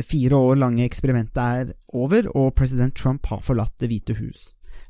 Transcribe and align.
Det 0.00 0.06
fire 0.08 0.36
år 0.36 0.56
lange 0.56 0.86
eksperimentet 0.88 1.40
er 1.42 1.72
over, 1.92 2.24
og 2.32 2.54
president 2.56 2.94
Trump 2.96 3.26
har 3.28 3.42
forlatt 3.44 3.74
Det 3.76 3.90
hvite 3.90 4.14
hus. 4.16 4.46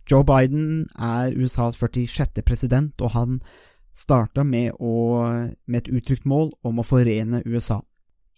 Joe 0.06 0.22
Biden 0.22 0.86
er 0.94 1.34
USAs 1.34 1.74
46. 1.74 2.44
president, 2.46 2.94
og 3.00 3.10
han 3.10 3.40
starta 3.94 4.44
med, 4.46 4.70
med 5.66 5.82
et 5.82 5.90
uttrykt 5.90 6.26
mål 6.30 6.52
om 6.62 6.78
å 6.78 6.86
forene 6.86 7.42
USA. 7.42 7.80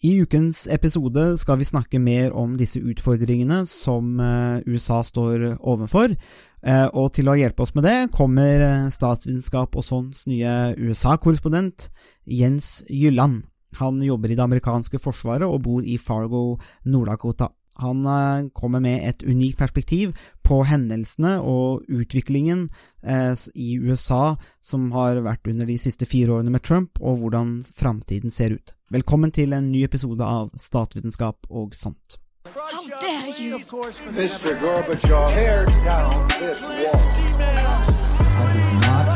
I 0.03 0.17
ukens 0.25 0.65
episode 0.73 1.37
skal 1.39 1.61
vi 1.61 1.69
snakke 1.69 2.01
mer 2.01 2.33
om 2.33 2.57
disse 2.57 2.81
utfordringene 2.81 3.61
som 3.69 4.17
eh, 4.19 4.65
USA 4.67 5.03
står 5.05 5.45
overfor, 5.61 6.17
eh, 6.17 6.89
og 6.89 7.13
til 7.15 7.29
å 7.29 7.37
hjelpe 7.39 7.63
oss 7.63 7.77
med 7.77 7.85
det 7.87 8.09
kommer 8.17 8.65
eh, 8.65 8.89
statsvitenskap 8.91 9.77
og 9.77 9.87
sånns 9.87 10.25
nye 10.27 10.73
USA-korrespondent 10.81 11.91
Jens 12.25 12.81
Jylland. 12.89 13.45
Han 13.81 14.01
jobber 14.03 14.33
i 14.33 14.37
det 14.39 14.45
amerikanske 14.45 15.01
forsvaret 15.03 15.49
og 15.49 15.63
bor 15.65 15.85
i 15.85 15.99
Fargo, 15.99 16.59
Nord-Dakota. 16.85 17.49
Han 17.75 18.07
eh, 18.07 18.49
kommer 18.53 18.81
med 18.81 19.09
et 19.09 19.23
unikt 19.23 19.59
perspektiv 19.59 20.13
på 20.45 20.61
hendelsene 20.69 21.39
og 21.41 21.87
utviklingen 21.89 22.67
eh, 23.03 23.33
i 23.55 23.79
USA 23.81 24.37
som 24.61 24.91
har 24.93 25.23
vært 25.25 25.49
under 25.49 25.67
de 25.67 25.79
siste 25.81 26.07
fire 26.07 26.37
årene 26.37 26.53
med 26.53 26.63
Trump, 26.63 27.01
og 27.01 27.23
hvordan 27.23 27.63
framtiden 27.63 28.31
ser 28.31 28.59
ut. 28.59 28.75
Velkommen 28.93 29.33
til 29.33 29.57
en 29.57 29.71
ny 29.73 29.87
episode 29.89 30.25
av 30.25 30.53
Statvitenskap 30.57 31.49
og 31.49 31.73
sånt. 31.75 32.19
How 32.45 32.85
dare 33.01 33.33
you? 33.41 33.57
Mr. 33.57 34.61
Gorbachev, 34.61 35.33
tear 35.33 35.65
down 35.85 36.29
this 36.29 36.61
wall. 36.61 38.03
I 38.35 38.53
did 38.53 38.73
not 38.81 39.07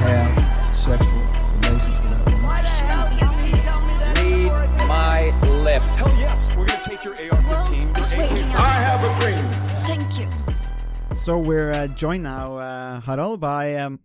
have 0.00 0.74
sexual 0.74 1.19
my. 5.78 5.86
Hell 5.96 6.16
yes, 6.18 6.48
we're 6.56 6.66
gonna 6.66 6.82
take 6.82 7.04
your 7.04 7.14
AR-15. 7.14 7.96
It's 7.98 8.12
waiting 8.12 8.44
I 8.54 8.70
have 8.88 9.04
a 9.04 9.20
dream. 9.20 9.44
Thank 9.86 10.18
you. 10.18 11.16
So 11.16 11.38
we're 11.38 11.70
uh, 11.70 11.86
joined 11.88 12.22
now, 12.22 12.56
uh, 12.58 13.00
Harald, 13.00 13.40
by 13.40 13.76
um, 13.76 14.00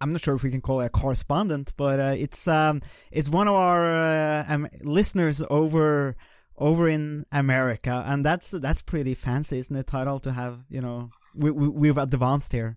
I'm 0.00 0.12
not 0.12 0.20
sure 0.20 0.34
if 0.34 0.42
we 0.42 0.50
can 0.50 0.60
call 0.60 0.80
it 0.80 0.86
a 0.86 0.90
correspondent, 0.90 1.72
but 1.76 1.98
uh, 2.00 2.14
it's 2.16 2.46
um, 2.48 2.80
it's 3.10 3.28
one 3.28 3.48
of 3.48 3.54
our 3.54 4.00
uh, 4.00 4.44
um, 4.48 4.68
listeners 4.82 5.42
over 5.50 6.16
over 6.56 6.88
in 6.88 7.24
America, 7.32 8.04
and 8.06 8.24
that's 8.24 8.50
that's 8.50 8.82
pretty 8.82 9.14
fancy, 9.14 9.58
isn't 9.58 9.76
it, 9.76 9.90
Harald? 9.90 10.22
To 10.24 10.32
have 10.32 10.60
you 10.68 10.80
know 10.80 11.10
we, 11.34 11.50
we 11.50 11.68
we've 11.68 11.98
advanced 11.98 12.52
here. 12.52 12.76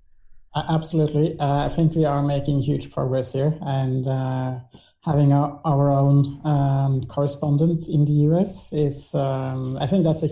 Absolutely. 0.55 1.37
Uh, 1.39 1.65
I 1.65 1.67
think 1.67 1.95
we 1.95 2.05
are 2.05 2.23
making 2.23 2.61
huge 2.61 2.91
progress 2.91 3.33
here, 3.33 3.53
and 3.61 4.07
uh, 4.07 4.59
having 5.05 5.31
our, 5.31 5.61
our 5.65 5.91
own 5.91 6.41
um, 6.45 7.03
correspondent 7.03 7.87
in 7.87 8.05
the 8.05 8.13
US 8.31 8.73
is, 8.73 9.13
um, 9.13 9.77
I 9.77 9.85
think 9.85 10.03
that's 10.03 10.23
a 10.23 10.29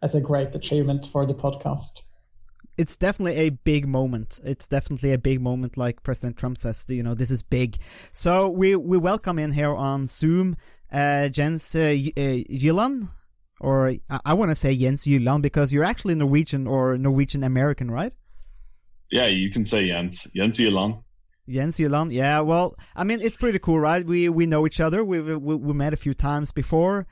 that's 0.00 0.14
a 0.14 0.20
great 0.20 0.54
achievement 0.54 1.04
for 1.04 1.26
the 1.26 1.34
podcast. 1.34 2.02
It's 2.78 2.96
definitely 2.96 3.40
a 3.40 3.50
big 3.50 3.86
moment. 3.86 4.40
It's 4.44 4.68
definitely 4.68 5.12
a 5.12 5.18
big 5.18 5.40
moment, 5.40 5.76
like 5.76 6.02
President 6.02 6.36
Trump 6.36 6.58
says. 6.58 6.84
You 6.88 7.02
know, 7.02 7.14
this 7.14 7.30
is 7.30 7.42
big. 7.42 7.76
So 8.12 8.48
we 8.48 8.76
we 8.76 8.96
welcome 8.96 9.38
in 9.38 9.52
here 9.52 9.74
on 9.74 10.06
Zoom, 10.06 10.56
uh, 10.92 11.28
Jens 11.28 11.74
uh, 11.74 11.96
uh, 12.16 12.88
or 13.60 13.88
I, 13.88 14.00
I 14.24 14.34
want 14.34 14.50
to 14.50 14.54
say 14.54 14.76
Jens 14.76 15.04
Jylland 15.04 15.42
because 15.42 15.72
you're 15.72 15.84
actually 15.84 16.14
Norwegian 16.14 16.66
or 16.66 16.96
Norwegian 16.98 17.42
American, 17.42 17.90
right? 17.90 18.12
Yeah, 19.10 19.26
you 19.26 19.50
can 19.50 19.64
say 19.64 19.88
Jens. 19.88 20.28
Jens 20.34 20.58
Jylland. 20.58 21.02
Jens 21.48 21.76
Jylland. 21.76 22.12
Yeah, 22.12 22.40
well, 22.40 22.76
I 22.94 23.04
mean, 23.04 23.20
it's 23.20 23.36
pretty 23.36 23.58
cool, 23.58 23.78
right? 23.78 24.04
We 24.04 24.28
we 24.28 24.46
know 24.46 24.66
each 24.66 24.80
other. 24.80 25.04
We 25.04 25.20
we, 25.20 25.54
we 25.54 25.74
met 25.74 25.92
a 25.92 25.96
few 25.96 26.14
times 26.14 26.52
before, 26.52 27.06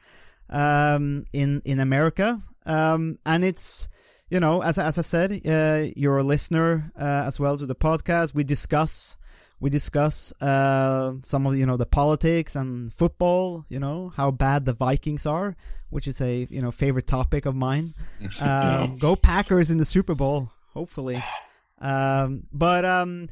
um, 0.50 1.24
in 1.32 1.62
in 1.64 1.80
America, 1.80 2.40
um, 2.66 3.18
and 3.24 3.44
it's 3.44 3.88
you 4.30 4.40
know, 4.40 4.62
as 4.62 4.78
as 4.78 4.98
I 4.98 5.02
said, 5.02 5.46
uh, 5.46 5.90
you're 5.94 6.18
a 6.18 6.24
listener 6.24 6.92
uh, 6.98 7.24
as 7.26 7.38
well 7.38 7.56
to 7.56 7.66
the 7.66 7.76
podcast. 7.76 8.34
We 8.34 8.42
discuss 8.42 9.16
we 9.60 9.70
discuss 9.70 10.32
uh, 10.42 11.14
some 11.22 11.46
of 11.46 11.56
you 11.56 11.66
know 11.66 11.76
the 11.76 11.86
politics 11.86 12.56
and 12.56 12.92
football. 12.92 13.64
You 13.68 13.78
know 13.78 14.12
how 14.16 14.32
bad 14.32 14.64
the 14.64 14.72
Vikings 14.72 15.26
are, 15.26 15.56
which 15.90 16.08
is 16.08 16.20
a 16.20 16.48
you 16.50 16.60
know 16.60 16.72
favorite 16.72 17.06
topic 17.06 17.46
of 17.46 17.54
mine. 17.54 17.94
Um, 18.40 18.98
Go 18.98 19.14
Packers 19.14 19.70
in 19.70 19.78
the 19.78 19.84
Super 19.84 20.14
Bowl, 20.14 20.50
hopefully. 20.72 21.22
Um, 21.80 22.40
but 22.52 22.84
um, 22.84 23.28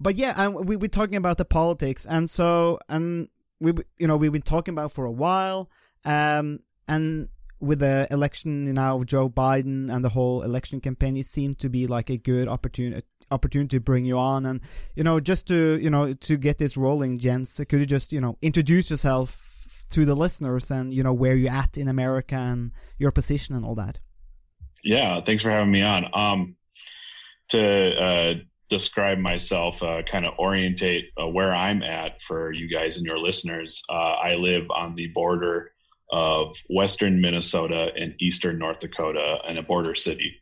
but 0.00 0.16
yeah, 0.16 0.34
and 0.36 0.68
we 0.68 0.76
we're 0.76 0.88
talking 0.88 1.16
about 1.16 1.38
the 1.38 1.44
politics, 1.44 2.06
and 2.06 2.28
so 2.28 2.78
and 2.88 3.28
we 3.60 3.72
you 3.98 4.06
know 4.06 4.16
we've 4.16 4.32
been 4.32 4.42
talking 4.42 4.74
about 4.74 4.92
for 4.92 5.04
a 5.04 5.12
while, 5.12 5.70
um, 6.04 6.60
and 6.88 7.28
with 7.60 7.80
the 7.80 8.06
election 8.10 8.72
now 8.74 8.96
of 8.96 9.06
Joe 9.06 9.28
Biden 9.28 9.92
and 9.94 10.04
the 10.04 10.10
whole 10.10 10.42
election 10.42 10.80
campaign, 10.80 11.16
it 11.16 11.26
seemed 11.26 11.58
to 11.60 11.70
be 11.70 11.86
like 11.86 12.10
a 12.10 12.18
good 12.18 12.48
opportunity 12.48 13.06
opportunity 13.30 13.78
to 13.78 13.80
bring 13.80 14.04
you 14.04 14.18
on, 14.18 14.46
and 14.46 14.60
you 14.94 15.04
know 15.04 15.20
just 15.20 15.46
to 15.48 15.78
you 15.80 15.90
know 15.90 16.12
to 16.12 16.36
get 16.36 16.58
this 16.58 16.76
rolling, 16.76 17.18
Jens 17.18 17.60
could 17.68 17.80
you 17.80 17.86
just 17.86 18.12
you 18.12 18.20
know 18.20 18.36
introduce 18.42 18.90
yourself 18.90 19.54
to 19.90 20.04
the 20.04 20.14
listeners 20.14 20.70
and 20.70 20.92
you 20.92 21.02
know 21.02 21.12
where 21.12 21.36
you're 21.36 21.52
at 21.52 21.76
in 21.76 21.88
America 21.88 22.34
and 22.34 22.72
your 22.98 23.10
position 23.10 23.54
and 23.54 23.64
all 23.64 23.74
that. 23.74 23.98
Yeah, 24.82 25.20
thanks 25.22 25.42
for 25.42 25.50
having 25.50 25.70
me 25.70 25.82
on. 25.82 26.08
Um, 26.12 26.56
to 27.54 27.96
uh, 27.96 28.34
describe 28.68 29.18
myself, 29.18 29.82
uh, 29.82 30.02
kind 30.02 30.26
of 30.26 30.34
orientate 30.38 31.10
uh, 31.20 31.28
where 31.28 31.54
I'm 31.54 31.82
at 31.82 32.20
for 32.20 32.52
you 32.52 32.68
guys 32.68 32.96
and 32.96 33.06
your 33.06 33.18
listeners. 33.18 33.84
Uh, 33.88 34.16
I 34.22 34.34
live 34.34 34.64
on 34.70 34.96
the 34.96 35.08
border 35.08 35.70
of 36.10 36.56
western 36.68 37.20
Minnesota 37.20 37.90
and 37.96 38.14
eastern 38.20 38.58
North 38.58 38.80
Dakota 38.80 39.38
in 39.48 39.58
a 39.58 39.62
border 39.62 39.94
city. 39.94 40.34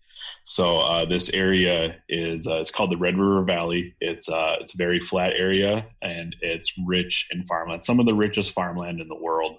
So 0.45 0.79
uh, 0.79 1.05
this 1.05 1.33
area 1.35 1.97
is 2.09 2.49
uh, 2.49 2.59
it's 2.61 2.71
called 2.71 2.91
the 2.91 2.97
Red 2.97 3.19
River 3.19 3.45
Valley. 3.45 3.95
It's 4.01 4.31
it's 4.33 4.75
a 4.75 4.79
very 4.79 4.99
flat 4.99 5.33
area 5.37 5.85
and 6.01 6.35
it's 6.41 6.73
rich 6.87 7.29
in 7.31 7.45
farmland. 7.45 7.85
Some 7.85 8.01
of 8.01 8.07
the 8.07 8.15
richest 8.15 8.53
farmland 8.53 9.01
in 9.01 9.09
the 9.09 9.21
world. 9.21 9.59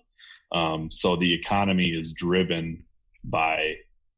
Um, 0.52 0.90
so 0.90 1.16
the 1.16 1.34
economy 1.34 1.90
is 1.90 2.14
driven 2.14 2.86
by 3.24 3.76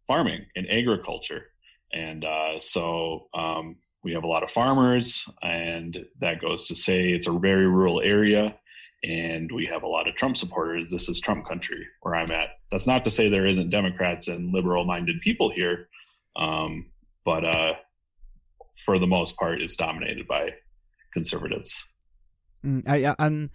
farming 0.08 0.46
and 0.56 0.70
agriculture, 0.70 1.48
and 1.96 2.26
uh, 2.26 2.60
so 2.60 3.28
um, 3.34 3.78
we 4.04 4.12
have 4.14 4.24
a 4.24 4.28
lot 4.28 4.44
of 4.44 4.52
farmers, 4.52 5.28
and 5.42 5.98
that 6.20 6.42
goes 6.42 6.68
to 6.68 6.76
say 6.76 7.10
it's 7.10 7.28
a 7.28 7.40
very 7.40 7.68
rural 7.68 8.02
area. 8.02 8.56
And 9.04 9.52
we 9.52 9.66
have 9.68 9.84
a 9.84 9.88
lot 9.88 10.08
of 10.08 10.16
Trump 10.16 10.36
supporters. 10.36 10.90
This 10.90 11.10
is 11.10 11.20
Trump 11.20 11.48
country 11.48 11.86
where 12.02 12.16
I'm 12.16 12.32
at. 12.32 12.50
That's 12.72 12.88
not 12.88 13.04
to 13.04 13.12
say 13.12 13.30
there 13.30 13.46
isn't 13.46 13.70
Democrats 13.70 14.28
and 14.28 14.52
liberal 14.52 14.84
minded 14.84 15.22
people 15.22 15.50
here, 15.50 15.90
um, 16.36 16.88
but 17.24 17.46
uh, 17.46 17.74
for 18.84 19.00
the 19.00 19.08
most 19.08 19.38
part, 19.38 19.62
it's 19.62 19.76
dominated 19.76 20.28
by 20.28 20.56
conservatives. 21.14 21.94
Mm, 22.66 22.88
I, 22.88 23.16
and 23.20 23.52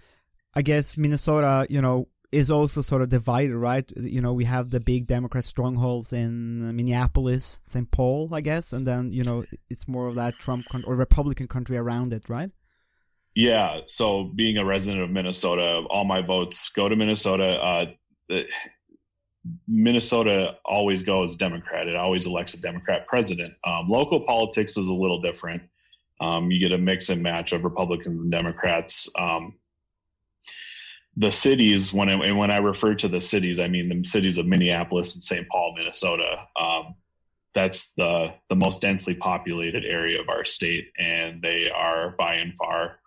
I 0.55 0.63
guess 0.63 0.97
Minnesota, 0.97 1.67
you 1.69 1.83
know, 1.83 2.09
is 2.33 2.51
also 2.51 2.81
sort 2.81 3.03
of 3.03 3.09
divided, 3.09 3.57
right? 3.57 3.91
You 3.97 4.21
know, 4.21 4.33
we 4.33 4.45
have 4.45 4.71
the 4.71 4.81
big 4.81 5.07
Democrat 5.07 5.45
strongholds 5.45 6.13
in 6.13 6.77
Minneapolis, 6.77 7.61
St. 7.63 7.91
Paul, 7.91 8.33
I 8.33 8.41
guess, 8.41 8.73
and 8.73 8.87
then 8.87 9.13
you 9.13 9.25
know 9.25 9.45
it's 9.69 9.89
more 9.89 10.07
of 10.07 10.15
that 10.15 10.39
Trump 10.39 10.67
con- 10.71 10.85
or 10.87 10.95
Republican 10.95 11.49
country 11.49 11.77
around 11.77 12.13
it, 12.13 12.29
right? 12.29 12.51
Yeah. 13.35 13.81
So 13.87 14.25
being 14.25 14.59
a 14.59 14.65
resident 14.65 15.03
of 15.03 15.11
Minnesota, 15.11 15.83
all 15.89 16.05
my 16.05 16.21
votes 16.21 16.69
go 16.71 16.89
to 16.89 16.97
Minnesota. 16.97 17.95
Uh, 18.31 18.37
Minnesota 19.67 20.57
always 20.65 21.03
goes 21.03 21.37
Democrat. 21.37 21.89
It 21.89 21.97
always 21.97 22.27
elects 22.27 22.55
a 22.55 22.61
Democrat 22.61 23.07
president. 23.07 23.55
Um, 23.65 23.89
local 23.89 24.21
politics 24.21 24.77
is 24.77 24.89
a 24.89 24.95
little 24.95 25.21
different. 25.21 25.63
Um, 26.21 26.51
you 26.51 26.61
get 26.61 26.73
a 26.75 26.79
mix 26.79 27.09
and 27.09 27.23
match 27.23 27.53
of 27.53 27.65
Republicans 27.65 28.23
and 28.23 28.31
Democrats. 28.31 29.11
Um, 29.19 29.55
the 31.21 31.31
cities, 31.31 31.93
when 31.93 32.09
I, 32.09 32.33
when 32.33 32.51
I 32.51 32.59
refer 32.59 32.95
to 32.95 33.09
the 33.09 33.21
cities, 33.21 33.61
I 33.61 33.69
mean 33.69 33.89
the 33.91 34.09
cities 34.09 34.39
of 34.39 34.47
Minneapolis 34.47 35.15
and 35.15 35.23
St. 35.23 35.47
Paul, 35.51 35.75
Minnesota. 35.77 36.47
Um, 36.59 36.95
that's 37.53 37.93
the 37.95 38.33
the 38.49 38.55
most 38.55 38.81
densely 38.81 39.15
populated 39.15 39.85
area 39.85 40.21
of 40.21 40.31
our 40.31 40.47
state, 40.47 40.87
and 40.99 41.43
they 41.43 41.69
are 41.75 42.15
by 42.19 42.35
and 42.35 42.55
far 42.57 43.01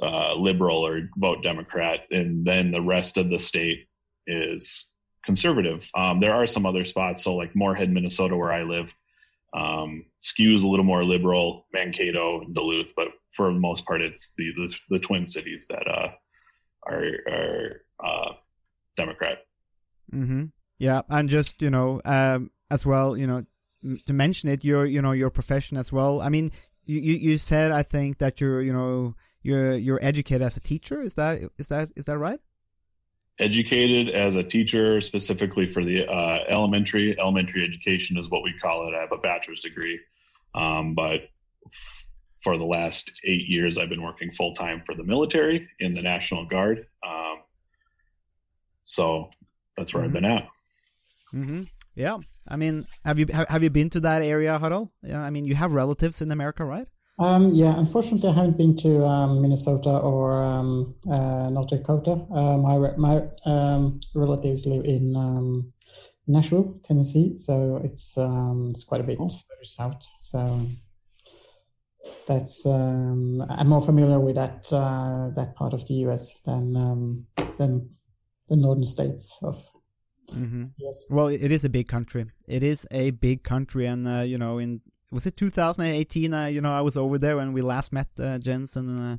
uh, 0.00 0.34
liberal 0.34 0.86
or 0.86 1.08
vote 1.16 1.42
Democrat, 1.42 2.00
and 2.12 2.46
then 2.46 2.70
the 2.70 2.82
rest 2.82 3.16
of 3.16 3.28
the 3.28 3.38
state 3.38 3.88
is 4.28 4.94
conservative. 5.24 5.90
Um, 5.98 6.20
there 6.20 6.34
are 6.34 6.46
some 6.46 6.64
other 6.64 6.84
spots, 6.84 7.24
so 7.24 7.34
like 7.34 7.56
Moorhead, 7.56 7.90
Minnesota, 7.90 8.36
where 8.36 8.52
I 8.52 8.62
live, 8.62 8.94
um, 9.52 10.04
skews 10.22 10.62
a 10.62 10.68
little 10.68 10.84
more 10.84 11.02
liberal. 11.02 11.66
Mankato, 11.72 12.44
Duluth, 12.52 12.92
but 12.94 13.08
for 13.32 13.52
the 13.52 13.58
most 13.58 13.84
part, 13.84 14.00
it's 14.00 14.32
the 14.36 14.52
the, 14.54 14.78
the 14.90 14.98
Twin 15.00 15.26
Cities 15.26 15.66
that 15.68 15.88
uh, 15.88 16.10
are 16.88 17.04
are 17.28 17.82
uh, 18.02 18.32
Democrat. 18.96 19.38
Mm-hmm. 20.12 20.44
Yeah, 20.78 21.02
and 21.08 21.28
just 21.28 21.62
you 21.62 21.70
know, 21.70 22.00
um, 22.04 22.50
as 22.70 22.86
well, 22.86 23.16
you 23.16 23.26
know, 23.26 23.44
to 24.06 24.12
mention 24.12 24.48
it, 24.48 24.64
your 24.64 24.86
you 24.86 25.02
know 25.02 25.12
your 25.12 25.30
profession 25.30 25.76
as 25.76 25.92
well. 25.92 26.20
I 26.20 26.28
mean, 26.28 26.50
you 26.84 27.00
you, 27.00 27.14
you 27.14 27.38
said 27.38 27.70
I 27.70 27.82
think 27.82 28.18
that 28.18 28.40
you're 28.40 28.60
you 28.60 28.72
know 28.72 29.14
you're 29.42 29.74
you're 29.74 30.00
educated 30.02 30.42
as 30.42 30.56
a 30.56 30.60
teacher. 30.60 31.02
Is 31.02 31.14
that 31.14 31.40
is 31.58 31.68
that 31.68 31.90
is 31.96 32.06
that 32.06 32.18
right? 32.18 32.40
educated 33.38 34.14
as 34.14 34.36
a 34.36 34.42
teacher, 34.42 35.00
specifically 35.00 35.66
for 35.66 35.84
the 35.84 36.06
uh, 36.06 36.44
elementary. 36.48 37.18
Elementary 37.18 37.64
education 37.64 38.18
is 38.18 38.30
what 38.30 38.42
we 38.42 38.52
call 38.54 38.88
it. 38.88 38.94
I 38.94 39.00
have 39.00 39.12
a 39.12 39.18
bachelor's 39.18 39.62
degree, 39.62 40.00
um, 40.54 40.94
but 40.94 41.20
f- 41.66 42.07
for 42.42 42.56
the 42.56 42.64
last 42.64 43.20
eight 43.24 43.46
years, 43.48 43.78
I've 43.78 43.88
been 43.88 44.02
working 44.02 44.30
full 44.30 44.52
time 44.52 44.82
for 44.86 44.94
the 44.94 45.04
military 45.04 45.68
in 45.80 45.92
the 45.92 46.02
National 46.02 46.44
Guard. 46.44 46.86
Um, 47.06 47.38
so 48.82 49.30
that's 49.76 49.94
where 49.94 50.04
I've 50.04 50.12
been 50.12 50.24
at. 50.24 50.48
hmm 51.30 51.62
Yeah, 51.94 52.18
I 52.48 52.56
mean, 52.56 52.84
have 53.04 53.18
you 53.18 53.26
have, 53.32 53.48
have 53.48 53.62
you 53.62 53.70
been 53.70 53.90
to 53.90 54.00
that 54.00 54.22
area, 54.22 54.58
Harald? 54.58 54.90
Yeah, 55.02 55.22
I 55.22 55.30
mean, 55.30 55.44
you 55.44 55.54
have 55.54 55.72
relatives 55.72 56.22
in 56.22 56.30
America, 56.30 56.64
right? 56.64 56.86
Um, 57.18 57.50
yeah, 57.52 57.76
unfortunately, 57.76 58.30
I 58.30 58.32
haven't 58.32 58.56
been 58.56 58.76
to 58.76 59.04
um, 59.04 59.42
Minnesota 59.42 59.90
or 59.90 60.40
um, 60.40 60.94
uh, 61.10 61.50
North 61.50 61.68
Dakota. 61.68 62.12
Uh, 62.32 62.56
my 62.58 62.74
my 62.96 63.22
um, 63.44 63.98
relatives 64.14 64.66
live 64.66 64.84
in 64.84 65.16
um, 65.16 65.72
Nashville, 66.28 66.78
Tennessee, 66.84 67.36
so 67.36 67.80
it's 67.82 68.16
um, 68.16 68.68
it's 68.70 68.84
quite 68.84 69.00
a 69.00 69.04
bit 69.04 69.18
further 69.18 69.64
south. 69.64 70.02
So 70.02 70.38
that's 72.28 72.66
um, 72.66 73.40
I'm 73.48 73.68
more 73.68 73.80
familiar 73.80 74.20
with 74.20 74.36
that 74.36 74.70
uh, 74.72 75.30
that 75.34 75.56
part 75.56 75.72
of 75.72 75.86
the 75.86 75.94
U.S. 76.06 76.40
than 76.40 76.76
um, 76.76 77.26
than 77.56 77.90
the 78.48 78.56
northern 78.56 78.84
states 78.84 79.40
of 79.42 79.56
hmm 80.32 80.66
U.S. 80.76 81.06
Well, 81.10 81.28
it 81.28 81.50
is 81.50 81.64
a 81.64 81.70
big 81.70 81.88
country. 81.88 82.26
It 82.46 82.62
is 82.62 82.86
a 82.90 83.10
big 83.10 83.42
country, 83.42 83.86
and 83.86 84.06
uh, 84.06 84.20
you 84.20 84.38
know, 84.38 84.58
in 84.58 84.82
was 85.10 85.26
it 85.26 85.36
2018? 85.36 86.34
Uh, 86.34 86.46
you 86.46 86.60
know, 86.60 86.72
I 86.72 86.82
was 86.82 86.96
over 86.96 87.18
there 87.18 87.36
when 87.36 87.52
we 87.52 87.62
last 87.62 87.92
met 87.92 88.08
uh, 88.18 88.38
Jensen. 88.38 88.98
Uh, 88.98 89.16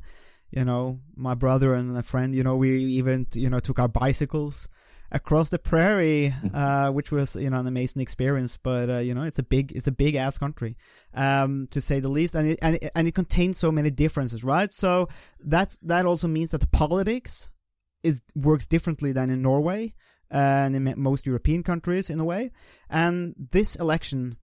you 0.51 0.65
know, 0.65 0.99
my 1.15 1.35
brother 1.35 1.73
and 1.73 1.95
a 1.97 2.03
friend. 2.03 2.35
You 2.35 2.43
know, 2.43 2.55
we 2.57 2.77
even 2.83 3.27
you 3.33 3.49
know 3.49 3.59
took 3.59 3.79
our 3.79 3.89
bicycles 3.89 4.69
across 5.11 5.49
the 5.49 5.59
prairie, 5.59 6.33
uh, 6.53 6.91
which 6.91 7.11
was 7.11 7.35
you 7.35 7.49
know 7.49 7.59
an 7.59 7.67
amazing 7.67 8.01
experience. 8.01 8.57
But 8.61 8.89
uh, 8.89 8.97
you 8.99 9.13
know, 9.13 9.23
it's 9.23 9.39
a 9.39 9.43
big 9.43 9.71
it's 9.71 9.87
a 9.87 9.91
big 9.91 10.15
ass 10.15 10.37
country, 10.37 10.77
um, 11.13 11.67
to 11.71 11.81
say 11.81 11.99
the 11.99 12.09
least, 12.09 12.35
and 12.35 12.49
it, 12.49 12.59
and 12.61 12.75
it, 12.75 12.91
and 12.95 13.07
it 13.07 13.15
contains 13.15 13.57
so 13.57 13.71
many 13.71 13.91
differences, 13.91 14.43
right? 14.43 14.71
So 14.71 15.07
that's 15.39 15.77
that 15.79 16.05
also 16.05 16.27
means 16.27 16.51
that 16.51 16.61
the 16.61 16.67
politics 16.67 17.49
is 18.03 18.21
works 18.35 18.67
differently 18.67 19.11
than 19.11 19.29
in 19.29 19.41
Norway 19.41 19.93
and 20.31 20.75
in 20.75 20.93
most 20.97 21.25
European 21.25 21.63
countries 21.63 22.09
in 22.09 22.19
a 22.19 22.25
way. 22.25 22.51
And 22.89 23.35
this 23.51 23.75
election 23.75 24.37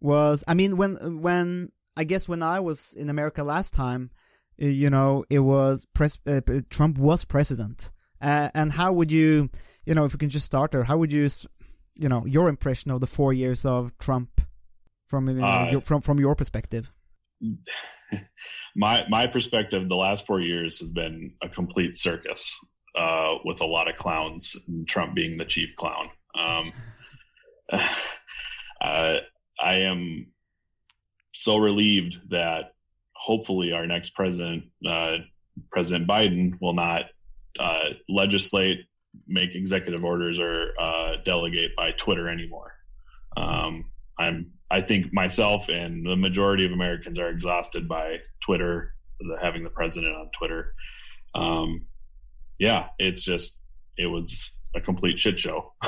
was, 0.00 0.44
I 0.46 0.54
mean, 0.54 0.76
when 0.76 1.22
when 1.22 1.72
I 1.96 2.04
guess 2.04 2.28
when 2.28 2.42
I 2.42 2.60
was 2.60 2.94
in 2.94 3.08
America 3.08 3.42
last 3.42 3.74
time, 3.74 4.10
you 4.56 4.90
know, 4.90 5.24
it 5.30 5.40
was 5.40 5.86
pres- 5.94 6.20
uh, 6.26 6.40
Trump 6.70 6.98
was 6.98 7.24
president. 7.24 7.92
Uh, 8.22 8.50
and 8.54 8.72
how 8.72 8.92
would 8.92 9.10
you, 9.10 9.50
you 9.84 9.94
know, 9.94 10.04
if 10.04 10.12
we 10.12 10.18
can 10.18 10.30
just 10.30 10.46
start 10.46 10.70
there, 10.70 10.84
how 10.84 10.96
would 10.96 11.12
you, 11.12 11.28
you 11.96 12.08
know, 12.08 12.24
your 12.24 12.48
impression 12.48 12.90
of 12.92 13.00
the 13.00 13.06
four 13.06 13.32
years 13.32 13.66
of 13.66 13.96
Trump 13.98 14.40
from 15.06 15.28
you 15.28 15.34
know, 15.34 15.44
Uh, 15.44 15.68
your, 15.72 15.80
from 15.80 16.00
from 16.00 16.20
your 16.20 16.34
perspective? 16.34 16.92
my 18.76 19.02
my 19.08 19.26
perspective 19.26 19.88
the 19.88 19.96
last 19.96 20.26
four 20.26 20.40
years 20.40 20.78
has 20.78 20.90
been 20.90 21.32
a 21.42 21.48
complete 21.48 21.96
circus 21.96 22.58
uh, 22.96 23.34
with 23.44 23.60
a 23.60 23.66
lot 23.66 23.88
of 23.88 23.96
clowns 23.96 24.56
and 24.68 24.86
trump 24.86 25.14
being 25.14 25.36
the 25.36 25.44
chief 25.44 25.74
clown 25.76 26.08
um, 26.38 26.72
uh, 28.82 29.18
i 29.60 29.74
am 29.76 30.26
so 31.32 31.56
relieved 31.56 32.20
that 32.30 32.74
hopefully 33.14 33.72
our 33.72 33.86
next 33.86 34.10
president 34.10 34.64
uh, 34.86 35.16
president 35.70 36.08
biden 36.08 36.52
will 36.60 36.74
not 36.74 37.06
uh, 37.58 37.90
legislate 38.08 38.80
make 39.26 39.54
executive 39.54 40.04
orders 40.04 40.38
or 40.38 40.72
uh, 40.80 41.16
delegate 41.24 41.74
by 41.76 41.90
twitter 41.92 42.28
anymore 42.28 42.72
um, 43.36 43.84
i'm 44.18 44.52
I 44.72 44.80
think 44.80 45.12
myself 45.12 45.68
and 45.68 46.04
the 46.04 46.16
majority 46.16 46.64
of 46.64 46.72
Americans 46.72 47.18
are 47.18 47.28
exhausted 47.28 47.86
by 47.86 48.16
Twitter, 48.40 48.94
the, 49.20 49.36
having 49.40 49.64
the 49.64 49.70
president 49.70 50.16
on 50.16 50.30
Twitter. 50.30 50.72
Um, 51.34 51.84
yeah, 52.58 52.88
it's 52.98 53.22
just 53.22 53.64
it 53.98 54.06
was 54.06 54.61
a 54.74 54.80
complete 54.80 55.18
shit 55.18 55.38
show. 55.38 55.72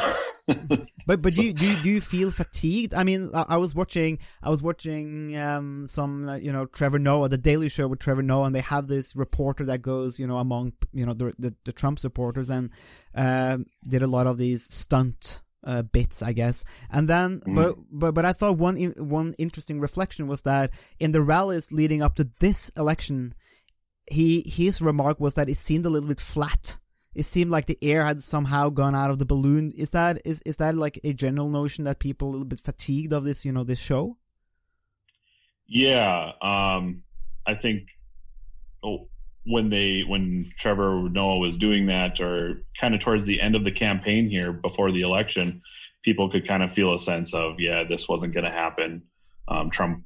But 1.06 1.22
but 1.22 1.34
do 1.34 1.44
you, 1.44 1.52
do 1.52 1.66
you, 1.66 1.82
do 1.82 1.90
you 1.90 2.00
feel 2.00 2.30
fatigued? 2.30 2.94
I 2.94 3.04
mean, 3.04 3.30
I, 3.34 3.44
I 3.50 3.56
was 3.56 3.74
watching 3.74 4.18
I 4.42 4.50
was 4.50 4.62
watching 4.62 5.36
um, 5.36 5.86
some 5.88 6.28
uh, 6.28 6.36
you 6.36 6.52
know 6.52 6.66
Trevor 6.66 6.98
Noah, 6.98 7.28
the 7.28 7.38
Daily 7.38 7.68
Show 7.68 7.88
with 7.88 7.98
Trevor 7.98 8.22
Noah, 8.22 8.46
and 8.46 8.54
they 8.54 8.60
have 8.60 8.86
this 8.86 9.14
reporter 9.14 9.64
that 9.66 9.82
goes 9.82 10.18
you 10.18 10.26
know 10.26 10.38
among 10.38 10.72
you 10.92 11.04
know 11.04 11.14
the 11.14 11.34
the, 11.38 11.54
the 11.64 11.72
Trump 11.72 11.98
supporters 11.98 12.50
and 12.50 12.70
um 13.14 13.66
did 13.86 14.02
a 14.02 14.06
lot 14.06 14.26
of 14.26 14.38
these 14.38 14.64
stunt. 14.64 15.40
Uh, 15.66 15.80
bits, 15.80 16.20
I 16.20 16.34
guess, 16.34 16.62
and 16.90 17.08
then, 17.08 17.40
but 17.46 17.76
but 17.90 18.12
but 18.12 18.26
I 18.26 18.34
thought 18.34 18.58
one 18.58 18.76
one 18.98 19.32
interesting 19.38 19.80
reflection 19.80 20.26
was 20.26 20.42
that 20.42 20.70
in 21.00 21.12
the 21.12 21.22
rallies 21.22 21.72
leading 21.72 22.02
up 22.02 22.16
to 22.16 22.28
this 22.38 22.68
election, 22.76 23.34
he 24.06 24.42
his 24.46 24.82
remark 24.82 25.20
was 25.20 25.36
that 25.36 25.48
it 25.48 25.56
seemed 25.56 25.86
a 25.86 25.88
little 25.88 26.10
bit 26.10 26.20
flat. 26.20 26.78
It 27.14 27.24
seemed 27.24 27.50
like 27.50 27.66
the 27.66 27.78
air 27.80 28.04
had 28.04 28.20
somehow 28.20 28.70
gone 28.70 28.94
out 28.94 29.10
of 29.10 29.18
the 29.18 29.24
balloon. 29.24 29.72
Is 29.76 29.92
that 29.92 30.20
is 30.24 30.42
is 30.42 30.56
that 30.58 30.74
like 30.74 30.98
a 31.04 31.12
general 31.12 31.48
notion 31.48 31.84
that 31.84 31.98
people 31.98 32.28
a 32.28 32.30
little 32.30 32.44
bit 32.44 32.60
fatigued 32.60 33.12
of 33.12 33.24
this, 33.24 33.44
you 33.44 33.52
know, 33.52 33.64
this 33.64 33.78
show? 33.80 34.16
yeah, 35.66 36.32
um, 36.42 37.02
I 37.46 37.54
think 37.54 37.88
oh, 38.82 39.08
when 39.46 39.70
they 39.70 40.02
when 40.06 40.50
Trevor 40.56 41.08
Noah 41.08 41.38
was 41.38 41.56
doing 41.56 41.86
that, 41.86 42.20
or 42.20 42.64
kind 42.78 42.94
of 42.94 43.00
towards 43.00 43.26
the 43.26 43.40
end 43.40 43.56
of 43.56 43.64
the 43.64 43.72
campaign 43.72 44.28
here 44.28 44.52
before 44.52 44.92
the 44.92 45.00
election, 45.00 45.62
people 46.02 46.30
could 46.30 46.46
kind 46.46 46.62
of 46.62 46.72
feel 46.72 46.94
a 46.94 46.98
sense 46.98 47.34
of 47.34 47.58
yeah, 47.58 47.84
this 47.84 48.08
wasn't 48.08 48.34
going 48.34 48.44
to 48.44 48.50
happen. 48.50 49.02
Um, 49.48 49.70
Trump 49.70 50.04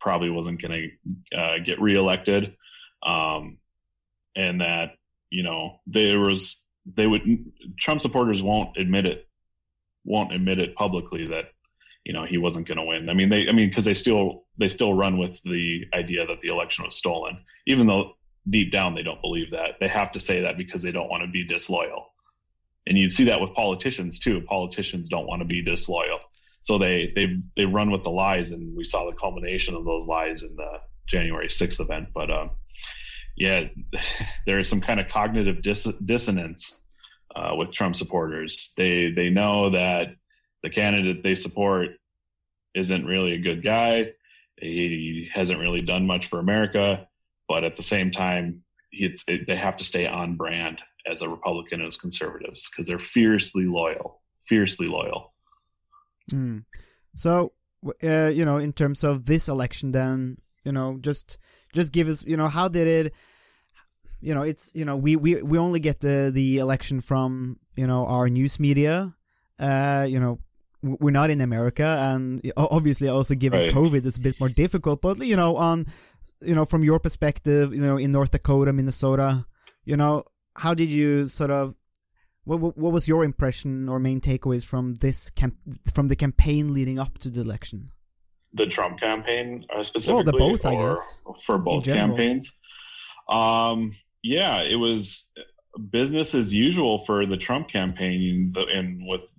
probably 0.00 0.30
wasn't 0.30 0.60
going 0.62 0.90
to 1.32 1.38
uh, 1.38 1.58
get 1.64 1.80
reelected, 1.80 2.54
um, 3.02 3.58
and 4.36 4.60
that 4.60 4.92
you 5.30 5.42
know 5.42 5.80
there 5.86 6.20
was 6.20 6.64
they 6.94 7.06
would 7.06 7.22
Trump 7.78 8.00
supporters 8.00 8.42
won't 8.42 8.76
admit 8.76 9.06
it, 9.06 9.28
won't 10.04 10.32
admit 10.32 10.58
it 10.58 10.74
publicly 10.74 11.26
that 11.26 11.46
you 12.04 12.12
know 12.12 12.24
he 12.24 12.38
wasn't 12.38 12.66
going 12.66 12.78
to 12.78 12.84
win. 12.84 13.08
I 13.08 13.14
mean 13.14 13.28
they 13.28 13.48
I 13.48 13.52
mean 13.52 13.68
because 13.68 13.84
they 13.84 13.94
still 13.94 14.44
they 14.58 14.68
still 14.68 14.94
run 14.94 15.18
with 15.18 15.42
the 15.42 15.84
idea 15.94 16.26
that 16.26 16.40
the 16.40 16.48
election 16.48 16.84
was 16.84 16.96
stolen, 16.96 17.38
even 17.66 17.86
though 17.86 18.12
deep 18.48 18.72
down 18.72 18.94
they 18.94 19.02
don't 19.02 19.20
believe 19.20 19.50
that. 19.50 19.72
They 19.80 19.88
have 19.88 20.10
to 20.12 20.20
say 20.20 20.40
that 20.42 20.56
because 20.56 20.82
they 20.82 20.92
don't 20.92 21.08
want 21.08 21.22
to 21.22 21.30
be 21.30 21.44
disloyal. 21.44 22.06
And 22.86 22.96
you'd 22.96 23.12
see 23.12 23.24
that 23.24 23.40
with 23.40 23.52
politicians 23.52 24.18
too. 24.18 24.40
Politicians 24.42 25.10
don't 25.10 25.26
want 25.26 25.42
to 25.42 25.46
be 25.46 25.62
disloyal. 25.62 26.18
So 26.62 26.78
they 26.78 27.12
they 27.14 27.32
they 27.56 27.66
run 27.66 27.90
with 27.90 28.02
the 28.02 28.10
lies 28.10 28.52
and 28.52 28.74
we 28.76 28.84
saw 28.84 29.04
the 29.04 29.16
culmination 29.16 29.74
of 29.74 29.84
those 29.84 30.06
lies 30.06 30.42
in 30.42 30.56
the 30.56 30.80
January 31.06 31.48
6th 31.48 31.80
event, 31.80 32.08
but 32.14 32.30
um 32.30 32.50
yeah, 33.38 33.68
there 34.46 34.58
is 34.58 34.68
some 34.68 34.80
kind 34.80 35.00
of 35.00 35.08
cognitive 35.08 35.62
dis- 35.62 35.96
dissonance 36.04 36.82
uh, 37.34 37.54
with 37.56 37.72
Trump 37.72 37.96
supporters. 37.96 38.74
They 38.76 39.10
they 39.10 39.30
know 39.30 39.70
that 39.70 40.08
the 40.62 40.70
candidate 40.70 41.22
they 41.22 41.34
support 41.34 41.90
isn't 42.74 43.06
really 43.06 43.34
a 43.34 43.40
good 43.40 43.62
guy. 43.62 44.12
He 44.60 45.30
hasn't 45.32 45.60
really 45.60 45.80
done 45.80 46.06
much 46.06 46.26
for 46.26 46.40
America, 46.40 47.06
but 47.48 47.64
at 47.64 47.76
the 47.76 47.82
same 47.82 48.10
time, 48.10 48.62
it, 48.90 49.20
they 49.46 49.54
have 49.54 49.76
to 49.76 49.84
stay 49.84 50.06
on 50.06 50.36
brand 50.36 50.80
as 51.10 51.22
a 51.22 51.28
Republican 51.28 51.80
as 51.80 51.96
conservatives 51.96 52.68
because 52.68 52.88
they're 52.88 52.98
fiercely 52.98 53.64
loyal, 53.64 54.20
fiercely 54.46 54.88
loyal. 54.88 55.32
Mm. 56.32 56.64
So, 57.14 57.52
uh, 58.02 58.32
you 58.34 58.44
know, 58.44 58.56
in 58.56 58.72
terms 58.72 59.04
of 59.04 59.26
this 59.26 59.48
election, 59.48 59.92
then 59.92 60.38
you 60.64 60.72
know, 60.72 60.98
just 61.00 61.38
just 61.72 61.92
give 61.92 62.08
us, 62.08 62.26
you 62.26 62.36
know, 62.36 62.48
how 62.48 62.68
did 62.68 62.86
it? 62.86 63.14
You 64.20 64.34
know, 64.34 64.42
it's 64.42 64.72
you 64.74 64.84
know, 64.84 64.96
we 64.96 65.16
we 65.16 65.42
we 65.42 65.58
only 65.58 65.80
get 65.80 66.00
the 66.00 66.30
the 66.32 66.58
election 66.58 67.00
from 67.00 67.58
you 67.76 67.86
know 67.86 68.06
our 68.06 68.28
news 68.28 68.58
media. 68.58 69.14
Uh, 69.58 70.06
you 70.08 70.20
know, 70.20 70.38
we're 70.82 71.10
not 71.10 71.30
in 71.30 71.40
America, 71.40 71.84
and 71.84 72.40
obviously, 72.56 73.08
also 73.08 73.34
given 73.34 73.60
Right. 73.60 73.74
COVID, 73.74 74.04
it's 74.06 74.16
a 74.16 74.20
bit 74.20 74.38
more 74.40 74.48
difficult. 74.48 75.02
But 75.02 75.18
you 75.18 75.36
know, 75.36 75.56
on 75.56 75.86
you 76.40 76.54
know, 76.54 76.64
from 76.64 76.84
your 76.84 76.98
perspective, 76.98 77.74
you 77.74 77.80
know, 77.80 77.96
in 77.96 78.12
North 78.12 78.30
Dakota, 78.30 78.72
Minnesota, 78.72 79.46
you 79.84 79.96
know, 79.96 80.24
how 80.56 80.74
did 80.74 80.88
you 80.88 81.26
sort 81.28 81.50
of 81.50 81.74
what, 82.44 82.60
what 82.60 82.78
what 82.78 82.92
was 82.92 83.06
your 83.08 83.24
impression 83.24 83.88
or 83.88 83.98
main 83.98 84.20
takeaways 84.20 84.64
from 84.64 84.94
this 84.96 85.30
camp 85.30 85.56
from 85.92 86.08
the 86.08 86.16
campaign 86.16 86.72
leading 86.72 86.98
up 86.98 87.18
to 87.18 87.30
the 87.30 87.40
election? 87.40 87.90
The 88.54 88.66
Trump 88.66 88.98
campaign 88.98 89.66
uh, 89.74 89.82
specifically, 89.84 90.32
both, 90.38 90.64
I 90.64 90.74
guess, 90.74 91.18
for 91.44 91.58
both 91.58 91.84
campaigns. 91.84 92.60
Um, 93.28 93.92
yeah, 94.28 94.60
it 94.60 94.76
was 94.76 95.32
business 95.90 96.34
as 96.34 96.52
usual 96.52 96.98
for 96.98 97.24
the 97.24 97.36
Trump 97.36 97.68
campaign, 97.68 98.54
and 98.74 99.00
with 99.06 99.32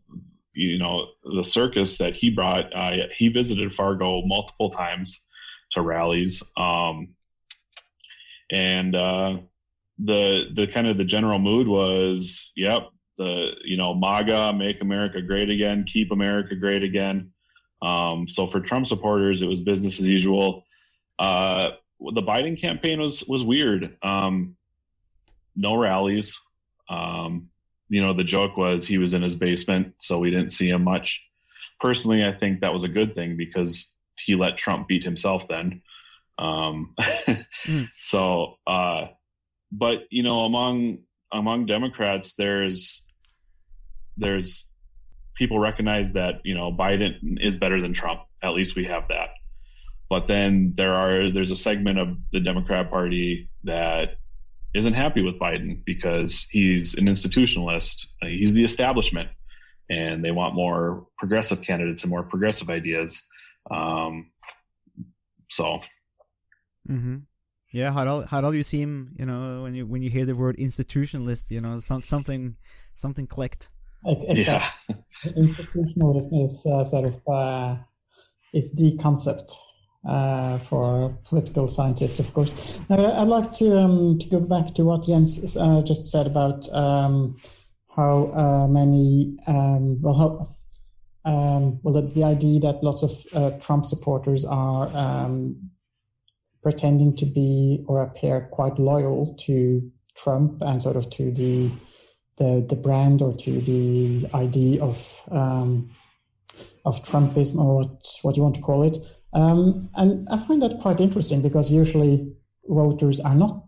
you 0.53 0.79
know 0.79 1.08
the 1.24 1.43
circus 1.43 2.00
that 2.00 2.15
he 2.15 2.31
brought. 2.31 2.75
Uh, 2.75 3.08
he 3.13 3.29
visited 3.29 3.72
Fargo 3.72 4.24
multiple 4.25 4.72
times 4.72 5.27
to 5.72 5.81
rallies, 5.81 6.51
um, 6.58 7.10
and 8.51 8.96
uh, 8.96 9.38
the 10.00 10.46
the 10.55 10.65
kind 10.65 10.88
of 10.88 10.98
the 10.98 11.05
general 11.05 11.38
mood 11.38 11.67
was, 11.67 12.51
yep, 12.55 12.89
the 13.19 13.51
you 13.63 13.77
know 13.77 13.93
MAGA, 13.93 14.53
make 14.53 14.81
America 14.81 15.22
great 15.22 15.51
again, 15.51 15.84
keep 15.86 16.12
America 16.12 16.55
great 16.55 16.81
again. 16.81 17.31
Um, 17.84 18.27
so 18.27 18.48
for 18.48 18.60
Trump 18.60 18.88
supporters, 18.88 19.43
it 19.43 19.48
was 19.48 19.62
business 19.62 20.00
as 20.00 20.08
usual. 20.10 20.63
Uh, 21.19 21.72
the 22.00 22.24
Biden 22.24 22.60
campaign 22.60 23.00
was 23.00 23.24
was 23.27 23.43
weird. 23.43 23.96
Um, 24.01 24.55
no 25.60 25.75
rallies. 25.75 26.39
Um, 26.89 27.50
you 27.89 28.06
know, 28.06 28.13
the 28.13 28.24
joke 28.24 28.58
was 28.58 28.88
he 28.88 28.98
was 28.98 29.13
in 29.13 29.22
his 29.22 29.36
basement, 29.36 29.94
so 30.00 30.20
we 30.20 30.32
didn't 30.32 30.51
see 30.51 30.70
him 30.70 30.84
much. 30.84 31.30
Personally, 31.80 32.25
I 32.25 32.32
think 32.32 32.62
that 32.62 32.74
was 32.74 32.84
a 32.84 32.89
good 32.89 33.13
thing 33.13 33.38
because 33.38 33.98
he 34.18 34.36
let 34.36 34.58
Trump 34.58 34.88
beat 34.88 35.04
himself 35.04 35.48
then. 35.48 35.82
Um, 36.38 36.96
mm. 37.00 37.88
So, 37.94 38.58
uh, 38.66 39.08
but 39.72 40.04
you 40.10 40.24
know, 40.24 40.42
among 40.42 41.00
among 41.32 41.66
Democrats, 41.66 42.36
there's 42.36 43.08
there's 44.18 44.74
people 45.36 45.60
recognize 45.60 46.13
that 46.13 46.42
you 46.44 46.56
know 46.56 46.72
Biden 46.72 47.38
is 47.42 47.58
better 47.58 47.82
than 47.82 47.94
Trump. 47.94 48.22
At 48.42 48.54
least 48.54 48.75
we 48.75 48.86
have 48.86 49.08
that. 49.10 49.30
But 50.10 50.28
then 50.28 50.74
there 50.75 50.96
are 50.96 51.30
there's 51.30 51.51
a 51.51 51.56
segment 51.56 52.00
of 52.00 52.18
the 52.32 52.39
Democrat 52.39 52.89
Party 52.89 53.50
that 53.63 54.19
isn't 54.76 54.94
happy 54.94 55.22
with 55.22 55.40
Biden 55.40 55.84
because 55.86 56.44
he's 56.50 56.96
an 56.96 57.06
institutionalist. 57.06 58.06
He's 58.22 58.54
the 58.54 58.64
establishment, 58.64 59.30
and 59.90 60.24
they 60.24 60.32
want 60.32 60.56
more 60.56 61.08
progressive 61.18 61.62
candidates 61.62 62.04
and 62.04 62.12
more 62.12 62.24
progressive 62.24 62.70
ideas. 62.70 63.28
Um, 63.72 64.32
so, 65.50 65.80
mm-hmm. 66.90 67.18
yeah, 67.72 67.92
how 67.92 68.22
how 68.22 68.42
do 68.42 68.56
you 68.56 68.64
seem? 68.64 69.16
You 69.18 69.26
know, 69.26 69.64
when 69.64 69.74
you 69.74 69.88
when 69.88 70.04
you 70.04 70.10
hear 70.10 70.26
the 70.26 70.36
word 70.36 70.58
institutionalist, 70.58 71.50
you 71.50 71.62
know, 71.62 71.80
some, 71.80 72.02
something 72.02 72.56
something 72.96 73.28
clicked. 73.28 73.70
Exactly. 74.06 74.96
Yeah. 74.96 74.96
Institutionalism 75.36 76.34
is 76.34 76.66
uh, 76.72 76.84
sort 76.84 77.06
of 77.06 77.20
uh, 77.28 77.78
is 78.54 78.74
the 78.76 78.98
concept 79.02 79.52
uh, 80.06 80.58
for 80.58 81.18
political 81.25 81.68
scientists, 81.68 82.20
of 82.20 82.34
course. 82.34 82.88
Now, 82.89 83.22
I'd 83.22 83.27
like 83.27 83.51
to 83.53 83.77
um, 83.77 84.18
to 84.20 84.29
go 84.29 84.39
back 84.39 84.74
to 84.75 84.86
what 84.86 85.06
Jens 85.06 85.58
uh, 85.58 85.82
just 85.82 86.12
said 86.12 86.27
about 86.27 86.68
um, 86.74 87.38
how 87.96 88.32
uh, 88.34 88.68
many 88.68 89.38
um, 89.48 90.01
well 90.01 90.18
how. 90.18 90.56
Um, 91.25 91.82
well, 91.84 91.94
the, 91.94 92.01
the, 92.01 92.24
idea 92.24 92.62
that 92.62 92.82
lots 92.82 93.03
of 93.03 93.12
uh, 93.36 93.58
Trump 93.60 93.86
supporters 93.86 94.46
are 94.46 94.89
um, 94.96 95.70
pretending 96.63 97.13
to 97.18 97.25
be 97.25 97.84
or 97.88 98.01
appear 98.01 98.48
quite 98.51 98.79
loyal 98.79 99.36
to 99.41 99.91
Trump 100.15 100.62
and 100.62 100.82
sort 100.82 100.96
of 100.96 101.10
to 101.12 101.32
the 101.32 101.70
the, 102.38 102.65
the 102.68 102.75
brand 102.77 103.22
or 103.22 103.36
to 103.36 103.51
the 103.62 104.25
idea 104.34 104.82
of 104.82 105.22
um, 105.29 105.89
of 106.86 106.96
Trumpism 107.03 107.58
or 107.58 107.75
what 107.75 108.06
what 108.22 108.38
you 108.38 108.44
want 108.44 108.56
to 108.56 108.62
call 108.62 108.84
it. 108.84 108.98
Um, 109.34 109.90
and 109.96 110.28
I 110.30 110.38
find 110.38 110.62
that 110.62 110.80
quite 110.80 111.00
interesting 111.00 111.42
because 111.42 111.72
usually 111.72 112.34
voters 112.68 113.20
are 113.20 113.36
not 113.36 113.64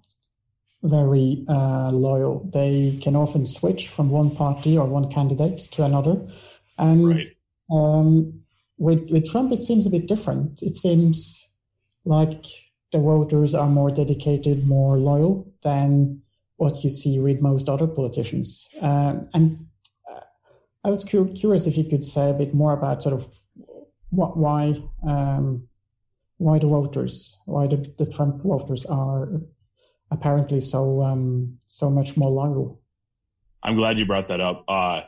very 0.83 1.45
uh, 1.47 1.91
loyal. 1.91 2.49
They 2.51 2.97
can 3.01 3.15
often 3.15 3.45
switch 3.45 3.87
from 3.87 4.09
one 4.09 4.35
party 4.35 4.77
or 4.77 4.87
one 4.87 5.09
candidate 5.09 5.59
to 5.73 5.83
another. 5.83 6.25
And 6.77 7.09
right. 7.09 7.29
um, 7.71 8.41
with, 8.77 9.09
with 9.11 9.29
Trump, 9.29 9.51
it 9.51 9.61
seems 9.61 9.85
a 9.85 9.91
bit 9.91 10.07
different. 10.07 10.63
It 10.63 10.75
seems 10.75 11.49
like 12.03 12.45
the 12.91 12.99
voters 12.99 13.53
are 13.53 13.69
more 13.69 13.91
dedicated, 13.91 14.67
more 14.67 14.97
loyal 14.97 15.53
than 15.63 16.21
what 16.57 16.83
you 16.83 16.89
see 16.89 17.19
with 17.19 17.41
most 17.41 17.69
other 17.69 17.87
politicians. 17.87 18.69
Um, 18.81 19.21
and 19.33 19.67
uh, 20.11 20.21
I 20.83 20.89
was 20.89 21.03
cu- 21.03 21.33
curious 21.33 21.67
if 21.67 21.77
you 21.77 21.83
could 21.83 22.03
say 22.03 22.29
a 22.29 22.33
bit 22.33 22.53
more 22.53 22.73
about 22.73 23.03
sort 23.03 23.13
of 23.13 23.27
what, 24.11 24.37
why 24.37 24.73
um, 25.07 25.67
why 26.37 26.59
the 26.59 26.67
voters, 26.67 27.41
why 27.45 27.67
the, 27.67 27.77
the 27.97 28.05
Trump 28.05 28.41
voters 28.41 28.85
are 28.85 29.29
apparently 30.11 30.59
so 30.59 31.01
um, 31.01 31.57
so 31.65 31.89
much 31.89 32.17
more 32.17 32.29
loyal. 32.29 32.81
I'm 33.63 33.75
glad 33.75 33.99
you 33.99 34.05
brought 34.05 34.27
that 34.27 34.41
up. 34.41 34.63
Uh, 34.67 35.01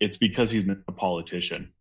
it's 0.00 0.18
because 0.18 0.50
he's 0.50 0.66
not 0.66 0.78
a 0.88 0.92
politician, 0.92 1.72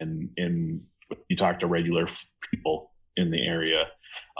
and 0.00 0.30
in 0.36 0.82
you 1.28 1.36
talk 1.36 1.60
to 1.60 1.66
regular 1.66 2.06
people 2.50 2.92
in 3.16 3.30
the 3.30 3.42
area, 3.42 3.86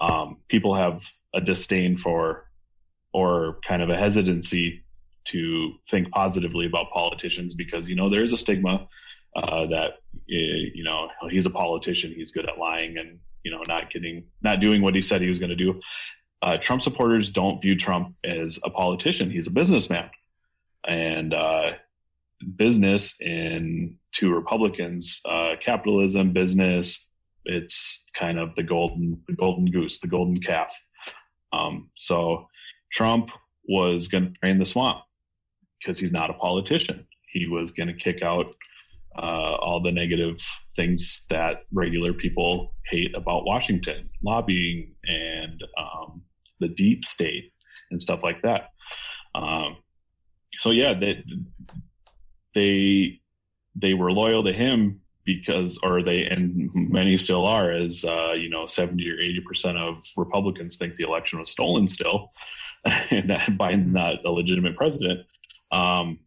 um, 0.01 0.39
people 0.49 0.75
have 0.75 1.05
a 1.35 1.41
disdain 1.41 1.97
for 1.97 2.51
or 3.13 3.59
kind 3.65 3.83
of 3.83 3.91
a 3.91 3.97
hesitancy 3.97 4.85
to 5.25 5.73
think 5.89 6.11
positively 6.11 6.67
about 6.67 6.91
politicians 6.91 7.55
because 7.55 7.89
you 7.89 7.97
know 7.97 8.11
there 8.11 8.23
is 8.23 8.33
a 8.33 8.39
stigma 8.39 8.87
uh, 9.37 9.67
that 9.67 9.93
eh, 10.31 10.71
you 10.75 10.85
know 10.85 11.09
he's 11.31 11.47
a 11.47 11.51
politician, 11.51 12.13
he's 12.13 12.31
good 12.31 12.49
at 12.49 12.59
lying 12.59 12.99
and 12.99 13.19
you 13.43 13.51
know 13.51 13.63
not 13.69 13.91
getting 13.91 14.25
not 14.43 14.61
doing 14.61 14.83
what 14.83 14.95
he 14.95 15.01
said 15.01 15.21
he 15.21 15.29
was 15.29 15.39
going 15.39 15.51
to 15.51 15.57
do. 15.57 15.81
Uh, 16.43 16.57
Trump 16.59 16.83
supporters 16.83 17.31
don't 17.31 17.63
view 17.63 17.77
Trump 17.77 18.15
as 18.25 18.59
a 18.65 18.71
politician; 18.71 19.31
he's 19.31 19.47
a 19.47 19.53
businessman, 19.53 20.11
and 20.87 21.33
uh, 21.33 21.73
business 22.57 23.21
in 23.21 23.97
to 24.13 24.35
Republicans, 24.35 25.21
uh, 25.29 25.57
capitalism, 25.61 26.33
business, 26.33 27.09
it's 27.45 28.07
kind 28.15 28.39
of 28.39 28.55
the 28.55 28.63
golden 28.63 29.23
the 29.27 29.35
golden 29.35 29.67
goose, 29.67 30.01
the 30.01 30.09
golden 30.09 30.41
calf. 30.41 30.75
Um, 31.53 31.91
so 31.95 32.49
Trump 32.93 33.31
was 33.69 34.09
going 34.09 34.25
to 34.25 34.41
drain 34.41 34.59
the 34.59 34.65
swamp 34.65 35.01
because 35.81 35.99
he's 35.99 36.13
not 36.13 36.31
a 36.31 36.35
politician. 36.35 37.07
He 37.33 37.47
was 37.47 37.71
going 37.71 37.89
to 37.89 37.95
kick 37.95 38.23
out 38.23 38.55
uh, 39.17 39.57
all 39.61 39.81
the 39.81 39.93
negative 39.93 40.37
things 40.75 41.27
that 41.31 41.65
regular 41.73 42.13
people 42.13 42.75
hate 42.91 43.15
about 43.15 43.45
Washington, 43.45 44.09
lobbying 44.23 44.95
and 45.05 45.63
um, 45.79 46.23
the 46.61 46.69
deep 46.69 47.05
state 47.05 47.53
and 47.91 48.01
stuff 48.01 48.23
like 48.23 48.43
that. 48.43 48.71
Um, 49.35 49.77
so 50.59 50.71
yeah, 50.71 50.95
they 50.95 51.25
they 52.55 53.21
they 53.75 53.95
were 53.95 54.13
loyal 54.13 54.43
to 54.45 54.53
him 54.53 55.01
because, 55.25 55.79
or 55.83 56.03
they 56.03 56.25
and 56.25 56.71
many 56.75 57.17
still 57.17 57.47
are, 57.47 57.71
as 57.71 58.05
uh, 58.05 58.33
you 58.33 58.49
know, 58.49 58.67
seventy 58.67 59.11
or 59.11 59.19
eighty 59.19 59.41
percent 59.41 59.79
of 59.79 60.03
Republicans 60.17 60.77
think 60.77 60.95
the 60.95 61.07
election 61.07 61.39
was 61.41 61.51
stolen 61.51 61.89
still, 61.89 62.33
and 63.11 63.31
that 63.31 63.49
Biden's 63.51 63.95
not 63.95 64.25
a 64.25 64.31
legitimate 64.31 64.77
president. 64.77 65.21
Um, 65.73 66.21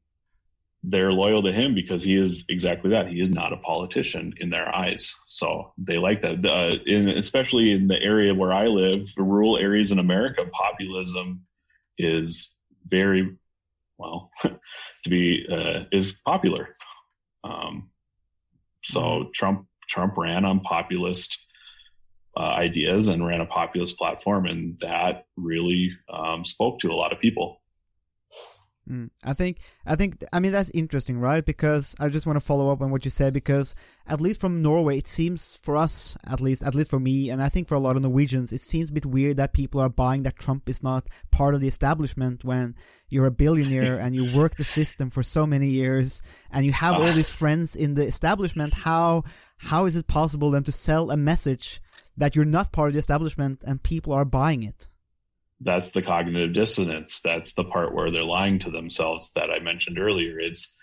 they're 0.83 1.11
loyal 1.11 1.41
to 1.41 1.51
him 1.51 1.73
because 1.73 2.03
he 2.03 2.17
is 2.17 2.45
exactly 2.49 2.89
that. 2.91 3.07
He 3.07 3.19
is 3.19 3.31
not 3.31 3.53
a 3.53 3.57
politician 3.57 4.33
in 4.37 4.49
their 4.49 4.73
eyes. 4.73 5.15
So 5.27 5.73
they 5.77 5.97
like 5.97 6.21
that. 6.21 6.45
Uh, 6.45 6.77
in, 6.85 7.09
especially 7.09 7.71
in 7.71 7.87
the 7.87 8.01
area 8.03 8.33
where 8.33 8.53
I 8.53 8.67
live, 8.67 9.07
the 9.15 9.23
rural 9.23 9.57
areas 9.57 9.91
in 9.91 9.99
America, 9.99 10.45
populism 10.51 11.41
is 11.97 12.59
very 12.85 13.35
well 13.97 14.29
to 14.41 15.09
be 15.09 15.45
uh, 15.51 15.83
is 15.91 16.21
popular. 16.25 16.75
Um, 17.43 17.89
so 18.83 19.29
Trump 19.33 19.67
Trump 19.89 20.17
ran 20.17 20.45
on 20.45 20.59
populist 20.61 21.47
uh, 22.37 22.41
ideas 22.41 23.07
and 23.07 23.25
ran 23.25 23.41
a 23.41 23.45
populist 23.45 23.97
platform, 23.97 24.45
and 24.45 24.77
that 24.79 25.25
really 25.35 25.91
um, 26.13 26.45
spoke 26.45 26.79
to 26.79 26.91
a 26.91 26.95
lot 26.95 27.11
of 27.11 27.19
people. 27.19 27.61
Mm. 28.89 29.09
I 29.23 29.33
think 29.33 29.59
I 29.85 29.95
think 29.95 30.23
I 30.31 30.39
mean 30.39 30.53
that's 30.53 30.69
interesting, 30.69 31.19
right? 31.19 31.43
Because 31.43 31.95
I 31.99 32.07
just 32.07 32.25
want 32.25 32.37
to 32.37 32.45
follow 32.45 32.71
up 32.71 32.81
on 32.81 32.89
what 32.89 33.03
you 33.03 33.11
said 33.11 33.33
because 33.33 33.75
at 34.07 34.21
least 34.21 34.39
from 34.39 34.61
Norway, 34.61 34.97
it 34.97 35.07
seems 35.07 35.57
for 35.57 35.75
us, 35.75 36.17
at 36.25 36.39
least 36.39 36.63
at 36.63 36.73
least 36.73 36.89
for 36.89 36.99
me, 36.99 37.29
and 37.29 37.41
I 37.41 37.49
think 37.49 37.67
for 37.67 37.75
a 37.75 37.79
lot 37.79 37.97
of 37.97 38.01
Norwegians, 38.01 38.53
it 38.53 38.61
seems 38.61 38.91
a 38.91 38.93
bit 38.93 39.05
weird 39.05 39.37
that 39.37 39.53
people 39.53 39.81
are 39.81 39.89
buying 39.89 40.23
that 40.23 40.39
Trump 40.39 40.69
is 40.69 40.81
not 40.81 41.07
part 41.31 41.53
of 41.53 41.59
the 41.59 41.67
establishment 41.67 42.45
when 42.45 42.75
you're 43.09 43.25
a 43.25 43.31
billionaire 43.31 43.99
and 43.99 44.15
you 44.15 44.37
work 44.37 44.55
the 44.55 44.63
system 44.63 45.09
for 45.09 45.23
so 45.23 45.45
many 45.45 45.67
years 45.67 46.21
and 46.51 46.65
you 46.65 46.71
have 46.71 46.95
all 46.95 47.01
these 47.01 47.33
friends 47.33 47.75
in 47.75 47.93
the 47.95 48.05
establishment. 48.05 48.73
How 48.73 49.23
how 49.57 49.85
is 49.85 49.95
it 49.95 50.07
possible 50.07 50.51
then 50.51 50.63
to 50.63 50.71
sell 50.71 51.11
a 51.11 51.17
message 51.17 51.81
that 52.15 52.35
you're 52.35 52.45
not 52.45 52.71
part 52.71 52.87
of 52.87 52.93
the 52.93 52.99
establishment 52.99 53.63
and 53.67 53.83
people 53.83 54.13
are 54.13 54.25
buying 54.25 54.63
it? 54.63 54.87
That's 55.61 55.91
the 55.91 56.01
cognitive 56.01 56.53
dissonance. 56.53 57.19
That's 57.21 57.53
the 57.53 57.63
part 57.63 57.93
where 57.93 58.11
they're 58.11 58.23
lying 58.23 58.59
to 58.59 58.69
themselves 58.69 59.31
that 59.33 59.49
I 59.49 59.59
mentioned 59.59 59.99
earlier. 59.99 60.39
It's 60.39 60.77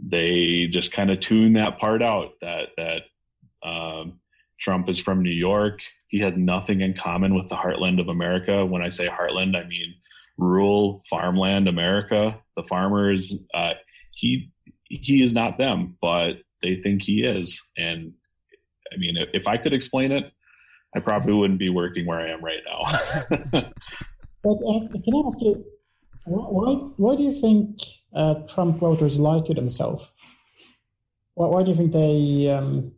they 0.00 0.66
just 0.70 0.92
kind 0.92 1.10
of 1.10 1.20
tune 1.20 1.54
that 1.54 1.78
part 1.78 2.02
out 2.02 2.32
that 2.40 2.68
that 2.76 3.68
um, 3.68 4.20
Trump 4.58 4.88
is 4.88 5.00
from 5.00 5.22
New 5.22 5.30
York. 5.30 5.80
He 6.08 6.20
has 6.20 6.36
nothing 6.36 6.80
in 6.80 6.94
common 6.94 7.34
with 7.34 7.48
the 7.48 7.56
heartland 7.56 8.00
of 8.00 8.08
America. 8.08 8.64
When 8.64 8.82
I 8.82 8.88
say 8.88 9.08
heartland, 9.08 9.56
I 9.56 9.66
mean 9.66 9.94
rural 10.36 11.02
farmland 11.08 11.68
America. 11.68 12.38
The 12.56 12.64
farmers, 12.64 13.46
uh, 13.54 13.74
he 14.12 14.50
he 14.84 15.22
is 15.22 15.32
not 15.32 15.58
them, 15.58 15.96
but 16.00 16.38
they 16.62 16.76
think 16.76 17.02
he 17.02 17.24
is. 17.24 17.72
And 17.76 18.12
I 18.92 18.96
mean, 18.96 19.16
if 19.32 19.48
I 19.48 19.56
could 19.56 19.72
explain 19.72 20.12
it, 20.12 20.32
I 20.94 21.00
probably 21.00 21.32
wouldn't 21.32 21.58
be 21.58 21.70
working 21.70 22.06
where 22.06 22.20
I 22.20 22.30
am 22.30 22.44
right 22.44 22.60
now. 22.66 22.84
but 24.42 24.56
uh, 24.68 24.80
can 25.04 25.14
I 25.14 25.22
ask 25.26 25.40
you, 25.42 25.64
why 26.24 26.74
why 26.96 27.16
do 27.16 27.22
you 27.22 27.32
think 27.32 27.78
uh, 28.14 28.34
Trump 28.46 28.78
voters 28.78 29.18
lie 29.18 29.40
to 29.40 29.54
themselves. 29.54 30.12
Why, 31.34 31.48
why 31.48 31.62
do 31.62 31.70
you 31.70 31.76
think 31.76 31.92
they? 31.92 32.50
Um, 32.50 32.92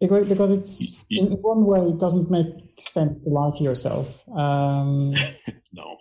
because 0.00 0.28
because 0.28 0.50
it's 0.50 1.04
in 1.10 1.26
one 1.40 1.64
way 1.64 1.80
it 1.80 1.98
doesn't 1.98 2.30
make 2.30 2.46
sense 2.78 3.18
to 3.20 3.30
lie 3.30 3.50
to 3.56 3.64
yourself. 3.64 4.28
Um, 4.28 5.14
no. 5.72 5.96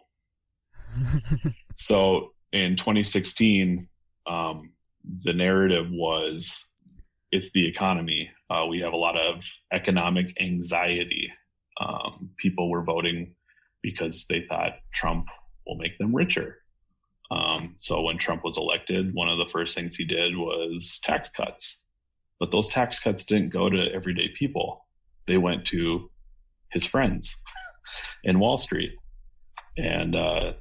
so 1.76 2.34
in 2.52 2.76
2016, 2.76 3.88
um, 4.28 4.74
the 5.24 5.34
narrative 5.34 5.88
was 5.90 6.74
it's 7.32 7.52
the 7.52 7.68
economy. 7.68 8.30
Uh, 8.50 8.66
we 8.68 8.82
have 8.82 8.94
a 8.94 8.98
lot 8.98 9.20
of 9.20 9.44
economic 9.74 10.34
anxiety. 10.40 11.32
Um, 11.80 12.30
people 12.38 12.70
were 12.70 12.84
voting 12.84 13.36
because 13.82 14.26
they 14.28 14.46
thought 14.48 14.80
Trump 14.94 15.28
will 15.66 15.78
make 15.78 15.98
them 15.98 16.16
richer. 16.16 16.60
Um, 17.32 17.76
so 17.80 18.02
when 18.02 18.18
Trump 18.18 18.44
was 18.44 18.58
elected, 18.58 19.14
one 19.14 19.30
of 19.30 19.38
the 19.38 19.52
first 19.52 19.76
things 19.76 19.96
he 19.96 20.06
did 20.06 20.38
was 20.38 21.00
tax 21.04 21.30
cuts. 21.30 21.86
But 22.40 22.52
those 22.52 22.70
tax 22.70 23.00
cuts 23.00 23.24
didn't 23.24 23.50
go 23.50 23.68
to 23.70 23.92
everyday 23.94 24.30
people, 24.30 24.86
they 25.28 25.38
went 25.38 25.66
to 25.68 26.10
his 26.72 26.86
friends 26.86 27.44
in 28.24 28.40
Wall 28.40 28.58
Street. 28.58 28.92
And 29.78 30.16
uh, 30.16 30.54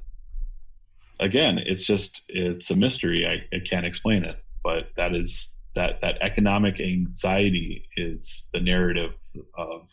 again, 1.19 1.59
it's 1.59 1.85
just 1.85 2.23
it's 2.29 2.71
a 2.71 2.77
mystery. 2.77 3.25
I, 3.27 3.55
I 3.55 3.59
can't 3.59 3.85
explain 3.85 4.23
it, 4.23 4.37
but 4.63 4.89
that 4.97 5.13
is 5.15 5.54
that 5.75 6.01
that 6.01 6.17
economic 6.21 6.79
anxiety 6.79 7.87
is 7.97 8.49
the 8.53 8.59
narrative 8.59 9.13
of 9.57 9.89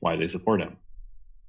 why 0.00 0.16
they 0.16 0.26
support 0.26 0.60
him. 0.60 0.76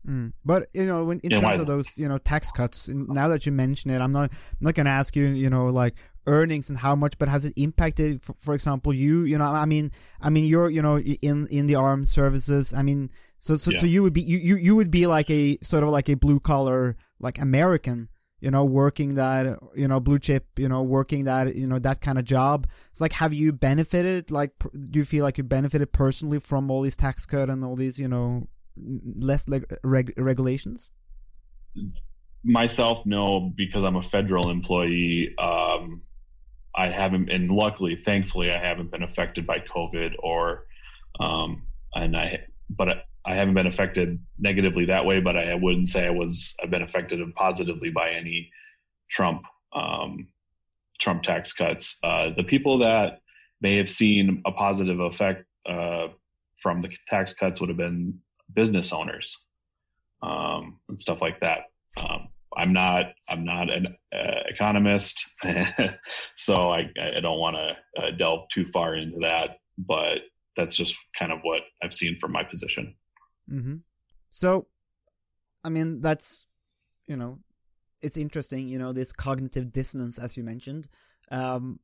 Mm. 0.07 0.33
But 0.45 0.67
you 0.73 0.85
know, 0.85 1.05
when 1.05 1.19
in 1.19 1.31
terms 1.31 1.43
why? 1.43 1.53
of 1.55 1.67
those 1.67 1.97
you 1.97 2.07
know 2.07 2.17
tax 2.17 2.51
cuts, 2.51 2.87
now 2.87 3.27
that 3.27 3.45
you 3.45 3.51
mention 3.51 3.91
it, 3.91 3.99
I'm 3.99 4.13
not 4.13 4.31
I'm 4.31 4.57
not 4.61 4.73
going 4.73 4.85
to 4.85 4.91
ask 4.91 5.15
you 5.15 5.25
you 5.25 5.49
know 5.49 5.67
like 5.67 5.95
earnings 6.27 6.69
and 6.69 6.77
how 6.77 6.95
much, 6.95 7.17
but 7.17 7.29
has 7.29 7.45
it 7.45 7.53
impacted, 7.55 8.21
for, 8.21 8.33
for 8.33 8.53
example, 8.53 8.93
you? 8.93 9.23
You 9.23 9.37
know, 9.37 9.45
I 9.45 9.65
mean, 9.65 9.91
I 10.21 10.29
mean, 10.29 10.45
you're 10.45 10.69
you 10.69 10.81
know 10.81 10.99
in 10.99 11.47
in 11.47 11.65
the 11.65 11.75
armed 11.75 12.07
services. 12.07 12.73
I 12.73 12.83
mean, 12.83 13.09
so 13.39 13.57
so, 13.57 13.71
yeah. 13.71 13.79
so 13.79 13.85
you 13.85 14.03
would 14.03 14.13
be 14.13 14.21
you, 14.21 14.37
you 14.37 14.55
you 14.57 14.75
would 14.75 14.91
be 14.91 15.07
like 15.07 15.29
a 15.29 15.57
sort 15.61 15.83
of 15.83 15.89
like 15.89 16.09
a 16.09 16.15
blue 16.15 16.39
collar 16.39 16.95
like 17.19 17.39
American 17.39 18.09
you 18.39 18.51
know, 18.51 18.63
working 18.63 19.15
that, 19.15 19.57
you 19.75 19.87
know, 19.87 19.99
blue 19.99 20.19
chip, 20.19 20.45
you 20.57 20.69
know, 20.69 20.83
working 20.83 21.23
that, 21.25 21.55
you 21.55 21.65
know, 21.65 21.79
that 21.79 22.01
kind 22.01 22.19
of 22.19 22.25
job. 22.25 22.67
It's 22.91 23.01
like, 23.01 23.13
have 23.13 23.33
you 23.33 23.51
benefited? 23.51 24.29
Like, 24.29 24.51
do 24.59 24.99
you 24.99 25.05
feel 25.05 25.23
like 25.23 25.37
you 25.37 25.43
benefited 25.43 25.91
personally 25.91 26.39
from 26.39 26.69
all 26.69 26.81
these 26.81 26.95
tax 26.95 27.25
cut 27.25 27.49
and 27.49 27.63
all 27.63 27.75
these, 27.75 27.97
you 27.99 28.07
know, 28.07 28.47
less 28.75 29.47
like 29.47 29.63
reg- 29.83 30.13
regulations? 30.17 30.91
Myself, 32.43 33.05
no, 33.05 33.51
because 33.55 33.83
I'm 33.83 33.95
a 33.95 34.03
federal 34.03 34.51
employee. 34.51 35.33
Um, 35.39 36.03
I 36.75 36.89
haven't, 36.89 37.31
and 37.31 37.49
luckily, 37.49 37.95
thankfully, 37.95 38.51
I 38.51 38.59
haven't 38.59 38.91
been 38.91 39.01
affected 39.01 39.47
by 39.47 39.59
COVID 39.59 40.13
or, 40.19 40.67
um, 41.19 41.63
and 41.95 42.15
I, 42.15 42.41
but 42.69 43.05
I 43.27 43.35
haven't 43.35 43.55
been 43.55 43.67
affected 43.67 44.19
negatively 44.39 44.85
that 44.85 45.05
way, 45.05 45.19
but 45.19 45.35
I 45.35 45.53
wouldn't 45.53 45.89
say 45.89 46.07
I 46.07 46.11
was 46.11 46.55
I've 46.63 46.71
been 46.71 46.81
affected 46.81 47.19
positively 47.35 47.89
by 47.89 48.11
any 48.11 48.49
Trump 49.09 49.43
um, 49.73 50.29
Trump 50.99 51.23
tax 51.23 51.53
cuts. 51.53 51.99
Uh, 52.03 52.29
the 52.35 52.43
people 52.43 52.77
that 52.79 53.19
may 53.61 53.75
have 53.75 53.89
seen 53.89 54.41
a 54.45 54.51
positive 54.51 54.99
effect 55.01 55.45
uh, 55.67 56.07
from 56.55 56.79
the 56.79 56.95
tax 57.07 57.33
cuts 57.33 57.59
would 57.59 57.69
have 57.69 57.77
been 57.77 58.17
business 58.53 58.93
owners 58.93 59.47
um, 60.23 60.79
and 60.87 60.99
stuff 60.99 61.21
like 61.21 61.39
that. 61.41 61.65
Um, 62.01 62.29
I'm 62.55 62.71
not 62.71 63.13
I'm 63.29 63.43
not 63.43 63.69
an 63.69 63.87
uh, 64.15 64.39
economist, 64.47 65.27
so 66.33 66.71
I, 66.71 66.89
I 66.99 67.19
don't 67.19 67.39
want 67.39 67.57
to 67.57 68.03
uh, 68.03 68.11
delve 68.11 68.47
too 68.49 68.65
far 68.65 68.95
into 68.95 69.19
that. 69.19 69.57
But 69.77 70.19
that's 70.55 70.75
just 70.75 70.95
kind 71.13 71.31
of 71.31 71.39
what 71.43 71.61
I've 71.83 71.93
seen 71.93 72.17
from 72.19 72.31
my 72.31 72.43
position. 72.43 72.95
Mm-hmm. 73.51 73.75
So, 74.29 74.67
I 75.63 75.69
mean, 75.69 76.01
that's 76.01 76.47
you 77.07 77.15
know, 77.15 77.39
it's 78.01 78.17
interesting. 78.17 78.67
You 78.67 78.79
know, 78.79 78.93
this 78.93 79.11
cognitive 79.13 79.71
dissonance, 79.71 80.19
as 80.19 80.37
you 80.37 80.43
mentioned, 80.43 80.87
um, 81.31 81.79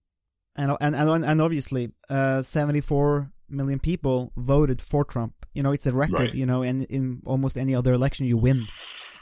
and 0.56 0.76
and 0.82 0.96
and, 0.96 1.26
and 1.26 1.42
obviously, 1.42 1.92
uh, 2.10 2.42
seventy 2.42 2.82
four 2.82 3.32
million 3.50 3.80
people 3.80 4.32
voted 4.36 4.82
for 4.82 5.04
Trump. 5.04 5.34
You 5.54 5.64
know, 5.64 5.72
it's 5.72 5.86
a 5.86 5.92
record. 5.92 6.20
Right. 6.20 6.34
You 6.34 6.46
know, 6.46 6.64
and 6.64 6.86
in 6.86 7.22
almost 7.26 7.58
any 7.58 7.76
other 7.76 7.94
election, 7.94 8.26
you 8.26 8.38
win. 8.38 8.66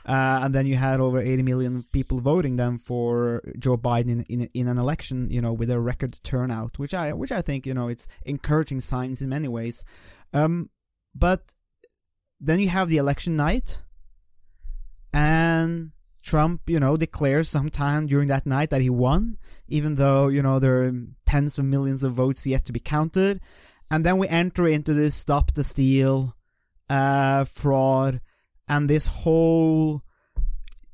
Uh, 0.06 0.42
and 0.44 0.56
then 0.56 0.66
you 0.66 0.76
had 0.76 1.00
over 1.00 1.20
80 1.20 1.44
million 1.44 1.84
people 1.92 2.20
voting 2.20 2.56
them 2.56 2.80
for 2.80 3.44
Joe 3.60 3.78
Biden 3.78 4.10
in, 4.10 4.24
in, 4.24 4.50
in 4.54 4.68
an 4.68 4.80
election, 4.80 5.30
you 5.30 5.42
know, 5.42 5.54
with 5.54 5.70
a 5.70 5.80
record 5.80 6.20
turnout, 6.24 6.80
which 6.80 6.94
I 6.94 7.14
which 7.14 7.32
I 7.32 7.42
think 7.42 7.68
you 7.68 7.74
know 7.74 7.88
it's 7.88 8.08
encouraging 8.26 8.80
signs 8.80 9.22
in 9.22 9.30
many 9.30 9.48
ways. 9.48 9.86
Um, 10.34 10.70
but 11.14 11.54
then 12.42 12.60
you 12.60 12.70
have 12.70 12.90
the 12.90 12.98
election 12.98 13.38
night, 13.38 13.84
and 15.14 15.92
Trump, 16.24 16.62
you 16.68 16.80
know, 16.80 16.98
declares 16.98 17.50
sometime 17.50 18.08
during 18.08 18.28
that 18.28 18.46
night 18.46 18.72
that 18.72 18.82
he 18.82 18.90
won, 18.90 19.38
even 19.68 19.96
though, 19.96 20.28
you 20.28 20.42
know, 20.42 20.60
there 20.60 20.84
are 20.84 20.94
tens 21.26 21.58
of 21.58 21.66
millions 21.66 22.04
of 22.04 22.14
votes 22.14 22.46
yet 22.46 22.66
to 22.66 22.74
be 22.74 22.80
counted. 22.80 23.42
And 23.90 24.06
then 24.06 24.18
we 24.18 24.28
enter 24.28 24.68
into 24.68 24.94
this 24.94 25.16
stop 25.16 25.54
the 25.54 25.64
steal, 25.64 26.36
uh, 26.90 27.44
fraud, 27.44 28.22
and 28.68 28.90
this 28.90 29.06
whole, 29.06 30.04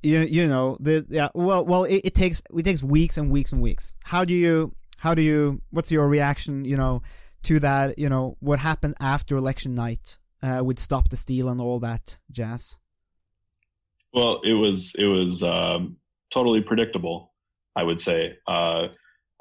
you, 0.01 0.19
you 0.19 0.47
know, 0.47 0.77
the, 0.79 1.05
yeah, 1.09 1.29
well, 1.33 1.65
well, 1.65 1.83
it, 1.83 2.01
it 2.05 2.15
takes, 2.15 2.41
it 2.55 2.63
takes 2.63 2.83
weeks 2.83 3.17
and 3.17 3.29
weeks 3.29 3.51
and 3.53 3.61
weeks. 3.61 3.95
How 4.03 4.25
do 4.25 4.33
you, 4.33 4.73
how 4.97 5.13
do 5.13 5.21
you, 5.21 5.61
what's 5.69 5.91
your 5.91 6.07
reaction, 6.07 6.65
you 6.65 6.77
know, 6.77 7.03
to 7.43 7.59
that, 7.59 7.99
you 7.99 8.09
know, 8.09 8.35
what 8.39 8.59
happened 8.59 8.95
after 8.99 9.37
election 9.37 9.75
night? 9.75 10.17
Uh, 10.41 10.61
would 10.63 10.79
stop 10.79 11.09
the 11.09 11.17
steal 11.17 11.49
and 11.49 11.59
all 11.59 11.79
that 11.79 12.19
jazz? 12.31 12.77
Well, 14.13 14.41
it 14.43 14.53
was 14.53 14.95
it 14.97 15.05
was 15.05 15.43
um, 15.43 15.97
totally 16.31 16.61
predictable. 16.61 17.33
I 17.75 17.83
would 17.83 17.99
say 17.99 18.37
uh, 18.47 18.87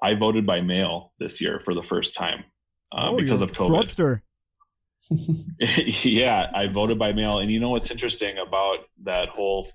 I 0.03 0.15
voted 0.15 0.47
by 0.47 0.61
mail 0.61 1.13
this 1.19 1.41
year 1.41 1.61
for 1.61 1.75
the 1.75 1.83
first 1.83 2.17
time 2.17 2.45
uh, 2.93 3.11
oh, 3.11 3.17
because 3.17 3.43
of 3.43 3.53
COVID. 3.53 4.21
yeah, 6.05 6.51
I 6.53 6.67
voted 6.67 6.99
by 6.99 7.13
mail, 7.13 7.39
and 7.39 7.51
you 7.51 7.61
know 7.61 7.71
what's 7.71 7.91
interesting 7.91 8.39
about 8.39 8.79
that 9.05 9.29
whole 9.31 9.67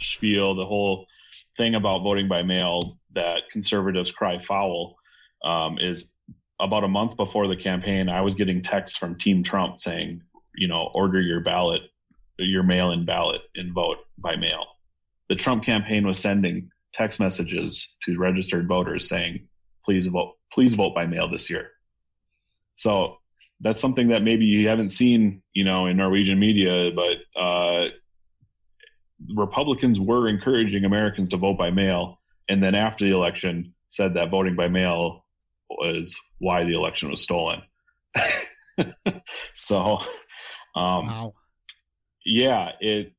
spiel, 0.00 0.54
the 0.54 0.64
whole 0.64 1.06
thing 1.56 1.74
about 1.74 2.02
voting 2.02 2.26
by 2.26 2.42
mail 2.42 2.98
that 3.12 3.42
conservatives 3.50 4.10
cry 4.10 4.38
foul 4.38 4.96
um, 5.44 5.78
is 5.78 6.14
about 6.60 6.84
a 6.84 6.88
month 6.88 7.16
before 7.16 7.46
the 7.46 7.56
campaign, 7.56 8.08
I 8.08 8.20
was 8.20 8.34
getting 8.34 8.62
texts 8.62 8.98
from 8.98 9.16
Team 9.16 9.42
Trump 9.42 9.80
saying, 9.80 10.22
you 10.58 10.68
know, 10.68 10.90
order 10.94 11.20
your 11.20 11.40
ballot, 11.40 11.82
your 12.38 12.62
mail 12.62 12.90
in 12.92 13.04
ballot 13.04 13.40
and 13.54 13.72
vote 13.72 13.98
by 14.18 14.36
mail. 14.36 14.66
The 15.28 15.34
Trump 15.34 15.64
campaign 15.64 16.06
was 16.06 16.18
sending 16.18 16.70
text 16.92 17.20
messages 17.20 17.96
to 18.02 18.18
registered 18.18 18.68
voters 18.68 19.08
saying, 19.08 19.46
please 19.84 20.06
vote, 20.06 20.34
please 20.52 20.74
vote 20.74 20.94
by 20.94 21.06
mail 21.06 21.30
this 21.30 21.48
year. 21.48 21.70
So 22.74 23.18
that's 23.60 23.80
something 23.80 24.08
that 24.08 24.22
maybe 24.22 24.44
you 24.44 24.68
haven't 24.68 24.90
seen, 24.90 25.42
you 25.52 25.64
know, 25.64 25.86
in 25.86 25.96
Norwegian 25.96 26.38
media, 26.38 26.90
but 26.94 27.40
uh, 27.40 27.88
Republicans 29.34 30.00
were 30.00 30.28
encouraging 30.28 30.84
Americans 30.84 31.28
to 31.30 31.36
vote 31.36 31.58
by 31.58 31.70
mail. 31.70 32.20
And 32.48 32.62
then 32.62 32.74
after 32.74 33.04
the 33.04 33.14
election, 33.14 33.74
said 33.90 34.14
that 34.14 34.30
voting 34.30 34.54
by 34.54 34.68
mail 34.68 35.24
was 35.70 36.18
why 36.38 36.64
the 36.64 36.74
election 36.74 37.10
was 37.10 37.22
stolen. 37.22 37.62
so 39.54 39.98
um, 40.78 41.06
wow. 41.06 41.34
Yeah, 42.24 42.72
it. 42.80 43.12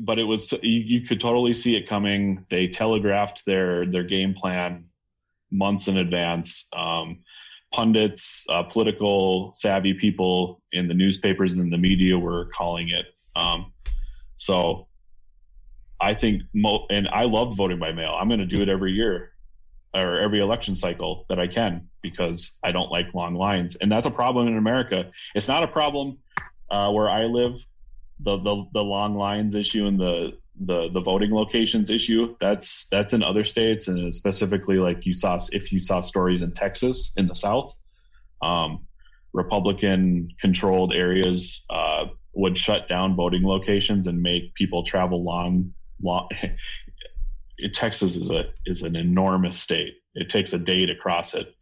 But 0.00 0.18
it 0.18 0.24
was 0.24 0.52
you, 0.52 0.80
you 0.80 1.00
could 1.02 1.20
totally 1.20 1.52
see 1.52 1.76
it 1.76 1.88
coming. 1.88 2.44
They 2.50 2.66
telegraphed 2.66 3.46
their 3.46 3.86
their 3.86 4.02
game 4.02 4.34
plan 4.34 4.86
months 5.50 5.88
in 5.88 5.98
advance. 5.98 6.68
Um, 6.76 7.20
pundits, 7.72 8.46
uh, 8.50 8.62
political 8.62 9.52
savvy 9.52 9.94
people 9.94 10.62
in 10.72 10.86
the 10.86 10.94
newspapers 10.94 11.58
and 11.58 11.72
the 11.72 11.78
media 11.78 12.16
were 12.16 12.46
calling 12.46 12.88
it. 12.88 13.06
Um, 13.34 13.72
so 14.36 14.86
I 16.00 16.14
think, 16.14 16.42
mo- 16.54 16.86
and 16.90 17.08
I 17.08 17.24
love 17.24 17.56
voting 17.56 17.78
by 17.78 17.92
mail. 17.92 18.16
I'm 18.18 18.28
going 18.28 18.40
to 18.40 18.46
do 18.46 18.62
it 18.62 18.68
every 18.68 18.92
year 18.92 19.32
or 19.92 20.18
every 20.20 20.40
election 20.40 20.76
cycle 20.76 21.26
that 21.28 21.40
I 21.40 21.48
can 21.48 21.88
because 22.02 22.60
I 22.62 22.70
don't 22.72 22.90
like 22.90 23.14
long 23.14 23.34
lines. 23.34 23.76
And 23.76 23.90
that's 23.90 24.06
a 24.06 24.10
problem 24.10 24.46
in 24.46 24.56
America. 24.56 25.10
It's 25.34 25.48
not 25.48 25.64
a 25.64 25.68
problem 25.68 26.18
uh, 26.74 26.90
where 26.90 27.08
I 27.08 27.24
live, 27.26 27.64
the, 28.18 28.36
the 28.38 28.64
the 28.72 28.82
long 28.82 29.16
lines 29.16 29.54
issue 29.54 29.86
and 29.86 29.98
the 29.98 30.32
the 30.66 30.88
the 30.92 31.00
voting 31.00 31.32
locations 31.32 31.90
issue 31.90 32.34
that's 32.40 32.88
that's 32.88 33.12
in 33.12 33.22
other 33.22 33.44
states 33.44 33.88
and 33.88 34.14
specifically 34.14 34.76
like 34.76 35.04
you 35.04 35.12
saw 35.12 35.38
if 35.52 35.72
you 35.72 35.80
saw 35.80 36.00
stories 36.00 36.42
in 36.42 36.52
Texas 36.52 37.14
in 37.16 37.26
the 37.28 37.34
South, 37.34 37.76
um, 38.42 38.86
Republican 39.32 40.30
controlled 40.40 40.94
areas 40.94 41.66
uh, 41.70 42.06
would 42.34 42.56
shut 42.58 42.88
down 42.88 43.14
voting 43.14 43.44
locations 43.44 44.06
and 44.06 44.20
make 44.22 44.54
people 44.54 44.82
travel 44.82 45.22
long 45.22 45.72
long 46.02 46.28
Texas 47.72 48.16
is 48.16 48.30
a 48.30 48.46
is 48.66 48.82
an 48.82 48.96
enormous 48.96 49.60
state. 49.60 49.94
It 50.14 50.28
takes 50.28 50.52
a 50.52 50.58
day 50.58 50.86
to 50.86 50.94
cross 50.96 51.34
it. 51.34 51.54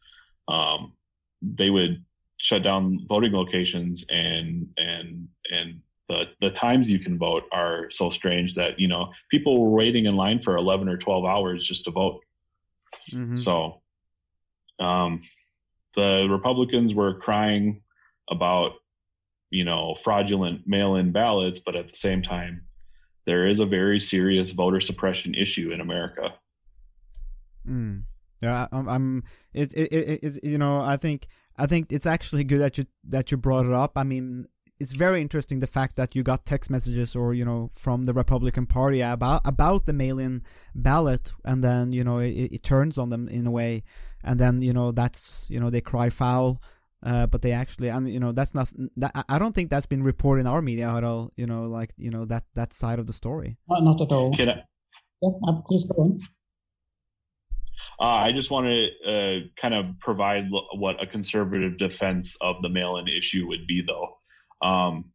Um, 0.49 0.95
they 1.43 1.71
would 1.71 2.05
shut 2.43 2.63
down 2.65 2.99
voting 3.09 3.33
locations 3.33 4.05
and 4.11 4.67
and 4.77 5.29
and 5.51 5.81
the 6.09 6.25
the 6.41 6.51
times 6.51 6.91
you 6.93 6.99
can 6.99 7.17
vote 7.17 7.45
are 7.53 7.89
so 7.91 8.11
strange 8.11 8.57
that 8.57 8.81
you 8.81 8.89
know 8.89 9.13
people 9.31 9.63
were 9.63 9.71
waiting 9.71 10.07
in 10.07 10.17
line 10.17 10.41
for 10.41 10.57
11 10.57 10.89
or 10.89 10.97
12 10.97 11.25
hours 11.25 11.65
just 11.65 11.85
to 11.85 11.93
vote 11.93 12.21
Mhm. 13.13 13.39
so 13.39 13.81
um, 14.81 15.23
the 15.95 16.27
republicans 16.29 16.95
were 16.95 17.15
crying 17.21 17.83
about 18.29 18.73
you 19.51 19.65
know 19.65 19.95
fraudulent 19.95 20.63
mail-in 20.67 21.13
ballots 21.13 21.61
but 21.61 21.77
at 21.77 21.89
the 21.89 21.95
same 21.95 22.23
time 22.23 22.65
there 23.25 23.47
is 23.47 23.61
a 23.61 23.67
very 23.67 24.01
serious 24.01 24.51
voter 24.51 24.81
suppression 24.81 25.33
issue 25.35 25.71
in 25.73 25.81
america 25.81 26.35
Mm. 27.65 28.03
Yeah, 28.41 28.67
I'm. 28.73 28.89
I'm 28.89 29.23
it's, 29.55 29.73
it, 29.75 29.93
it, 29.93 30.21
it's 30.25 30.41
you 30.43 30.59
know 30.59 30.81
I 30.81 30.97
think 30.97 31.29
I 31.59 31.67
think 31.67 31.93
it's 31.93 32.07
actually 32.07 32.45
good 32.45 32.59
that 32.61 32.79
you 32.79 32.85
that 33.09 33.31
you 33.31 33.37
brought 33.37 33.67
it 33.67 33.73
up. 33.73 33.93
I 33.97 34.05
mean, 34.05 34.47
it's 34.81 34.95
very 34.95 35.21
interesting 35.21 35.61
the 35.61 35.67
fact 35.67 35.97
that 35.97 36.15
you 36.17 36.23
got 36.23 36.45
text 36.47 36.71
messages 36.71 37.15
or 37.15 37.35
you 37.35 37.45
know 37.45 37.71
from 37.73 38.05
the 38.05 38.13
Republican 38.13 38.67
Party 38.67 39.01
about 39.01 39.43
about 39.45 39.87
the 39.87 39.93
mail-in 39.93 40.41
ballot, 40.75 41.33
and 41.45 41.63
then 41.63 41.93
you 41.93 42.05
know 42.05 42.19
it, 42.19 42.31
it 42.31 42.63
turns 42.63 42.99
on 42.99 43.09
them 43.11 43.29
in 43.29 43.47
a 43.47 43.51
way, 43.51 43.85
and 44.25 44.41
then 44.41 44.63
you 44.63 44.73
know 44.73 44.93
that's 44.93 45.47
you 45.51 45.59
know 45.61 45.71
they 45.71 45.81
cry 45.81 46.11
foul. 46.11 46.61
Uh, 47.05 47.27
but 47.27 47.43
they 47.43 47.51
actually, 47.51 47.89
and 47.89 48.09
you 48.09 48.21
know, 48.21 48.31
that's 48.31 48.55
not. 48.55 48.69
That, 48.97 49.11
I- 49.17 49.25
I 49.35 49.39
don't 49.41 49.53
think 49.53 49.71
that's 49.71 49.87
been 49.87 50.05
reported 50.05 50.43
in 50.43 50.47
our 50.47 50.63
media 50.63 50.89
at 50.89 51.03
all. 51.03 51.33
You 51.35 51.47
know, 51.49 51.65
like 51.65 51.91
you 51.97 52.11
know 52.11 52.25
that 52.27 52.45
that 52.55 52.73
side 52.73 53.01
of 53.01 53.09
the 53.09 53.13
story. 53.13 53.57
Not 53.69 54.01
at 54.01 54.13
all. 54.13 54.33
Can 54.33 54.51
I, 54.51 54.63
Yeah, 55.21 55.31
uh, 55.49 55.55
please 55.67 55.83
go 55.85 56.01
on. 56.01 56.21
Uh, 58.01 58.07
I 58.07 58.33
just 58.33 58.51
want 58.51 58.67
to 58.67 59.11
uh, 59.11 59.41
kind 59.57 59.75
of 59.75 59.87
provide 60.01 60.49
what 60.75 61.03
a 61.03 61.07
conservative 61.07 61.79
defense 61.79 62.37
of 62.41 62.63
the 62.63 62.69
mail-in 62.69 63.09
issue 63.09 63.47
would 63.49 63.67
be, 63.67 63.83
though. 63.87 64.19
Um, 64.67 65.13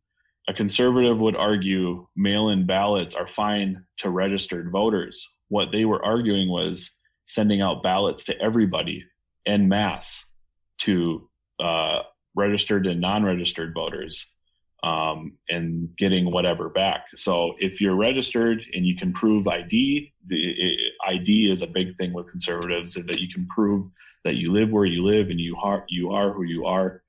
a 0.47 0.53
conservative 0.53 1.19
would 1.21 1.35
argue 1.35 2.07
mail-in 2.15 2.65
ballots 2.65 3.15
are 3.15 3.27
fine 3.27 3.83
to 3.97 4.09
registered 4.09 4.71
voters. 4.71 5.39
What 5.49 5.71
they 5.71 5.85
were 5.85 6.03
arguing 6.03 6.49
was 6.49 6.99
sending 7.25 7.61
out 7.61 7.83
ballots 7.83 8.23
to 8.25 8.41
everybody 8.41 9.03
en 9.45 9.67
masse 9.67 10.33
to 10.79 11.29
uh, 11.59 11.99
registered 12.35 12.87
and 12.87 13.01
non-registered 13.01 13.73
voters 13.73 14.35
um, 14.83 15.33
and 15.49 15.89
getting 15.97 16.31
whatever 16.31 16.69
back. 16.69 17.07
So 17.15 17.55
if 17.59 17.81
you're 17.81 17.95
registered 17.95 18.63
and 18.73 18.85
you 18.85 18.95
can 18.95 19.11
prove 19.11 19.47
ID, 19.47 20.13
the 20.27 20.35
i- 20.35 20.96
ID 21.07 21.51
is 21.51 21.61
a 21.61 21.67
big 21.67 21.95
thing 21.97 22.13
with 22.13 22.29
conservatives 22.29 22.97
is 22.97 23.05
that 23.05 23.19
you 23.19 23.27
can 23.27 23.47
prove 23.47 23.89
that 24.23 24.35
you 24.35 24.51
live 24.51 24.71
where 24.71 24.85
you 24.85 25.03
live 25.03 25.29
and 25.29 25.39
you 25.39 25.55
are 25.57 25.85
you 25.87 26.11
are 26.11 26.31
who 26.33 26.43
you 26.43 26.65
are. 26.65 27.01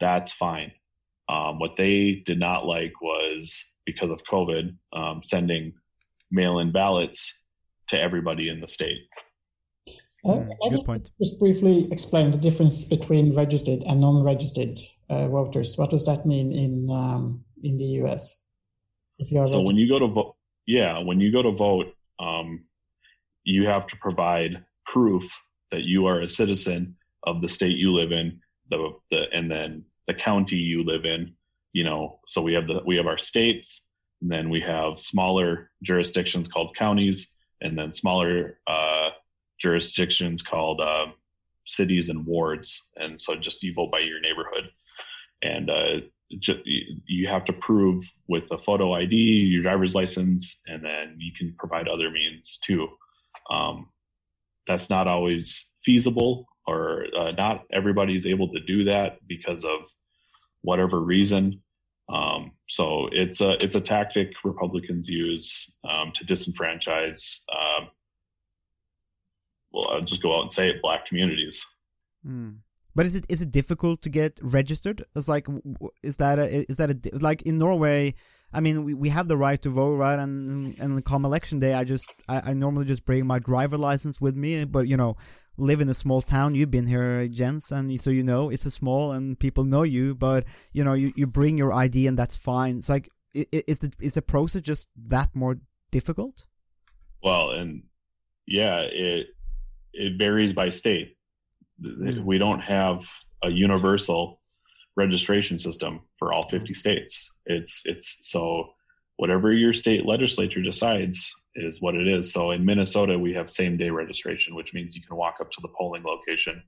That's 0.00 0.32
fine. 0.32 0.72
Um, 1.28 1.58
what 1.58 1.76
they 1.76 2.22
did 2.24 2.38
not 2.38 2.66
like 2.66 3.00
was 3.00 3.74
because 3.86 4.10
of 4.10 4.24
COVID, 4.24 4.76
um, 4.92 5.22
sending 5.22 5.74
mail-in 6.30 6.72
ballots 6.72 7.42
to 7.88 8.00
everybody 8.00 8.48
in 8.48 8.60
the 8.60 8.68
state. 8.68 9.06
Uh, 10.24 10.38
Mm, 10.38 10.70
good 10.70 10.84
point. 10.84 11.10
Just 11.20 11.40
briefly 11.40 11.88
explain 11.90 12.30
the 12.30 12.38
difference 12.38 12.84
between 12.84 13.34
registered 13.34 13.82
and 13.88 14.00
non-registered 14.00 14.78
uh, 15.10 15.28
voters. 15.28 15.76
What 15.76 15.90
does 15.90 16.04
that 16.04 16.24
mean 16.26 16.52
in 16.52 16.88
um, 16.90 17.44
in 17.62 17.76
the 17.76 17.88
US? 18.02 18.44
If 19.18 19.32
you 19.32 19.40
are 19.40 19.46
so 19.46 19.62
when 19.62 19.76
you 19.76 19.90
go 19.90 19.98
to 19.98 20.06
vote 20.06 20.36
yeah 20.66 20.98
when 20.98 21.20
you 21.20 21.32
go 21.32 21.42
to 21.42 21.50
vote 21.50 21.94
um, 22.18 22.64
you 23.44 23.66
have 23.66 23.86
to 23.88 23.96
provide 23.96 24.64
proof 24.86 25.24
that 25.70 25.82
you 25.82 26.06
are 26.06 26.20
a 26.20 26.28
citizen 26.28 26.96
of 27.24 27.40
the 27.40 27.48
state 27.48 27.76
you 27.76 27.92
live 27.92 28.12
in 28.12 28.40
the, 28.70 28.92
the 29.10 29.24
and 29.32 29.50
then 29.50 29.84
the 30.06 30.14
county 30.14 30.56
you 30.56 30.84
live 30.84 31.04
in 31.04 31.34
you 31.72 31.84
know? 31.84 32.20
So 32.26 32.42
we 32.42 32.52
have 32.54 32.66
the 32.66 32.82
we 32.84 32.96
have 32.96 33.06
our 33.06 33.18
states 33.18 33.90
and 34.20 34.30
then 34.30 34.50
we 34.50 34.60
have 34.60 34.98
smaller 34.98 35.70
jurisdictions 35.82 36.48
called 36.48 36.76
counties 36.76 37.36
and 37.60 37.78
then 37.78 37.92
smaller 37.92 38.58
uh, 38.66 39.10
jurisdictions 39.58 40.42
called 40.42 40.80
uh, 40.80 41.06
cities 41.64 42.08
and 42.08 42.26
wards. 42.26 42.90
And 42.96 43.20
so 43.20 43.36
just 43.36 43.62
you 43.62 43.72
vote 43.72 43.90
by 43.90 44.00
your 44.00 44.20
neighborhood. 44.20 44.70
And 45.42 45.70
uh, 45.70 46.00
ju- 46.38 46.62
you 47.06 47.28
have 47.28 47.44
to 47.46 47.52
prove 47.52 48.02
with 48.28 48.50
a 48.52 48.58
photo 48.58 48.94
ID, 48.94 49.16
your 49.16 49.62
driver's 49.62 49.94
license, 49.94 50.62
and 50.66 50.84
then 50.84 51.16
you 51.18 51.32
can 51.36 51.54
provide 51.58 51.88
other 51.88 52.10
means 52.10 52.58
too. 52.58 52.88
Um, 53.50 53.88
that's 54.66 54.90
not 54.90 55.08
always 55.08 55.74
feasible, 55.84 56.46
or 56.66 57.06
uh, 57.18 57.32
not 57.32 57.64
everybody's 57.72 58.26
able 58.26 58.48
to 58.52 58.60
do 58.60 58.84
that 58.84 59.18
because 59.26 59.64
of 59.64 59.86
whatever 60.62 61.00
reason. 61.00 61.60
Um, 62.08 62.52
so 62.68 63.08
it's 63.12 63.40
a 63.40 63.50
it's 63.62 63.74
a 63.74 63.80
tactic 63.80 64.32
Republicans 64.44 65.08
use 65.08 65.76
um, 65.88 66.12
to 66.12 66.24
disenfranchise. 66.24 67.42
Um, 67.50 67.88
well, 69.72 69.90
I'll 69.90 70.00
just 70.00 70.22
go 70.22 70.36
out 70.36 70.42
and 70.42 70.52
say 70.52 70.68
it: 70.68 70.82
black 70.82 71.06
communities. 71.06 71.64
Mm. 72.26 72.58
But 72.94 73.06
is 73.06 73.14
it 73.14 73.26
is 73.28 73.40
it 73.40 73.50
difficult 73.50 74.02
to 74.02 74.10
get 74.10 74.38
registered? 74.42 75.04
It's 75.16 75.28
like 75.28 75.46
is 76.02 76.18
that 76.18 76.38
a 76.38 76.70
is 76.70 76.76
that 76.76 76.90
a 76.90 77.18
like 77.18 77.42
in 77.42 77.58
Norway? 77.58 78.14
I 78.52 78.60
mean, 78.60 78.84
we, 78.84 78.94
we 78.94 79.08
have 79.08 79.28
the 79.28 79.36
right 79.36 79.60
to 79.62 79.70
vote, 79.70 79.96
right? 79.96 80.18
And 80.18 80.78
and 80.78 81.04
come 81.04 81.24
election 81.24 81.58
day, 81.58 81.74
I 81.74 81.84
just 81.84 82.04
I, 82.28 82.50
I 82.50 82.52
normally 82.52 82.84
just 82.84 83.04
bring 83.04 83.26
my 83.26 83.38
driver 83.38 83.78
license 83.78 84.20
with 84.20 84.36
me. 84.36 84.64
But 84.64 84.88
you 84.88 84.96
know, 84.96 85.16
live 85.56 85.80
in 85.80 85.88
a 85.88 85.94
small 85.94 86.22
town. 86.22 86.54
You've 86.54 86.70
been 86.70 86.86
here, 86.86 87.26
Jens, 87.28 87.70
and 87.70 88.00
so 88.00 88.10
you 88.10 88.22
know 88.22 88.50
it's 88.50 88.66
a 88.66 88.70
small 88.70 89.12
and 89.12 89.38
people 89.38 89.64
know 89.64 89.82
you. 89.82 90.14
But 90.14 90.44
you 90.72 90.84
know, 90.84 90.94
you, 90.94 91.12
you 91.16 91.26
bring 91.26 91.58
your 91.58 91.72
ID 91.72 92.06
and 92.06 92.18
that's 92.18 92.36
fine. 92.36 92.78
It's 92.78 92.88
like 92.88 93.08
is 93.34 93.78
the 93.78 93.92
is 94.00 94.14
the 94.14 94.22
process 94.22 94.62
just 94.62 94.88
that 95.06 95.30
more 95.34 95.58
difficult? 95.90 96.44
Well, 97.22 97.50
and 97.50 97.84
yeah, 98.46 98.80
it 98.80 99.28
it 99.92 100.18
varies 100.18 100.52
by 100.52 100.68
state. 100.68 101.16
Mm. 101.82 102.24
We 102.24 102.38
don't 102.38 102.60
have 102.60 103.04
a 103.42 103.50
universal 103.50 104.40
registration 104.96 105.58
system 105.58 106.00
for 106.18 106.32
all 106.32 106.46
50 106.48 106.74
states. 106.74 107.31
It's 107.46 107.86
it's 107.86 108.30
so 108.30 108.70
whatever 109.16 109.52
your 109.52 109.72
state 109.72 110.06
legislature 110.06 110.62
decides 110.62 111.32
is 111.54 111.82
what 111.82 111.94
it 111.94 112.08
is. 112.08 112.32
So 112.32 112.50
in 112.50 112.64
Minnesota, 112.64 113.18
we 113.18 113.34
have 113.34 113.48
same 113.48 113.76
day 113.76 113.90
registration, 113.90 114.54
which 114.54 114.72
means 114.74 114.96
you 114.96 115.02
can 115.02 115.16
walk 115.16 115.36
up 115.40 115.50
to 115.50 115.60
the 115.60 115.68
polling 115.76 116.02
location, 116.02 116.62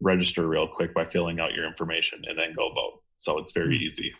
register 0.00 0.48
real 0.48 0.66
quick 0.66 0.92
by 0.94 1.04
filling 1.04 1.38
out 1.40 1.54
your 1.54 1.66
information, 1.66 2.20
and 2.28 2.38
then 2.38 2.54
go 2.54 2.70
vote. 2.72 3.02
So 3.18 3.38
it's 3.38 3.52
very 3.52 3.76
easy. 3.76 4.12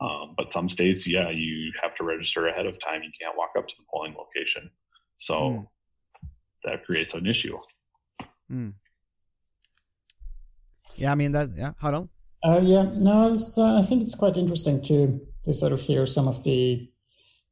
Um, 0.00 0.34
but 0.36 0.52
some 0.52 0.68
states, 0.68 1.08
yeah, 1.08 1.30
you 1.30 1.72
have 1.82 1.94
to 1.96 2.04
register 2.04 2.48
ahead 2.48 2.66
of 2.66 2.78
time. 2.78 3.02
You 3.02 3.10
can't 3.18 3.36
walk 3.36 3.52
up 3.56 3.66
to 3.66 3.74
the 3.78 3.84
polling 3.90 4.14
location. 4.14 4.70
So 5.16 5.34
Mm. 5.40 5.68
that 6.64 6.84
creates 6.84 7.14
an 7.14 7.26
issue. 7.26 7.56
Yeah, 10.96 11.12
I 11.12 11.14
mean 11.14 11.32
that. 11.32 11.48
Yeah, 11.56 11.72
Harald. 11.80 12.08
Uh, 12.42 12.60
yeah, 12.62 12.84
no, 12.94 13.32
it's, 13.32 13.56
uh, 13.58 13.78
I 13.78 13.82
think 13.82 14.02
it's 14.02 14.14
quite 14.14 14.36
interesting 14.36 14.80
to 14.82 15.26
to 15.46 15.54
sort 15.54 15.72
of 15.72 15.80
hear 15.80 16.04
some 16.06 16.28
of 16.28 16.44
the 16.44 16.90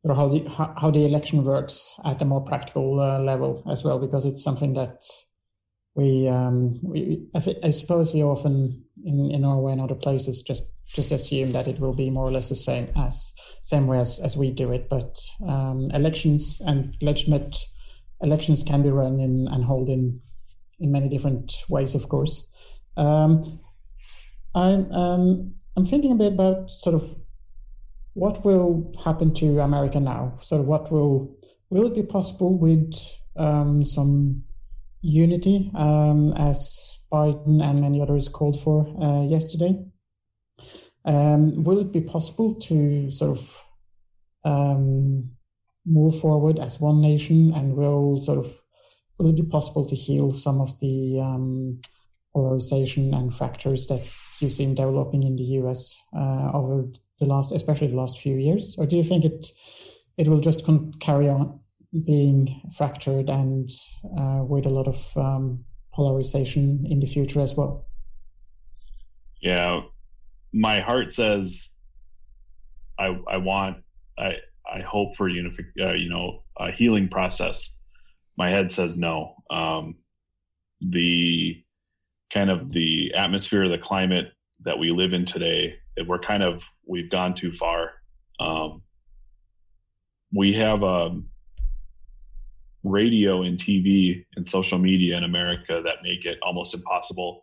how 0.06 0.28
the 0.28 0.40
how, 0.80 0.90
the 0.90 1.06
election 1.06 1.44
works 1.44 1.98
at 2.04 2.20
a 2.20 2.26
more 2.26 2.42
practical 2.42 3.00
uh, 3.00 3.18
level 3.20 3.62
as 3.70 3.84
well, 3.84 3.98
because 3.98 4.26
it's 4.26 4.44
something 4.44 4.74
that 4.74 5.02
we 5.94 6.28
um, 6.28 6.66
we 6.82 7.26
I, 7.34 7.38
th- 7.38 7.56
I 7.64 7.70
suppose 7.70 8.12
we 8.12 8.22
often 8.22 8.84
in, 9.02 9.30
in 9.30 9.40
Norway 9.40 9.72
and 9.72 9.80
other 9.80 9.94
places 9.94 10.42
just 10.42 10.64
just 10.94 11.12
assume 11.12 11.52
that 11.52 11.68
it 11.68 11.80
will 11.80 11.96
be 11.96 12.10
more 12.10 12.26
or 12.26 12.30
less 12.30 12.50
the 12.50 12.54
same 12.54 12.88
as 12.96 13.32
same 13.62 13.86
way 13.86 13.98
as, 13.98 14.20
as 14.20 14.36
we 14.36 14.50
do 14.50 14.72
it, 14.72 14.90
but 14.90 15.18
um, 15.48 15.86
elections 15.94 16.60
and 16.66 16.94
legitimate 17.00 17.56
elections 18.20 18.62
can 18.62 18.82
be 18.82 18.90
run 18.90 19.20
in 19.20 19.48
and 19.50 19.64
held 19.64 19.88
in 19.88 20.20
in 20.80 20.92
many 20.92 21.08
different 21.08 21.52
ways, 21.70 21.94
of 21.94 22.08
course. 22.10 22.52
Um, 22.96 23.42
I'm 24.54 24.92
um, 24.92 25.54
I'm 25.76 25.84
thinking 25.86 26.12
a 26.12 26.16
bit 26.16 26.34
about 26.34 26.70
sort 26.70 26.94
of 26.94 27.02
what 28.14 28.44
will 28.44 28.92
happen 29.04 29.34
to 29.34 29.60
America 29.60 30.00
now. 30.00 30.34
Sort 30.40 30.60
of 30.60 30.68
what 30.68 30.90
will 30.90 31.36
will 31.70 31.86
it 31.86 31.94
be 31.94 32.02
possible 32.02 32.56
with 32.56 32.94
um, 33.36 33.82
some 33.82 34.44
unity, 35.02 35.70
um, 35.74 36.32
as 36.36 36.98
Biden 37.12 37.62
and 37.62 37.80
many 37.80 38.00
others 38.00 38.28
called 38.28 38.58
for 38.60 38.88
uh, 39.02 39.26
yesterday? 39.26 39.84
Um, 41.04 41.62
will 41.64 41.80
it 41.80 41.92
be 41.92 42.00
possible 42.00 42.54
to 42.60 43.10
sort 43.10 43.36
of 43.36 43.64
um, 44.44 45.30
move 45.84 46.18
forward 46.18 46.58
as 46.58 46.80
one 46.80 47.02
nation, 47.02 47.52
and 47.54 47.76
will 47.76 48.16
sort 48.16 48.38
of 48.38 48.46
will 49.18 49.30
it 49.30 49.36
be 49.36 49.48
possible 49.48 49.86
to 49.86 49.94
heal 49.96 50.30
some 50.30 50.60
of 50.60 50.78
the 50.80 51.20
um, 51.20 51.80
polarization 52.34 53.14
and 53.14 53.34
fractures 53.34 53.86
that 53.88 54.00
you've 54.40 54.52
seen 54.52 54.74
developing 54.74 55.22
in 55.22 55.36
the 55.36 55.44
US 55.60 56.02
uh, 56.16 56.50
over 56.52 56.84
the 57.24 57.30
last, 57.30 57.52
especially 57.52 57.88
the 57.88 57.96
last 57.96 58.18
few 58.18 58.36
years, 58.36 58.76
or 58.78 58.86
do 58.86 58.96
you 58.96 59.02
think 59.02 59.24
it 59.24 59.46
it 60.16 60.28
will 60.28 60.40
just 60.40 60.64
con- 60.64 60.92
carry 61.00 61.28
on 61.28 61.60
being 62.06 62.62
fractured 62.76 63.28
and 63.28 63.70
uh, 64.18 64.44
with 64.44 64.66
a 64.66 64.70
lot 64.70 64.88
of 64.88 65.16
um, 65.16 65.64
polarization 65.92 66.84
in 66.88 67.00
the 67.00 67.06
future 67.06 67.40
as 67.40 67.56
well. 67.56 67.86
Yeah, 69.40 69.82
my 70.52 70.80
heart 70.80 71.12
says 71.12 71.78
I 72.98 73.16
I 73.28 73.36
want 73.36 73.78
I 74.18 74.36
I 74.72 74.80
hope 74.80 75.16
for 75.16 75.28
unific 75.28 75.66
uh, 75.80 75.92
you 75.92 76.08
know 76.08 76.44
a 76.58 76.70
healing 76.72 77.08
process. 77.08 77.78
My 78.36 78.50
head 78.50 78.72
says 78.72 78.96
no. 78.96 79.36
Um, 79.50 79.96
the 80.80 81.62
kind 82.32 82.50
of 82.50 82.72
the 82.72 83.14
atmosphere, 83.14 83.68
the 83.68 83.78
climate 83.78 84.32
that 84.64 84.78
we 84.78 84.90
live 84.90 85.12
in 85.12 85.24
today, 85.24 85.76
we're 86.06 86.18
kind 86.18 86.42
of 86.42 86.68
we've 86.86 87.10
gone 87.10 87.34
too 87.34 87.52
far. 87.52 87.92
Um, 88.40 88.82
we 90.32 90.52
have 90.54 90.82
a 90.82 90.86
um, 90.86 91.28
radio 92.82 93.42
and 93.42 93.58
TV 93.58 94.24
and 94.36 94.48
social 94.48 94.78
media 94.78 95.16
in 95.16 95.24
America 95.24 95.80
that 95.84 96.02
make 96.02 96.26
it 96.26 96.38
almost 96.42 96.74
impossible 96.74 97.42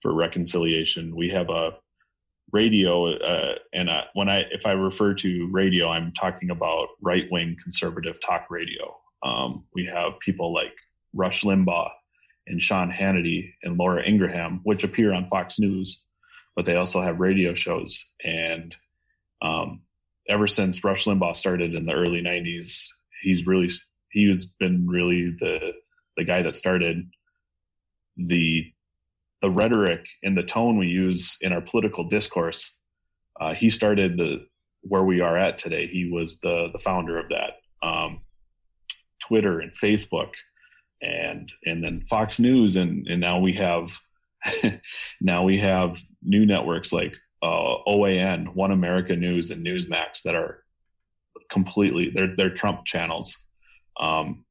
for 0.00 0.12
reconciliation. 0.12 1.14
We 1.14 1.30
have 1.30 1.48
a 1.50 1.72
radio, 2.52 3.14
uh, 3.14 3.54
and 3.72 3.88
uh, 3.88 4.04
when 4.14 4.28
I 4.28 4.44
if 4.50 4.66
I 4.66 4.72
refer 4.72 5.14
to 5.14 5.48
radio, 5.50 5.88
I'm 5.88 6.12
talking 6.12 6.50
about 6.50 6.88
right 7.00 7.24
wing 7.30 7.56
conservative 7.62 8.20
talk 8.20 8.46
radio. 8.50 8.96
Um, 9.22 9.64
we 9.74 9.86
have 9.86 10.18
people 10.20 10.52
like 10.52 10.74
Rush 11.14 11.42
Limbaugh 11.42 11.90
and 12.48 12.60
Sean 12.60 12.90
Hannity 12.90 13.52
and 13.62 13.78
Laura 13.78 14.02
Ingraham, 14.06 14.60
which 14.64 14.82
appear 14.82 15.12
on 15.12 15.28
Fox 15.28 15.60
News, 15.60 16.08
but 16.56 16.64
they 16.64 16.76
also 16.76 17.00
have 17.00 17.20
radio 17.20 17.54
shows. 17.54 18.14
And 18.24 18.74
um, 19.40 19.80
ever 20.28 20.46
since 20.46 20.84
Rush 20.84 21.04
Limbaugh 21.04 21.36
started 21.36 21.74
in 21.74 21.86
the 21.86 21.94
early 21.94 22.22
'90s, 22.22 22.86
he's 23.22 23.46
really 23.46 23.68
he's 24.10 24.54
been 24.54 24.86
really 24.86 25.34
the 25.38 25.72
the 26.16 26.24
guy 26.24 26.42
that 26.42 26.54
started 26.54 27.10
the 28.16 28.72
the 29.40 29.50
rhetoric 29.50 30.06
and 30.22 30.36
the 30.36 30.42
tone 30.42 30.78
we 30.78 30.86
use 30.86 31.38
in 31.42 31.52
our 31.52 31.60
political 31.60 32.08
discourse. 32.08 32.80
Uh, 33.40 33.54
he 33.54 33.68
started 33.70 34.16
the 34.16 34.46
where 34.82 35.04
we 35.04 35.20
are 35.20 35.36
at 35.36 35.58
today. 35.58 35.86
He 35.86 36.08
was 36.10 36.40
the 36.40 36.68
the 36.72 36.78
founder 36.78 37.18
of 37.18 37.28
that. 37.30 37.86
Um, 37.86 38.20
Twitter 39.20 39.60
and 39.60 39.72
Facebook, 39.72 40.34
and 41.00 41.52
and 41.64 41.82
then 41.82 42.02
Fox 42.02 42.38
News, 42.38 42.76
and 42.76 43.06
and 43.08 43.20
now 43.20 43.38
we 43.38 43.52
have 43.54 43.98
now 45.20 45.44
we 45.44 45.58
have 45.58 46.00
new 46.22 46.46
networks 46.46 46.92
like 46.92 47.16
uh, 47.42 47.76
OAN, 47.88 48.54
One 48.54 48.70
America 48.70 49.16
News, 49.16 49.50
and 49.50 49.64
Newsmax 49.64 50.22
that 50.22 50.34
are 50.34 50.64
completely 51.50 52.10
they're 52.14 52.34
they're 52.36 52.50
Trump 52.50 52.84
channels. 52.84 53.46
Um, 53.98 54.44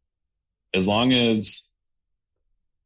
as 0.73 0.87
long 0.87 1.13
as 1.13 1.71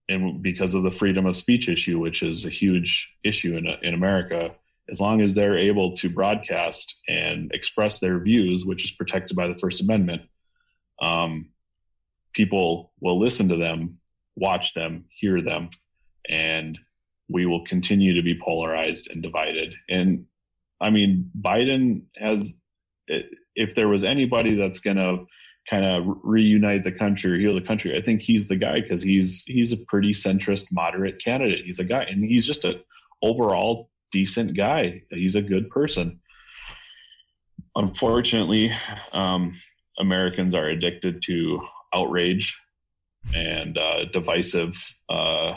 and 0.08 0.42
because 0.42 0.74
of 0.74 0.84
the 0.84 0.92
freedom 0.92 1.26
of 1.26 1.36
speech 1.36 1.68
issue, 1.68 2.00
which 2.00 2.22
is 2.22 2.46
a 2.46 2.50
huge 2.50 3.18
issue 3.24 3.58
in, 3.58 3.66
in 3.82 3.94
America, 3.94 4.52
as 4.90 5.02
long 5.02 5.22
as 5.22 5.34
they're 5.34 5.58
able 5.58 5.94
to 5.94 6.10
broadcast 6.10 7.02
and 7.08 7.52
express 7.54 8.00
their 8.00 8.20
views, 8.20 8.66
which 8.66 8.84
is 8.84 8.92
protected 8.92 9.36
by 9.36 9.48
the 9.48 9.56
First 9.56 9.82
Amendment, 9.82 10.22
um, 11.02 11.50
people 12.34 12.94
will 13.00 13.20
listen 13.20 13.50
to 13.50 13.58
them, 13.58 13.98
watch 14.36 14.74
them, 14.74 15.06
hear 15.10 15.42
them, 15.42 15.70
and 16.30 16.78
we 17.30 17.46
will 17.46 17.64
continue 17.66 18.14
to 18.14 18.22
be 18.22 18.40
polarized 18.40 19.10
and 19.12 19.22
divided. 19.22 19.76
And 19.90 20.26
I 20.82 20.90
mean, 20.90 21.32
Biden 21.40 22.04
has, 22.18 22.60
if 23.08 23.76
there 23.76 23.88
was 23.88 24.04
anybody 24.04 24.56
that's 24.56 24.80
going 24.80 24.98
to 24.98 25.26
kind 25.70 25.86
of 25.86 26.04
reunite 26.24 26.84
the 26.84 26.92
country 26.92 27.32
or 27.32 27.40
heal 27.40 27.56
the 27.56 27.66
country. 27.66 27.98
I 27.98 28.02
think 28.02 28.22
he's 28.22 28.48
the 28.48 28.56
guy 28.56 28.76
because 28.76 29.02
he's 29.02 29.44
he's 29.46 29.74
a 29.74 29.84
pretty 29.88 30.12
centrist, 30.12 30.68
moderate 30.72 31.24
candidate. 31.24 31.66
He's 31.66 31.80
a 31.80 31.84
guy, 31.84 32.04
and 32.04 32.24
he's 32.24 32.46
just 32.46 32.66
a 32.66 32.82
overall 33.22 33.90
decent 34.12 34.56
guy. 34.56 35.02
He's 35.10 35.36
a 35.36 35.42
good 35.42 35.70
person. 35.70 36.20
Unfortunately, 37.76 38.72
um, 39.12 39.54
Americans 40.00 40.56
are 40.56 40.68
addicted 40.68 41.22
to 41.24 41.62
outrage 41.94 42.58
and 43.36 43.78
uh, 43.78 44.06
divisive 44.14 44.76
uh, 45.10 45.56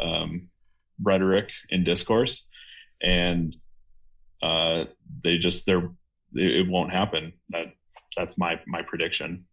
um, 0.00 0.48
rhetoric 1.02 1.52
and 1.70 1.84
discourse, 1.84 2.50
and 3.02 3.56
uh, 4.42 4.84
they 5.22 5.38
just 5.38 5.66
they're 5.66 5.90
it 6.34 6.68
won't 6.68 6.92
happen. 6.92 7.32
That 7.50 7.72
that's 8.16 8.38
my 8.38 8.60
my 8.66 8.82
prediction. 8.82 9.46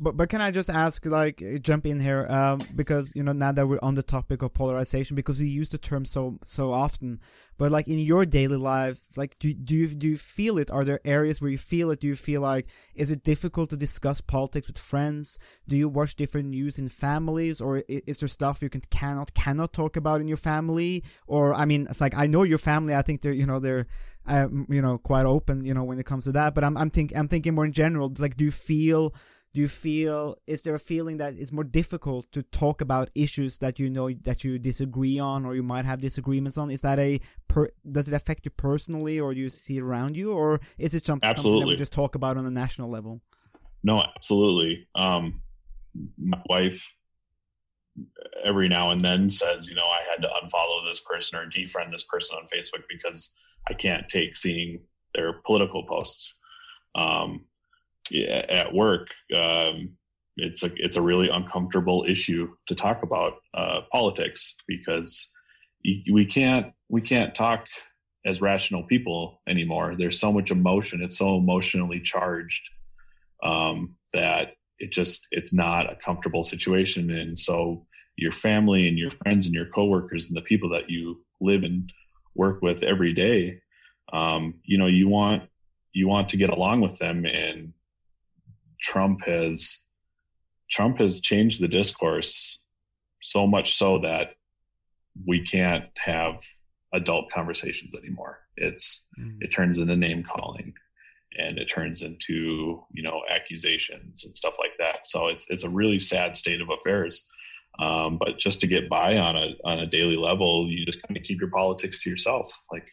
But, 0.00 0.16
but 0.16 0.28
can 0.28 0.40
I 0.40 0.50
just 0.50 0.68
ask, 0.68 1.06
like, 1.06 1.40
jump 1.60 1.86
in 1.86 2.00
here, 2.00 2.26
um, 2.28 2.58
because 2.74 3.12
you 3.14 3.22
know 3.22 3.32
now 3.32 3.52
that 3.52 3.68
we're 3.68 3.78
on 3.82 3.94
the 3.94 4.02
topic 4.02 4.42
of 4.42 4.52
polarization, 4.52 5.14
because 5.14 5.38
we 5.38 5.46
use 5.46 5.70
the 5.70 5.78
term 5.78 6.04
so 6.04 6.38
so 6.44 6.72
often, 6.72 7.20
but 7.56 7.70
like 7.70 7.86
in 7.86 8.00
your 8.00 8.26
daily 8.26 8.56
life, 8.56 9.16
like, 9.16 9.38
do 9.38 9.54
do 9.54 9.76
you 9.76 9.86
do 9.86 10.08
you 10.08 10.16
feel 10.16 10.58
it? 10.58 10.72
Are 10.72 10.84
there 10.84 11.00
areas 11.04 11.40
where 11.40 11.50
you 11.50 11.58
feel 11.58 11.92
it? 11.92 12.00
Do 12.00 12.08
you 12.08 12.16
feel 12.16 12.40
like 12.40 12.66
is 12.96 13.12
it 13.12 13.22
difficult 13.22 13.70
to 13.70 13.76
discuss 13.76 14.20
politics 14.20 14.66
with 14.66 14.78
friends? 14.78 15.38
Do 15.68 15.76
you 15.76 15.88
watch 15.88 16.16
different 16.16 16.48
news 16.48 16.80
in 16.80 16.88
families, 16.88 17.60
or 17.60 17.84
is 17.88 18.18
there 18.18 18.28
stuff 18.28 18.62
you 18.62 18.68
can 18.68 18.82
cannot 18.90 19.34
cannot 19.34 19.72
talk 19.72 19.96
about 19.96 20.20
in 20.20 20.26
your 20.26 20.36
family? 20.36 21.04
Or 21.28 21.54
I 21.54 21.64
mean, 21.64 21.86
it's 21.88 22.00
like 22.00 22.16
I 22.16 22.26
know 22.26 22.42
your 22.42 22.58
family. 22.58 22.94
I 22.94 23.02
think 23.02 23.20
they're 23.20 23.32
you 23.32 23.46
know 23.46 23.60
they're 23.60 23.86
um, 24.26 24.66
you 24.68 24.82
know 24.82 24.98
quite 24.98 25.24
open 25.24 25.64
you 25.64 25.72
know 25.72 25.84
when 25.84 25.98
it 26.00 26.06
comes 26.06 26.24
to 26.24 26.32
that 26.32 26.52
but 26.52 26.64
i'm 26.64 26.76
i'm 26.76 26.90
think 26.90 27.16
i'm 27.16 27.28
thinking 27.28 27.54
more 27.54 27.64
in 27.64 27.70
general 27.70 28.12
like 28.18 28.36
do 28.36 28.44
you 28.44 28.50
feel 28.50 29.14
do 29.56 29.62
you 29.62 29.68
feel 29.68 30.36
is 30.46 30.60
there 30.60 30.74
a 30.74 30.78
feeling 30.78 31.16
that 31.16 31.32
it's 31.34 31.50
more 31.50 31.64
difficult 31.64 32.30
to 32.30 32.42
talk 32.42 32.82
about 32.82 33.08
issues 33.14 33.56
that 33.56 33.78
you 33.78 33.88
know 33.88 34.10
that 34.24 34.44
you 34.44 34.58
disagree 34.58 35.18
on 35.18 35.46
or 35.46 35.54
you 35.54 35.62
might 35.62 35.86
have 35.86 35.98
disagreements 35.98 36.58
on? 36.58 36.70
Is 36.70 36.82
that 36.82 36.98
a 36.98 37.18
per, 37.48 37.70
does 37.90 38.06
it 38.06 38.12
affect 38.12 38.44
you 38.44 38.50
personally 38.50 39.18
or 39.18 39.32
do 39.32 39.40
you 39.40 39.48
see 39.48 39.78
it 39.78 39.82
around 39.82 40.14
you 40.14 40.34
or 40.34 40.60
is 40.76 40.94
it 40.94 41.06
something, 41.06 41.32
something 41.32 41.60
that 41.60 41.66
we 41.66 41.74
just 41.74 41.90
talk 41.90 42.14
about 42.14 42.36
on 42.36 42.44
a 42.44 42.50
national 42.50 42.90
level? 42.90 43.22
No 43.82 43.96
absolutely. 44.14 44.86
Um 44.94 45.40
my 46.18 46.38
wife 46.50 46.94
every 48.44 48.68
now 48.68 48.90
and 48.90 49.00
then 49.00 49.30
says 49.30 49.70
you 49.70 49.74
know 49.74 49.86
i 49.86 50.00
had 50.10 50.20
to 50.20 50.28
unfollow 50.28 50.86
this 50.86 51.00
person 51.00 51.38
or 51.38 51.46
defriend 51.46 51.90
this 51.90 52.04
person 52.04 52.36
on 52.36 52.46
facebook 52.54 52.82
because 52.90 53.38
I 53.68 53.74
can't 53.74 54.08
take 54.08 54.36
seeing 54.36 54.80
their 55.14 55.32
political 55.44 55.82
posts. 55.84 56.42
Um, 56.94 57.44
at 58.12 58.72
work, 58.72 59.08
um, 59.38 59.90
it's 60.36 60.64
a 60.64 60.70
it's 60.76 60.96
a 60.96 61.02
really 61.02 61.28
uncomfortable 61.28 62.04
issue 62.06 62.54
to 62.66 62.74
talk 62.74 63.02
about 63.02 63.34
uh, 63.54 63.80
politics 63.90 64.56
because 64.68 65.32
we 65.84 66.26
can't 66.26 66.72
we 66.90 67.00
can't 67.00 67.34
talk 67.34 67.66
as 68.24 68.42
rational 68.42 68.82
people 68.82 69.40
anymore. 69.48 69.94
There's 69.96 70.20
so 70.20 70.32
much 70.32 70.50
emotion; 70.50 71.02
it's 71.02 71.18
so 71.18 71.36
emotionally 71.36 72.00
charged 72.00 72.68
um, 73.42 73.96
that 74.12 74.54
it 74.78 74.92
just 74.92 75.26
it's 75.30 75.54
not 75.54 75.90
a 75.90 75.96
comfortable 75.96 76.44
situation. 76.44 77.10
And 77.10 77.38
so 77.38 77.86
your 78.16 78.32
family 78.32 78.88
and 78.88 78.98
your 78.98 79.10
friends 79.10 79.46
and 79.46 79.54
your 79.54 79.66
coworkers 79.66 80.28
and 80.28 80.36
the 80.36 80.42
people 80.42 80.68
that 80.70 80.90
you 80.90 81.24
live 81.40 81.62
and 81.62 81.90
work 82.34 82.60
with 82.62 82.82
every 82.82 83.12
day, 83.12 83.60
um, 84.12 84.54
you 84.64 84.78
know, 84.78 84.86
you 84.86 85.08
want 85.08 85.44
you 85.92 86.08
want 86.08 86.28
to 86.28 86.36
get 86.36 86.50
along 86.50 86.82
with 86.82 86.98
them, 86.98 87.24
and 87.24 87.72
Trump 88.80 89.24
has 89.24 89.88
Trump 90.70 90.98
has 90.98 91.20
changed 91.20 91.60
the 91.60 91.68
discourse 91.68 92.64
so 93.20 93.46
much 93.46 93.74
so 93.74 93.98
that 93.98 94.34
we 95.24 95.42
can't 95.42 95.86
have 95.96 96.42
adult 96.92 97.30
conversations 97.30 97.94
anymore. 97.94 98.38
It's 98.56 99.08
mm. 99.18 99.36
it 99.40 99.48
turns 99.48 99.78
into 99.78 99.96
name 99.96 100.24
calling 100.24 100.74
and 101.38 101.58
it 101.58 101.66
turns 101.66 102.02
into 102.02 102.82
you 102.92 103.02
know 103.02 103.22
accusations 103.30 104.24
and 104.24 104.36
stuff 104.36 104.56
like 104.58 104.72
that. 104.78 105.06
So 105.06 105.28
it's 105.28 105.50
it's 105.50 105.64
a 105.64 105.70
really 105.70 105.98
sad 105.98 106.36
state 106.36 106.60
of 106.60 106.70
affairs. 106.70 107.30
Um, 107.78 108.16
but 108.16 108.38
just 108.38 108.62
to 108.62 108.66
get 108.66 108.88
by 108.88 109.18
on 109.18 109.36
a 109.36 109.54
on 109.64 109.80
a 109.80 109.86
daily 109.86 110.16
level, 110.16 110.66
you 110.68 110.84
just 110.86 111.02
kind 111.02 111.16
of 111.16 111.22
keep 111.22 111.40
your 111.40 111.50
politics 111.50 112.02
to 112.02 112.10
yourself. 112.10 112.58
Like 112.72 112.90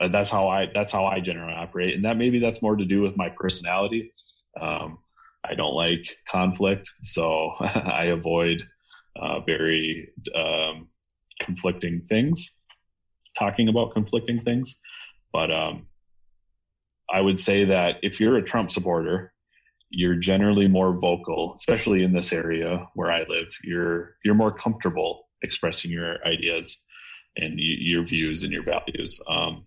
uh, 0.00 0.08
that's 0.08 0.30
how 0.30 0.48
I 0.48 0.66
that's 0.72 0.92
how 0.92 1.04
I 1.04 1.20
generally 1.20 1.54
operate, 1.54 1.94
and 1.94 2.04
that 2.04 2.16
maybe 2.16 2.38
that's 2.38 2.62
more 2.62 2.76
to 2.76 2.84
do 2.84 3.00
with 3.00 3.16
my 3.16 3.30
personality. 3.30 4.12
Um, 4.60 4.98
I 5.44 5.54
don't 5.54 5.74
like 5.74 6.16
conflict, 6.30 6.90
so 7.02 7.52
I 7.60 8.04
avoid 8.06 8.66
uh, 9.16 9.40
very 9.40 10.10
um, 10.34 10.88
conflicting 11.40 12.02
things, 12.08 12.58
talking 13.38 13.68
about 13.68 13.92
conflicting 13.92 14.38
things. 14.38 14.80
But 15.32 15.54
um, 15.54 15.86
I 17.12 17.20
would 17.20 17.38
say 17.38 17.64
that 17.64 17.98
if 18.02 18.20
you're 18.20 18.36
a 18.36 18.42
Trump 18.42 18.70
supporter 18.70 19.32
you're 19.92 20.16
generally 20.16 20.66
more 20.68 20.98
vocal, 20.98 21.54
especially 21.58 22.02
in 22.02 22.14
this 22.14 22.32
area 22.32 22.88
where 22.94 23.12
I 23.12 23.24
live. 23.28 23.54
You're 23.62 24.16
you're 24.24 24.34
more 24.34 24.50
comfortable 24.50 25.28
expressing 25.42 25.90
your 25.90 26.16
ideas 26.26 26.84
and 27.36 27.54
your 27.58 28.02
views 28.02 28.42
and 28.42 28.52
your 28.52 28.64
values. 28.64 29.20
Um, 29.28 29.66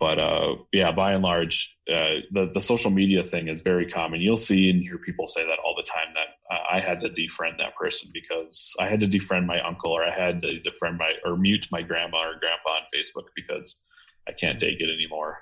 but 0.00 0.18
uh, 0.18 0.56
yeah, 0.72 0.92
by 0.92 1.12
and 1.12 1.24
large, 1.24 1.76
uh, 1.90 2.22
the 2.30 2.50
the 2.54 2.60
social 2.60 2.90
media 2.90 3.22
thing 3.24 3.48
is 3.48 3.62
very 3.62 3.86
common. 3.86 4.20
You'll 4.20 4.36
see 4.36 4.70
and 4.70 4.80
hear 4.80 4.98
people 4.98 5.26
say 5.26 5.44
that 5.44 5.58
all 5.64 5.74
the 5.76 5.82
time. 5.82 6.14
That 6.14 6.54
uh, 6.54 6.76
I 6.76 6.80
had 6.80 7.00
to 7.00 7.08
defriend 7.08 7.58
that 7.58 7.74
person 7.74 8.10
because 8.14 8.76
I 8.80 8.86
had 8.86 9.00
to 9.00 9.08
defriend 9.08 9.46
my 9.46 9.60
uncle, 9.60 9.90
or 9.90 10.04
I 10.04 10.14
had 10.14 10.40
to 10.42 10.60
defriend 10.60 10.98
my 10.98 11.12
or 11.24 11.36
mute 11.36 11.66
my 11.72 11.82
grandma 11.82 12.18
or 12.18 12.38
grandpa 12.38 12.70
on 12.70 12.82
Facebook 12.94 13.26
because 13.34 13.84
I 14.28 14.32
can't 14.32 14.60
take 14.60 14.80
it 14.80 14.88
anymore. 14.88 15.38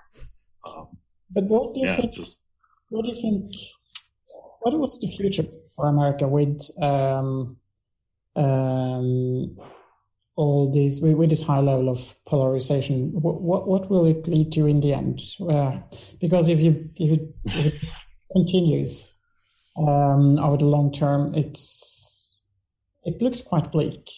Um, 0.67 0.89
but 1.31 1.45
what 1.45 1.75
do 1.75 1.81
you 1.81 1.87
yeah, 1.87 1.97
think? 1.97 2.13
just 2.13 2.49
What 2.89 3.05
do 3.05 3.11
you 3.11 3.21
think? 3.21 3.55
What 4.61 4.79
was 4.79 4.99
the 5.01 5.07
future 5.07 5.45
for 5.75 5.89
America 5.89 6.27
with 6.27 6.63
um, 6.83 7.59
um, 8.35 9.57
all 10.37 10.71
these 10.71 11.01
with, 11.01 11.15
with 11.15 11.31
this 11.31 11.43
high 11.43 11.61
level 11.61 11.89
of 11.89 11.99
polarization? 12.27 13.13
What, 13.13 13.41
what 13.41 13.67
what 13.67 13.91
will 13.91 14.07
it 14.07 14.29
lead 14.29 14.53
to 14.53 14.67
in 14.67 14.81
the 14.81 14.95
end? 14.95 15.21
Uh, 15.41 15.81
because 16.21 16.49
if 16.49 16.61
you 16.61 16.91
if 16.99 17.19
it, 17.19 17.35
if 17.45 17.67
it 17.67 18.07
continues 18.33 19.19
um, 19.79 20.39
over 20.39 20.59
the 20.59 20.67
long 20.67 20.93
term, 20.93 21.35
it's 21.35 22.41
it 23.05 23.21
looks 23.23 23.41
quite 23.41 23.73
bleak. 23.73 24.09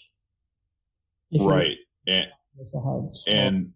If 1.31 1.43
you 1.43 1.49
right. 1.49 1.77
And, 2.07 2.27
look 2.57 2.69
ahead. 2.75 3.15
So- 3.15 3.31
and 3.31 3.73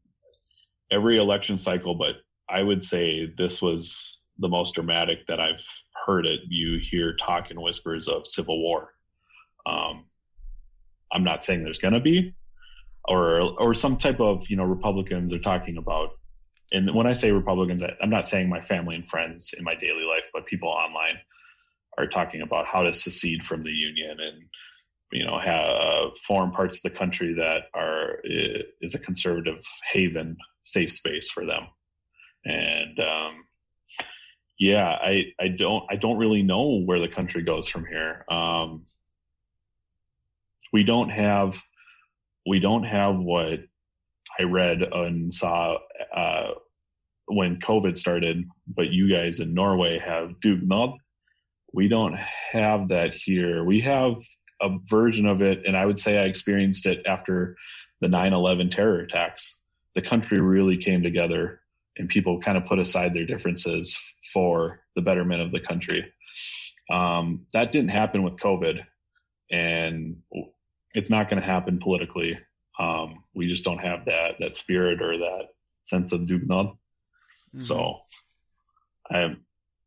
every 0.91 1.17
election 1.17 1.57
cycle, 1.57 1.95
but 1.95 2.17
I 2.49 2.63
would 2.63 2.85
say 2.85 3.33
this 3.39 3.63
was 3.63 4.29
the 4.39 4.49
most 4.49 4.75
dramatic 4.75 5.27
that 5.27 5.41
I've 5.41 5.65
heard 6.07 6.27
it. 6.27 6.41
You 6.49 6.79
hear 6.83 7.15
talk 7.15 7.51
and 7.51 7.61
whispers 7.61 8.09
of 8.09 8.27
civil 8.27 8.61
war. 8.61 8.91
Um, 9.67 10.07
I'm 11.13 11.25
not 11.25 11.45
saying 11.45 11.65
there's 11.65 11.79
going 11.79 11.95
to 11.95 12.01
be, 12.01 12.35
or 13.09 13.41
or 13.61 13.75
some 13.75 13.97
type 13.97 14.21
of 14.21 14.49
you 14.49 14.57
know 14.57 14.65
Republicans 14.65 15.35
are 15.35 15.39
talking 15.41 15.77
about. 15.77 16.11
And 16.73 16.95
when 16.95 17.07
I 17.07 17.13
say 17.13 17.33
Republicans, 17.33 17.83
I- 17.83 17.97
I'm 18.03 18.11
not 18.11 18.27
saying 18.27 18.49
my 18.49 18.61
family 18.61 18.95
and 18.95 19.07
friends 19.09 19.55
in 19.59 19.65
my 19.65 19.75
daily 19.75 20.05
life, 20.05 20.29
but 20.33 20.47
people 20.47 20.69
online 20.69 21.19
are 21.99 22.07
talking 22.07 22.41
about 22.43 22.67
how 22.67 22.81
to 22.81 22.93
secede 22.93 23.45
from 23.45 23.63
the 23.63 23.71
union 23.71 24.19
and 24.21 24.43
you 25.13 25.25
know 25.25 25.39
have 25.39 26.17
form 26.19 26.51
parts 26.51 26.79
of 26.79 26.91
the 26.91 26.99
country 26.99 27.35
that 27.35 27.65
are 27.75 28.19
is 28.25 28.95
a 28.95 28.99
conservative 28.99 29.61
haven 29.93 30.37
safe 30.65 30.91
space 30.91 31.31
for 31.31 31.45
them 31.45 31.67
and 32.45 32.99
um, 33.01 33.45
yeah 34.59 34.97
i 35.03 35.25
i 35.41 35.49
don't 35.49 35.85
i 35.91 35.97
don't 35.97 36.17
really 36.19 36.43
know 36.43 36.81
where 36.81 36.99
the 36.99 37.09
country 37.09 37.43
goes 37.43 37.69
from 37.69 37.85
here 37.87 38.25
um, 38.31 38.85
we 40.73 40.85
don't 40.85 41.11
have 41.11 41.61
we 42.47 42.59
don't 42.59 42.85
have 42.85 43.17
what 43.17 43.61
i 44.39 44.43
read 44.43 44.83
and 44.83 45.33
saw 45.33 45.77
uh, 46.15 46.51
when 47.27 47.59
covid 47.59 47.97
started 47.97 48.45
but 48.67 48.91
you 48.91 49.09
guys 49.09 49.41
in 49.41 49.55
norway 49.55 49.99
have 49.99 50.31
dugnad. 50.45 50.95
We 51.75 51.89
don't 51.89 52.19
have 52.53 52.89
that 52.89 53.15
here. 53.15 53.65
We 53.65 53.81
have 53.81 54.17
a 54.61 54.77
version 54.91 55.27
of 55.27 55.43
it 55.43 55.63
and 55.67 55.77
i 55.77 55.87
would 55.87 55.99
say 55.99 56.19
i 56.19 56.23
experienced 56.23 56.87
it 56.87 57.03
after 57.07 57.57
the 58.01 58.09
9-11 58.09 58.71
terror 58.71 58.99
attacks. 58.99 59.65
The 59.95 60.03
country 60.03 60.41
really 60.41 60.77
came 60.77 61.03
together 61.03 61.61
and 61.97 62.09
people 62.09 62.41
kind 62.41 62.59
of 62.59 62.67
put 62.67 62.79
aside 62.79 63.15
their 63.15 63.27
differences 63.27 63.99
for 64.33 64.81
the 64.97 65.03
betterment 65.03 65.41
of 65.41 65.53
the 65.53 65.61
country. 65.61 66.13
Um, 66.91 67.47
that 67.53 67.71
didn't 67.71 67.91
happen 67.91 68.23
with 68.23 68.37
covid 68.37 68.85
and 69.51 70.17
it's 70.95 71.11
not 71.11 71.29
going 71.29 71.41
to 71.41 71.47
happen 71.47 71.79
politically 71.79 72.39
um, 72.79 73.23
we 73.35 73.47
just 73.47 73.65
don't 73.65 73.79
have 73.79 74.05
that 74.07 74.35
that 74.41 74.57
spirit 74.57 75.03
or 75.03 75.19
that 75.19 75.49
sense 75.85 76.13
of 76.13 76.23
dugnad 76.23 76.77
so 77.57 77.99
i 79.11 79.35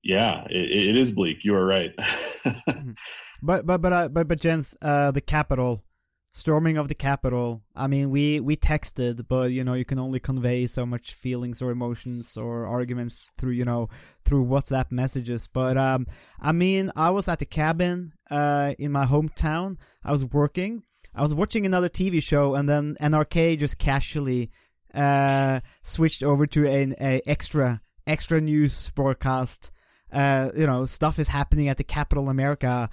yeah 0.03 0.45
it, 0.49 0.89
it 0.89 0.95
is 0.95 1.11
bleak 1.11 1.37
you 1.43 1.55
are 1.55 1.65
right 1.65 1.93
But 3.41 3.65
but 3.65 3.81
but 3.81 3.93
uh, 3.93 4.09
but 4.09 4.27
but 4.27 4.41
Jens, 4.41 4.75
uh, 4.81 5.11
the 5.11 5.21
Capitol 5.21 5.83
storming 6.29 6.77
of 6.77 6.87
the 6.87 6.95
Capitol. 6.95 7.61
I 7.75 7.85
mean, 7.85 8.09
we 8.09 8.39
we 8.39 8.55
texted, 8.55 9.27
but 9.27 9.51
you 9.51 9.63
know, 9.63 9.73
you 9.73 9.85
can 9.85 9.99
only 9.99 10.19
convey 10.19 10.67
so 10.67 10.85
much 10.85 11.13
feelings 11.13 11.61
or 11.61 11.69
emotions 11.69 12.37
or 12.37 12.65
arguments 12.65 13.31
through 13.37 13.51
you 13.51 13.65
know 13.65 13.89
through 14.23 14.45
WhatsApp 14.45 14.91
messages. 14.91 15.47
But 15.47 15.77
um, 15.77 16.07
I 16.39 16.51
mean, 16.53 16.91
I 16.95 17.11
was 17.11 17.27
at 17.27 17.39
the 17.39 17.45
cabin 17.45 18.13
uh 18.31 18.73
in 18.79 18.91
my 18.91 19.05
hometown. 19.05 19.77
I 20.03 20.11
was 20.11 20.25
working. 20.25 20.83
I 21.15 21.21
was 21.21 21.33
watching 21.33 21.65
another 21.65 21.89
TV 21.89 22.21
show, 22.21 22.55
and 22.55 22.67
then 22.67 22.97
NRK 22.99 23.57
just 23.57 23.77
casually 23.77 24.51
uh 24.93 25.59
switched 25.81 26.23
over 26.23 26.47
to 26.47 26.69
an 26.69 26.95
a 27.01 27.21
extra 27.27 27.81
extra 28.07 28.41
news 28.41 28.89
broadcast. 28.91 29.71
Uh, 30.11 30.51
you 30.55 30.65
know, 30.65 30.85
stuff 30.85 31.19
is 31.19 31.27
happening 31.27 31.67
at 31.67 31.77
the 31.77 31.83
Capitol 31.83 32.29
America 32.29 32.89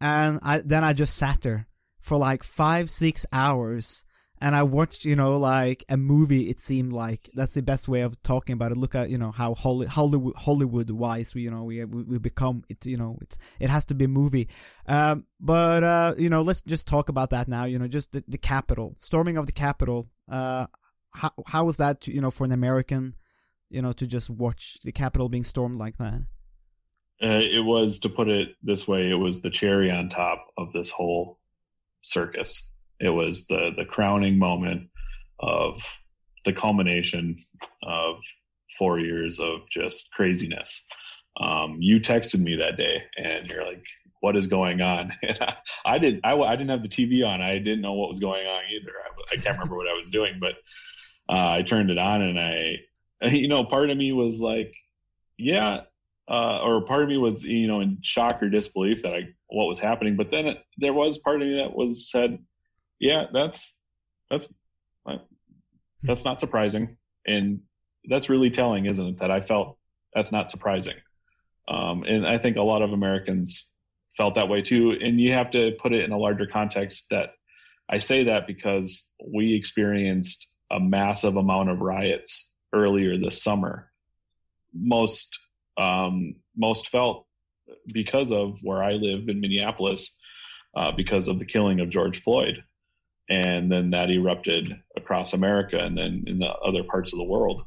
and 0.00 0.38
I 0.42 0.58
then 0.58 0.84
I 0.84 0.92
just 0.92 1.16
sat 1.16 1.40
there 1.40 1.66
for 2.00 2.16
like 2.16 2.42
five 2.42 2.90
six 2.90 3.26
hours 3.32 4.04
and 4.40 4.54
I 4.54 4.62
watched 4.62 5.04
you 5.04 5.16
know 5.16 5.36
like 5.36 5.84
a 5.88 5.96
movie 5.96 6.50
it 6.50 6.60
seemed 6.60 6.92
like 6.92 7.30
that's 7.34 7.54
the 7.54 7.62
best 7.62 7.88
way 7.88 8.02
of 8.02 8.20
talking 8.22 8.52
about 8.52 8.72
it. 8.72 8.78
Look 8.78 8.94
at 8.94 9.10
you 9.10 9.18
know 9.18 9.30
how 9.30 9.54
Holly, 9.54 9.86
Hollywood 9.86 10.34
Hollywood 10.36 10.90
wise 10.90 11.34
we 11.34 11.42
you 11.42 11.50
know 11.50 11.64
we, 11.64 11.84
we 11.84 12.18
become 12.18 12.64
it 12.68 12.84
you 12.84 12.96
know 12.96 13.18
it's 13.20 13.38
it 13.60 13.70
has 13.70 13.86
to 13.86 13.94
be 13.94 14.04
a 14.04 14.08
movie. 14.08 14.48
Um 14.86 15.26
but 15.40 15.82
uh 15.82 16.14
you 16.18 16.28
know 16.28 16.42
let's 16.42 16.62
just 16.62 16.86
talk 16.86 17.08
about 17.08 17.30
that 17.30 17.48
now 17.48 17.64
you 17.64 17.78
know 17.78 17.88
just 17.88 18.12
the, 18.12 18.22
the 18.28 18.38
Capitol 18.38 18.94
storming 18.98 19.36
of 19.36 19.46
the 19.46 19.52
Capitol. 19.52 20.08
Uh 20.28 20.66
how 21.12 21.32
how 21.46 21.64
was 21.64 21.78
that 21.78 22.06
you 22.06 22.20
know 22.20 22.30
for 22.30 22.44
an 22.44 22.52
American 22.52 23.14
you 23.70 23.80
know 23.80 23.92
to 23.92 24.06
just 24.06 24.28
watch 24.28 24.78
the 24.84 24.92
Capitol 24.92 25.28
being 25.28 25.44
stormed 25.44 25.78
like 25.78 25.96
that? 25.96 26.22
Uh, 27.22 27.40
it 27.40 27.64
was 27.64 28.00
to 28.00 28.10
put 28.10 28.28
it 28.28 28.48
this 28.62 28.86
way 28.86 29.10
it 29.10 29.14
was 29.14 29.40
the 29.40 29.48
cherry 29.48 29.90
on 29.90 30.10
top 30.10 30.48
of 30.58 30.74
this 30.74 30.90
whole 30.90 31.38
circus 32.02 32.74
it 33.00 33.10
was 33.10 33.46
the 33.46 33.70
the 33.76 33.84
crowning 33.84 34.38
moment 34.38 34.88
of 35.40 35.80
the 36.44 36.52
culmination 36.52 37.36
of 37.82 38.22
four 38.78 38.98
years 38.98 39.40
of 39.40 39.68
just 39.70 40.12
craziness. 40.12 40.88
Um, 41.40 41.76
you 41.80 42.00
texted 42.00 42.42
me 42.42 42.56
that 42.56 42.76
day 42.76 43.02
and 43.16 43.46
you're 43.46 43.66
like 43.66 43.82
what 44.20 44.34
is 44.34 44.46
going 44.46 44.80
on? 44.80 45.12
And 45.22 45.38
I, 45.40 45.54
I 45.84 45.98
didn't 45.98 46.20
I, 46.24 46.34
I 46.34 46.56
didn't 46.56 46.70
have 46.70 46.82
the 46.82 46.88
tv 46.88 47.26
on. 47.26 47.40
I 47.40 47.58
didn't 47.58 47.82
know 47.82 47.92
what 47.92 48.08
was 48.08 48.20
going 48.20 48.46
on 48.46 48.62
either. 48.74 48.92
I, 48.92 49.34
I 49.34 49.36
can't 49.36 49.58
remember 49.58 49.76
what 49.76 49.88
i 49.88 49.92
was 49.92 50.10
doing 50.10 50.38
but 50.40 50.54
uh, 51.28 51.54
i 51.56 51.62
turned 51.62 51.90
it 51.90 51.98
on 51.98 52.22
and 52.22 52.38
i 52.38 52.76
you 53.28 53.48
know 53.48 53.64
part 53.64 53.90
of 53.90 53.96
me 53.96 54.12
was 54.12 54.40
like 54.40 54.74
yeah 55.36 55.80
uh, 56.28 56.60
or 56.60 56.84
part 56.84 57.02
of 57.02 57.08
me 57.08 57.16
was 57.16 57.44
you 57.44 57.66
know 57.66 57.80
in 57.80 57.98
shock 58.02 58.42
or 58.42 58.48
disbelief 58.48 59.02
that 59.02 59.14
I 59.14 59.28
what 59.48 59.66
was 59.66 59.80
happening. 59.80 60.16
But 60.16 60.30
then 60.30 60.46
it, 60.46 60.58
there 60.78 60.92
was 60.92 61.18
part 61.18 61.40
of 61.40 61.48
me 61.48 61.56
that 61.56 61.74
was 61.74 62.10
said, 62.10 62.38
yeah, 62.98 63.26
that's 63.32 63.80
that's 64.30 64.58
that's 66.02 66.24
not 66.24 66.38
surprising, 66.38 66.96
and 67.26 67.60
that's 68.08 68.30
really 68.30 68.50
telling, 68.50 68.86
isn't 68.86 69.06
it? 69.06 69.18
That 69.18 69.30
I 69.30 69.40
felt 69.40 69.78
that's 70.14 70.32
not 70.32 70.50
surprising, 70.50 70.96
um, 71.68 72.04
and 72.04 72.26
I 72.26 72.38
think 72.38 72.56
a 72.56 72.62
lot 72.62 72.82
of 72.82 72.92
Americans 72.92 73.74
felt 74.16 74.36
that 74.36 74.48
way 74.48 74.62
too. 74.62 74.92
And 74.92 75.20
you 75.20 75.34
have 75.34 75.50
to 75.50 75.72
put 75.80 75.92
it 75.92 76.04
in 76.04 76.12
a 76.12 76.18
larger 76.18 76.46
context. 76.46 77.06
That 77.10 77.30
I 77.88 77.98
say 77.98 78.24
that 78.24 78.46
because 78.46 79.14
we 79.26 79.54
experienced 79.54 80.48
a 80.70 80.80
massive 80.80 81.36
amount 81.36 81.70
of 81.70 81.80
riots 81.80 82.54
earlier 82.72 83.18
this 83.18 83.42
summer. 83.42 83.90
Most 84.74 85.38
um, 85.76 86.36
most 86.56 86.88
felt 86.88 87.26
because 87.92 88.32
of 88.32 88.58
where 88.62 88.82
I 88.82 88.92
live 88.92 89.28
in 89.28 89.40
Minneapolis, 89.40 90.18
uh, 90.76 90.92
because 90.92 91.28
of 91.28 91.38
the 91.38 91.44
killing 91.44 91.80
of 91.80 91.88
George 91.88 92.20
Floyd. 92.20 92.62
And 93.28 93.70
then 93.70 93.90
that 93.90 94.10
erupted 94.10 94.80
across 94.96 95.34
America 95.34 95.78
and 95.78 95.98
then 95.98 96.24
in 96.26 96.38
the 96.38 96.48
other 96.48 96.84
parts 96.84 97.12
of 97.12 97.18
the 97.18 97.24
world. 97.24 97.62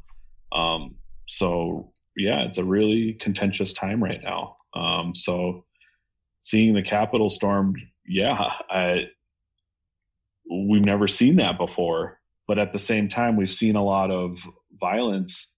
Um, 0.52 0.95
so, 1.28 1.91
yeah, 2.15 2.41
it's 2.43 2.58
a 2.58 2.63
really 2.63 3.13
contentious 3.13 3.74
time 3.74 4.02
right 4.04 4.22
now. 4.24 4.56
Um, 4.74 5.13
so, 5.13 5.65
seeing 6.41 6.74
the 6.74 6.82
Capitol 6.82 7.30
stormed, 7.30 7.78
yeah, 8.08 8.54
I, 8.69 9.10
we've 10.50 10.86
never 10.86 11.08
seen 11.08 11.36
that 11.38 11.58
before. 11.58 12.19
But 12.48 12.58
at 12.58 12.71
the 12.71 12.79
same 12.79 13.10
time, 13.10 13.36
we've 13.36 13.52
seen 13.52 13.75
a 13.75 13.84
lot 13.84 14.12
of 14.12 14.40
violence 14.79 15.56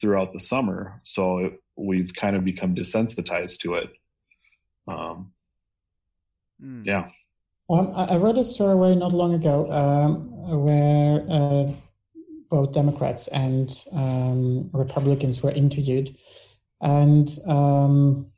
throughout 0.00 0.32
the 0.32 0.40
summer. 0.40 1.00
So, 1.04 1.38
it, 1.38 1.52
we've 1.76 2.12
kind 2.14 2.36
of 2.36 2.44
become 2.44 2.74
desensitized 2.74 3.60
to 3.60 3.74
it. 3.76 3.90
Um, 4.88 5.32
Mm. 6.62 6.84
yeah. 6.84 7.08
Um, 7.70 7.92
I 7.94 8.16
read 8.16 8.36
a 8.36 8.42
survey 8.42 8.96
not 8.96 9.12
long 9.12 9.32
ago 9.32 9.70
um, 9.70 10.28
where 10.64 11.24
uh, 11.30 11.72
both 12.48 12.72
Democrats 12.72 13.28
and 13.28 13.70
um, 13.94 14.70
Republicans 14.72 15.40
were 15.40 15.52
interviewed, 15.52 16.10
and 16.80 17.28
um, 17.46 18.32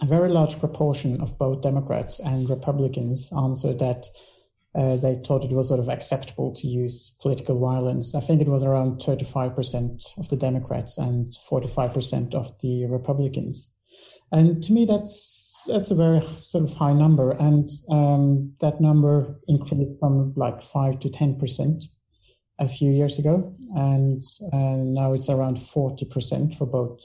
a 0.00 0.06
very 0.06 0.28
large 0.28 0.58
proportion 0.58 1.20
of 1.20 1.38
both 1.38 1.62
Democrats 1.62 2.18
and 2.18 2.50
Republicans 2.50 3.32
answered 3.32 3.78
that 3.78 4.06
uh, 4.74 4.96
they 4.96 5.14
thought 5.14 5.44
it 5.44 5.54
was 5.54 5.68
sort 5.68 5.78
of 5.78 5.88
acceptable 5.88 6.52
to 6.54 6.66
use 6.66 7.16
political 7.20 7.60
violence. 7.60 8.16
I 8.16 8.20
think 8.20 8.40
it 8.40 8.48
was 8.48 8.64
around 8.64 8.96
35% 8.96 10.18
of 10.18 10.28
the 10.28 10.36
Democrats 10.36 10.98
and 10.98 11.28
45% 11.28 12.34
of 12.34 12.58
the 12.60 12.86
Republicans. 12.86 13.71
And 14.32 14.62
to 14.62 14.72
me, 14.72 14.86
that's 14.86 15.62
that's 15.68 15.90
a 15.90 15.94
very 15.94 16.20
sort 16.22 16.64
of 16.64 16.74
high 16.74 16.94
number, 16.94 17.32
and 17.32 17.68
um, 17.90 18.54
that 18.60 18.80
number 18.80 19.38
increased 19.46 20.00
from 20.00 20.32
like 20.36 20.62
five 20.62 20.98
to 21.00 21.10
ten 21.10 21.38
percent 21.38 21.84
a 22.58 22.66
few 22.66 22.90
years 22.90 23.18
ago, 23.18 23.54
and, 23.74 24.20
now 24.94 25.12
it's 25.12 25.28
around 25.28 25.58
forty 25.58 26.06
percent 26.06 26.54
for 26.54 26.66
both 26.66 27.02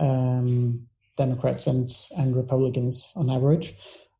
um, 0.00 0.86
Democrats 1.16 1.68
and 1.68 1.88
and 2.18 2.36
Republicans 2.36 3.12
on 3.14 3.30
average. 3.30 3.72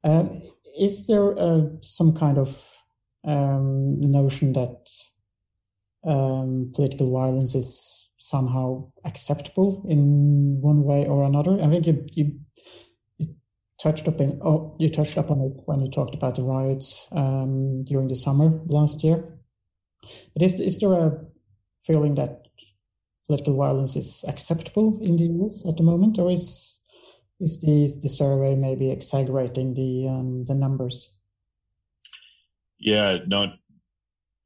Um, 0.05 0.41
is 0.79 1.07
there 1.07 1.37
uh, 1.39 1.63
some 1.81 2.15
kind 2.15 2.39
of 2.39 2.77
um, 3.25 4.01
notion 4.01 4.53
that 4.53 4.89
um, 6.05 6.71
political 6.75 7.11
violence 7.11 7.55
is 7.55 8.04
somehow 8.25 8.91
acceptable 9.05 9.85
in 9.87 10.59
one 10.61 10.83
way 10.83 11.07
or 11.07 11.25
another? 11.25 11.61
I 11.63 11.69
think 11.69 11.87
you, 11.87 12.07
you, 12.15 12.41
you 13.19 13.35
touched 13.79 14.09
up 14.09 14.21
in 14.21 14.41
oh 14.43 14.77
you 14.79 14.89
touched 14.89 15.19
up 15.19 15.31
on 15.31 15.41
it 15.43 15.63
when 15.67 15.81
you 15.81 15.91
talked 15.91 16.15
about 16.15 16.37
the 16.37 16.43
riots 16.43 17.09
um, 17.13 17.83
during 17.85 18.09
the 18.09 18.15
summer 18.15 18.61
last 18.67 19.05
year. 19.05 19.39
But 20.33 20.43
is 20.43 20.59
is 20.59 20.81
there 20.81 20.95
a 20.95 21.21
feeling 21.85 22.15
that 22.15 22.49
political 23.27 23.57
violence 23.57 23.95
is 23.95 24.25
acceptable 24.27 25.01
in 25.03 25.17
the 25.17 25.29
US 25.37 25.67
at 25.69 25.77
the 25.77 25.83
moment, 25.83 26.19
or 26.19 26.31
is 26.31 26.81
is 27.41 27.61
the 27.61 28.01
the 28.01 28.09
survey 28.09 28.57
maybe 28.57 28.91
exaggerating 28.91 29.75
the 29.75 30.09
um, 30.09 30.45
the 30.45 30.55
numbers? 30.55 31.21
Yeah, 32.79 33.19
no. 33.27 33.53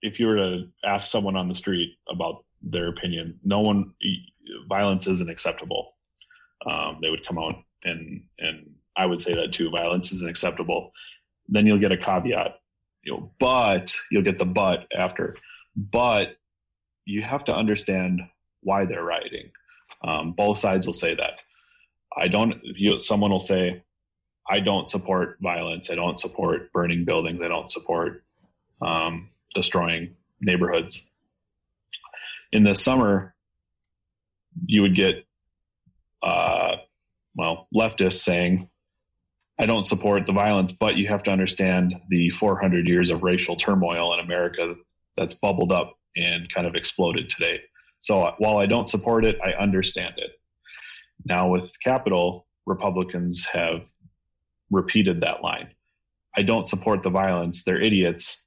If 0.03 0.19
you 0.21 0.27
were 0.27 0.37
to 0.37 0.65
ask 0.85 1.11
someone 1.11 1.37
on 1.37 1.49
the 1.49 1.55
street 1.55 1.91
about 2.09 2.45
their 2.63 2.89
opinion, 2.89 3.39
no 3.45 3.61
one 3.61 3.95
violence 4.69 5.07
isn't 5.07 5.31
acceptable. 5.31 5.95
Um, 6.67 6.99
they 7.01 7.11
would 7.11 7.27
come 7.27 7.39
out 7.39 7.55
and 7.85 8.23
and 8.39 8.71
I 8.97 9.07
would 9.07 9.21
say 9.21 9.35
that 9.35 9.53
too. 9.53 9.71
Violence 9.71 10.13
isn't 10.13 10.29
acceptable. 10.29 10.93
Then 11.49 11.67
you'll 11.67 11.79
get 11.79 11.93
a 11.93 11.97
caveat, 11.97 12.59
you 13.05 13.13
know, 13.13 13.33
but 13.39 13.95
you'll 14.11 14.25
get 14.25 14.39
the 14.39 14.45
but 14.45 14.87
after. 14.97 15.37
But 15.77 16.37
you 17.05 17.23
have 17.23 17.45
to 17.45 17.55
understand 17.55 18.21
why 18.63 18.85
they're 18.85 19.05
rioting. 19.05 19.51
Um, 20.03 20.33
both 20.33 20.59
sides 20.59 20.87
will 20.87 20.95
say 20.95 21.15
that. 21.15 21.43
I 22.17 22.27
don't. 22.27 22.61
You, 22.63 22.99
someone 22.99 23.31
will 23.31 23.39
say, 23.39 23.83
"I 24.51 24.59
don't 24.59 24.89
support 24.89 25.39
violence. 25.41 25.91
I 25.91 25.95
don't 25.95 26.19
support 26.19 26.73
burning 26.73 27.05
buildings. 27.05 27.41
I 27.41 27.49
don't 27.49 27.71
support 27.71 28.25
um, 28.83 29.29
destroying 29.55 30.17
neighborhoods." 30.41 31.13
In 32.53 32.65
the 32.65 32.75
summer, 32.75 33.35
you 34.67 34.83
would 34.83 34.95
get, 34.95 35.27
uh, 36.23 36.77
well, 37.35 37.69
leftists 37.75 38.21
saying, 38.21 38.69
"I 39.59 39.67
don't 39.67 39.87
support 39.87 40.27
the 40.27 40.33
violence, 40.33 40.73
but 40.73 40.97
you 40.97 41.09
have 41.09 41.23
to 41.25 41.31
understand 41.31 42.01
the 42.09 42.31
400 42.31 42.89
years 42.89 43.11
of 43.11 43.23
racial 43.23 43.57
turmoil 43.57 44.15
in 44.15 44.21
America 44.21 44.77
that's 45.17 45.35
bubbled 45.35 45.73
up 45.73 45.99
and 46.17 46.53
kind 46.53 46.67
of 46.67 46.75
exploded 46.75 47.29
today." 47.29 47.61
So 48.01 48.35
while 48.39 48.59
I 48.59 48.67
don't 48.67 48.89
support 48.89 49.25
it, 49.25 49.39
I 49.45 49.53
understand 49.53 50.15
it. 50.19 50.31
Now, 51.25 51.49
with 51.49 51.73
Capitol, 51.83 52.47
Republicans 52.67 53.47
have 53.47 53.89
repeated 54.71 55.21
that 55.21 55.43
line. 55.43 55.75
I 56.37 56.43
don't 56.43 56.69
support 56.69 57.03
the 57.03 57.11
violence. 57.11 57.65
They're 57.65 57.81
idiots. 57.81 58.47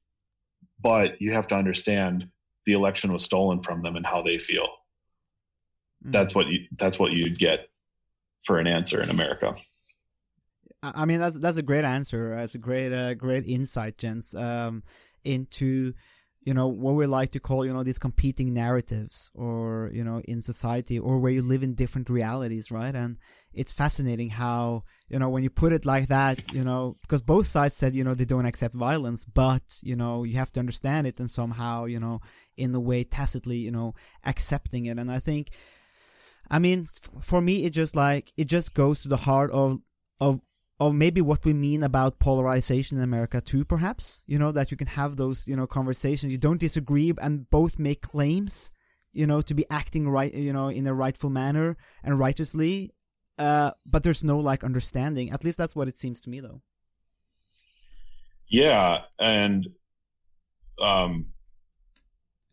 But 0.79 1.21
you 1.21 1.33
have 1.33 1.47
to 1.49 1.55
understand 1.55 2.29
the 2.71 2.77
election 2.77 3.11
was 3.11 3.25
stolen 3.25 3.61
from 3.61 3.81
them 3.81 3.97
and 3.97 4.05
how 4.05 4.21
they 4.21 4.37
feel. 4.37 4.63
Mm-hmm. 4.63 6.11
That's 6.11 6.33
what 6.33 6.47
you 6.47 6.59
that's 6.77 6.97
what 6.97 7.11
you'd 7.11 7.37
get 7.37 7.69
for 8.43 8.59
an 8.59 8.67
answer 8.67 9.03
in 9.03 9.09
America. 9.09 9.55
I 10.81 11.05
mean 11.05 11.19
that's 11.19 11.37
that's 11.37 11.57
a 11.57 11.63
great 11.63 11.83
answer. 11.83 12.35
That's 12.35 12.55
a 12.55 12.59
great 12.59 12.93
uh, 12.93 13.13
great 13.15 13.45
insight, 13.45 13.97
Jens, 13.97 14.33
um, 14.33 14.83
into 15.23 15.93
you 16.43 16.53
know 16.55 16.67
what 16.67 16.95
we 16.95 17.05
like 17.05 17.29
to 17.31 17.39
call 17.39 17.65
you 17.65 17.73
know 17.73 17.83
these 17.83 17.99
competing 17.99 18.53
narratives 18.53 19.29
or 19.35 19.91
you 19.93 20.03
know 20.03 20.21
in 20.25 20.41
society 20.41 20.97
or 20.97 21.19
where 21.19 21.31
you 21.31 21.41
live 21.41 21.61
in 21.61 21.75
different 21.75 22.09
realities 22.09 22.71
right 22.71 22.95
and 22.95 23.17
it's 23.53 23.71
fascinating 23.71 24.29
how 24.29 24.83
you 25.07 25.19
know 25.19 25.29
when 25.29 25.43
you 25.43 25.49
put 25.49 25.71
it 25.71 25.85
like 25.85 26.07
that 26.07 26.51
you 26.51 26.63
know 26.63 26.95
because 27.01 27.21
both 27.21 27.45
sides 27.45 27.75
said 27.75 27.93
you 27.93 28.03
know 28.03 28.15
they 28.15 28.25
don't 28.25 28.47
accept 28.47 28.73
violence 28.73 29.23
but 29.23 29.61
you 29.83 29.95
know 29.95 30.23
you 30.23 30.35
have 30.35 30.51
to 30.51 30.59
understand 30.59 31.05
it 31.05 31.19
and 31.19 31.29
somehow 31.29 31.85
you 31.85 31.99
know 31.99 32.19
in 32.57 32.73
a 32.73 32.79
way 32.79 33.03
tacitly 33.03 33.57
you 33.57 33.71
know 33.71 33.93
accepting 34.25 34.85
it 34.85 34.97
and 34.97 35.11
i 35.11 35.19
think 35.19 35.49
i 36.49 36.59
mean 36.59 36.85
for 37.21 37.41
me 37.41 37.63
it 37.63 37.71
just 37.71 37.95
like 37.95 38.31
it 38.37 38.45
just 38.45 38.73
goes 38.73 39.01
to 39.01 39.07
the 39.07 39.17
heart 39.17 39.51
of 39.51 39.79
of 40.19 40.41
of 40.81 40.95
maybe 40.95 41.21
what 41.21 41.45
we 41.45 41.53
mean 41.53 41.83
about 41.83 42.17
polarization 42.17 42.97
in 42.97 43.03
America 43.03 43.39
too, 43.39 43.63
perhaps. 43.63 44.23
You 44.25 44.39
know, 44.39 44.51
that 44.51 44.71
you 44.71 44.77
can 44.77 44.87
have 44.87 45.15
those, 45.15 45.47
you 45.47 45.55
know, 45.55 45.67
conversations. 45.67 46.31
You 46.31 46.39
don't 46.39 46.59
disagree 46.59 47.13
and 47.21 47.47
both 47.51 47.77
make 47.77 48.01
claims, 48.01 48.71
you 49.13 49.27
know, 49.27 49.41
to 49.41 49.53
be 49.53 49.63
acting 49.69 50.09
right, 50.09 50.33
you 50.33 50.51
know, 50.51 50.69
in 50.69 50.87
a 50.87 50.93
rightful 50.93 51.29
manner 51.29 51.77
and 52.03 52.17
righteously. 52.17 52.95
Uh, 53.37 53.71
but 53.85 54.01
there's 54.01 54.23
no 54.23 54.39
like 54.39 54.63
understanding. 54.63 55.31
At 55.31 55.43
least 55.43 55.59
that's 55.59 55.75
what 55.75 55.87
it 55.87 55.97
seems 55.97 56.19
to 56.21 56.31
me 56.31 56.39
though. 56.39 56.63
Yeah. 58.49 59.01
And, 59.19 59.67
um, 60.81 61.27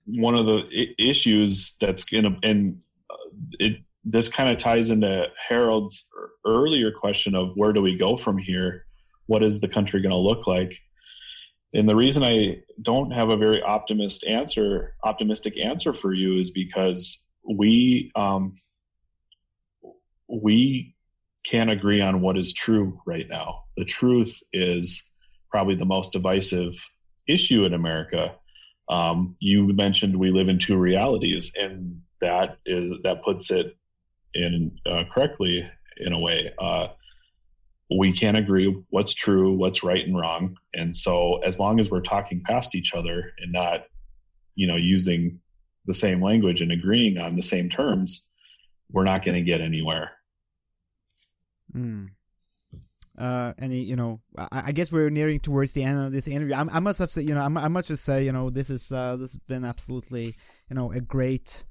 one 0.09 0.38
of 0.38 0.46
the 0.46 0.94
issues 0.98 1.76
that's 1.80 2.04
gonna, 2.04 2.36
and 2.42 2.82
uh, 3.11 3.16
it, 3.59 3.82
this 4.04 4.30
kind 4.30 4.50
of 4.50 4.56
ties 4.56 4.90
into 4.90 5.26
Harald's 5.48 6.11
earlier 6.46 6.90
question 6.90 7.34
of 7.34 7.52
where 7.56 7.72
do 7.72 7.82
we 7.82 7.96
go 7.96 8.16
from 8.16 8.38
here? 8.38 8.86
What 9.26 9.44
is 9.44 9.61
the 9.61 9.68
country 9.68 10.00
going 10.00 10.11
to 10.11 10.16
look 10.16 10.46
like? 10.46 10.80
And 11.74 11.88
the 11.88 11.96
reason 11.96 12.22
I 12.22 12.62
don't 12.80 13.11
have 13.11 13.30
a 13.30 13.36
very 13.36 13.61
optimist 13.61 14.26
answer, 14.26 14.94
optimistic 15.04 15.59
answer 15.59 15.92
for 15.92 16.14
you, 16.14 16.40
is 16.40 16.50
because 16.50 17.28
we 17.44 18.11
um, 18.16 18.54
we 20.28 20.94
can't 21.44 21.70
agree 21.70 22.00
on 22.00 22.20
what 22.20 22.38
is 22.38 22.52
true 22.52 23.00
right 23.06 23.26
now. 23.28 23.64
The 23.76 23.84
truth 23.84 24.42
is 24.52 25.12
probably 25.50 25.74
the 25.74 25.84
most 25.84 26.12
divisive 26.12 26.74
issue 27.26 27.64
in 27.64 27.74
America. 27.74 28.34
Um, 28.89 29.36
you 29.39 29.72
mentioned 29.74 30.16
we 30.16 30.30
live 30.30 30.49
in 30.49 30.59
two 30.59 30.78
realities, 30.78 31.53
and 31.61 32.01
that 32.20 32.59
is 32.64 32.93
that 33.03 33.22
puts 33.22 33.51
it 33.51 33.76
in 34.34 34.78
uh, 34.86 35.05
correctly 35.12 35.68
in 35.99 36.12
a 36.12 36.18
way. 36.18 36.53
Uh, 36.59 36.89
we 37.91 38.12
can't 38.12 38.39
agree 38.39 38.82
what's 38.91 39.14
true, 39.14 39.53
what's 39.53 39.82
right 39.82 40.07
and 40.07 40.16
wrong, 40.16 40.57
and 40.74 40.95
so 40.95 41.39
as 41.39 41.59
long 41.59 41.80
as 41.80 41.91
we're 41.91 42.01
talking 42.01 42.43
past 42.45 42.74
each 42.74 42.95
other 42.95 43.32
and 43.39 43.53
not, 43.53 43.84
you 44.55 44.66
know, 44.66 44.76
using 44.76 45.41
the 45.86 45.95
same 45.95 46.22
language 46.22 46.61
and 46.61 46.72
agreeing 46.72 47.18
on 47.18 47.34
the 47.36 47.43
same 47.43 47.68
terms, 47.68 48.30
we're 48.91 49.05
not 49.05 49.24
going 49.24 49.36
to 49.36 49.43
get 49.43 49.61
anywhere. 49.61 50.12
Mm. 51.74 52.11
Uh, 53.18 53.52
any, 53.58 53.80
you 53.80 53.96
know, 53.96 54.20
I, 54.36 54.62
I, 54.66 54.72
guess 54.72 54.92
we're 54.92 55.10
nearing 55.10 55.40
towards 55.40 55.72
the 55.72 55.82
end 55.82 55.98
of 55.98 56.12
this 56.12 56.28
interview. 56.28 56.54
I, 56.54 56.64
I 56.72 56.78
must 56.78 57.00
have 57.00 57.10
said, 57.10 57.28
you 57.28 57.34
know, 57.34 57.40
I, 57.40 57.64
I 57.64 57.66
must 57.66 57.88
just 57.88 58.04
say, 58.04 58.24
you 58.24 58.30
know, 58.30 58.48
this 58.48 58.70
is 58.70 58.92
uh, 58.92 59.16
this 59.16 59.32
has 59.32 59.40
been 59.48 59.64
absolutely, 59.64 60.36
you 60.70 60.76
know, 60.76 60.92
a 60.92 61.00
great 61.00 61.64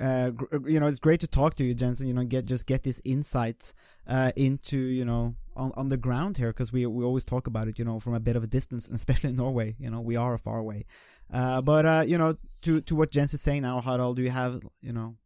uh, 0.00 0.32
you 0.66 0.80
know, 0.80 0.86
it's 0.86 0.98
great 0.98 1.20
to 1.20 1.28
talk 1.28 1.54
to 1.54 1.64
you, 1.64 1.74
Jensen. 1.74 2.08
You 2.08 2.14
know, 2.14 2.24
get 2.24 2.46
just 2.46 2.66
get 2.66 2.82
these 2.82 3.00
insights 3.04 3.74
uh, 4.06 4.32
into 4.36 4.76
you 4.76 5.04
know 5.04 5.36
on, 5.56 5.72
on 5.76 5.88
the 5.88 5.96
ground 5.96 6.36
here 6.36 6.48
because 6.48 6.72
we 6.72 6.84
we 6.86 7.04
always 7.04 7.24
talk 7.24 7.46
about 7.46 7.68
it, 7.68 7.78
you 7.78 7.84
know, 7.84 8.00
from 8.00 8.14
a 8.14 8.20
bit 8.20 8.36
of 8.36 8.42
a 8.42 8.48
distance, 8.48 8.86
and 8.86 8.96
especially 8.96 9.30
in 9.30 9.36
Norway. 9.36 9.76
You 9.78 9.90
know, 9.90 10.00
we 10.00 10.16
are 10.16 10.36
far 10.38 10.58
away. 10.58 10.86
Uh, 11.32 11.62
but 11.62 11.86
uh, 11.86 12.04
you 12.06 12.18
know, 12.18 12.34
to 12.62 12.80
to 12.82 12.96
what 12.96 13.10
Jens 13.10 13.34
is 13.34 13.42
saying 13.42 13.62
now, 13.62 13.80
Harald, 13.80 14.16
do 14.16 14.22
you 14.22 14.30
have 14.30 14.60
you 14.80 14.92
know 14.92 15.16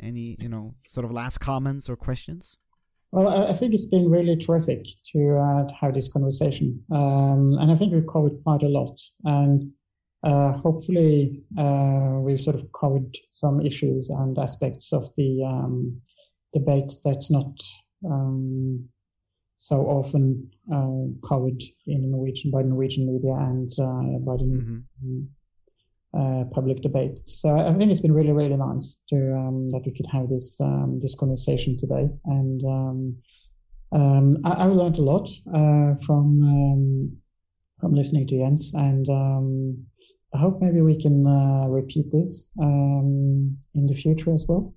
any 0.00 0.36
you 0.38 0.48
know 0.48 0.74
sort 0.86 1.04
of 1.04 1.10
last 1.10 1.38
comments 1.38 1.90
or 1.90 1.96
questions? 1.96 2.58
Well, 3.14 3.48
I 3.48 3.52
think 3.52 3.74
it's 3.74 3.84
been 3.84 4.10
really 4.10 4.36
terrific 4.36 4.86
to, 5.12 5.38
uh, 5.38 5.68
to 5.68 5.74
have 5.76 5.94
this 5.94 6.12
conversation, 6.12 6.82
um, 6.90 7.56
and 7.60 7.70
I 7.70 7.76
think 7.76 7.92
we've 7.92 8.12
covered 8.12 8.42
quite 8.42 8.64
a 8.64 8.68
lot. 8.68 8.90
And 9.22 9.60
uh, 10.24 10.50
hopefully, 10.50 11.44
uh, 11.56 12.18
we've 12.18 12.40
sort 12.40 12.56
of 12.56 12.66
covered 12.72 13.14
some 13.30 13.60
issues 13.60 14.10
and 14.10 14.36
aspects 14.36 14.92
of 14.92 15.04
the 15.16 15.44
um, 15.44 16.00
debate 16.52 16.90
that's 17.04 17.30
not 17.30 17.56
um, 18.04 18.88
so 19.58 19.82
often 19.82 20.50
uh, 20.74 21.28
covered 21.28 21.62
in 21.86 22.10
Norwegian 22.10 22.50
by 22.50 22.62
Norwegian 22.62 23.06
media 23.06 23.34
and 23.34 23.70
uh, 23.78 24.18
by 24.26 24.38
the 24.38 24.44
mm-hmm. 24.44 25.20
Uh, 26.14 26.44
public 26.52 26.80
debate. 26.80 27.18
So 27.24 27.58
I 27.58 27.74
think 27.74 27.90
it's 27.90 28.00
been 28.00 28.12
really, 28.12 28.30
really 28.30 28.56
nice 28.56 29.02
to 29.08 29.16
um, 29.34 29.68
that 29.70 29.82
we 29.84 29.90
could 29.90 30.06
have 30.12 30.28
this 30.28 30.60
um, 30.60 31.00
this 31.00 31.18
conversation 31.18 31.76
today, 31.76 32.08
and 32.26 32.62
um, 32.62 33.16
um, 33.90 34.38
I, 34.44 34.50
I, 34.50 34.64
learned 34.66 34.98
a 34.98 35.02
lot 35.02 35.28
uh, 35.48 35.96
from 36.06 37.18
from 37.80 37.94
listening 37.94 38.28
to 38.28 38.38
Jens, 38.38 38.74
and 38.74 39.08
um, 39.08 39.84
I 40.32 40.38
hope 40.38 40.60
maybe 40.60 40.82
we 40.82 40.96
can 40.96 41.26
uh, 41.26 41.66
repeat 41.66 42.12
this 42.12 42.48
um, 42.60 43.58
in 43.74 43.86
the 43.86 43.94
future 43.94 44.32
as 44.32 44.46
well. 44.48 44.72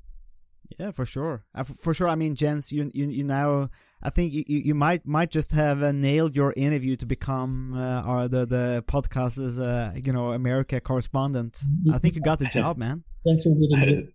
Yeah, 0.79 0.89
for 0.89 1.05
sure. 1.05 1.45
Uh, 1.53 1.63
for 1.63 1.93
sure. 1.93 2.07
I 2.07 2.15
mean, 2.15 2.33
Jens, 2.33 2.71
you 2.71 2.89
you, 2.95 3.09
you 3.09 3.23
now. 3.23 3.69
I 4.03 4.09
think 4.11 4.33
you, 4.33 4.43
you 4.47 4.59
you 4.59 4.75
might 4.75 5.07
might 5.07 5.31
just 5.31 5.51
have 5.53 5.81
uh, 5.81 5.91
nailed 5.91 6.35
your 6.35 6.53
interview 6.55 6.95
to 6.97 7.05
become 7.05 7.73
uh, 7.75 8.01
our 8.05 8.27
the 8.27 8.45
the 8.45 8.83
podcast's 8.87 9.57
uh, 9.57 9.93
you 9.95 10.13
know 10.13 10.33
America 10.33 10.79
correspondent. 10.79 11.59
I 11.91 11.97
think 11.97 12.15
you 12.15 12.21
got 12.21 12.39
the 12.39 12.45
job, 12.45 12.77
man. 12.85 13.03
Yes, 13.25 13.45
we 13.45 13.67
did. 13.67 14.13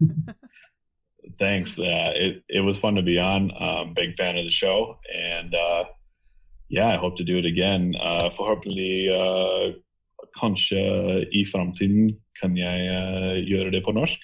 Thanks. 1.38 1.78
Uh, 1.78 2.12
it 2.14 2.42
it 2.48 2.60
was 2.60 2.78
fun 2.78 2.94
to 2.94 3.02
be 3.02 3.18
on. 3.18 3.50
Um, 3.60 3.94
big 3.94 4.16
fan 4.16 4.38
of 4.38 4.44
the 4.44 4.50
show, 4.50 4.98
and 5.12 5.54
uh, 5.54 5.84
yeah, 6.68 6.88
I 6.88 6.96
hope 6.96 7.16
to 7.16 7.24
do 7.24 7.38
it 7.38 7.46
again. 7.46 7.94
Uh, 7.96 8.30
forhåpentlig 8.30 9.10
uh, 9.10 9.74
kanskje 10.40 10.80
i 11.32 11.44
framtiden 11.44 12.14
kan 12.40 12.56
jeg 12.56 12.78
uh, 12.90 13.36
gjøre 13.42 13.70
det 13.70 13.82
på 13.84 13.92
norsk. 13.92 14.20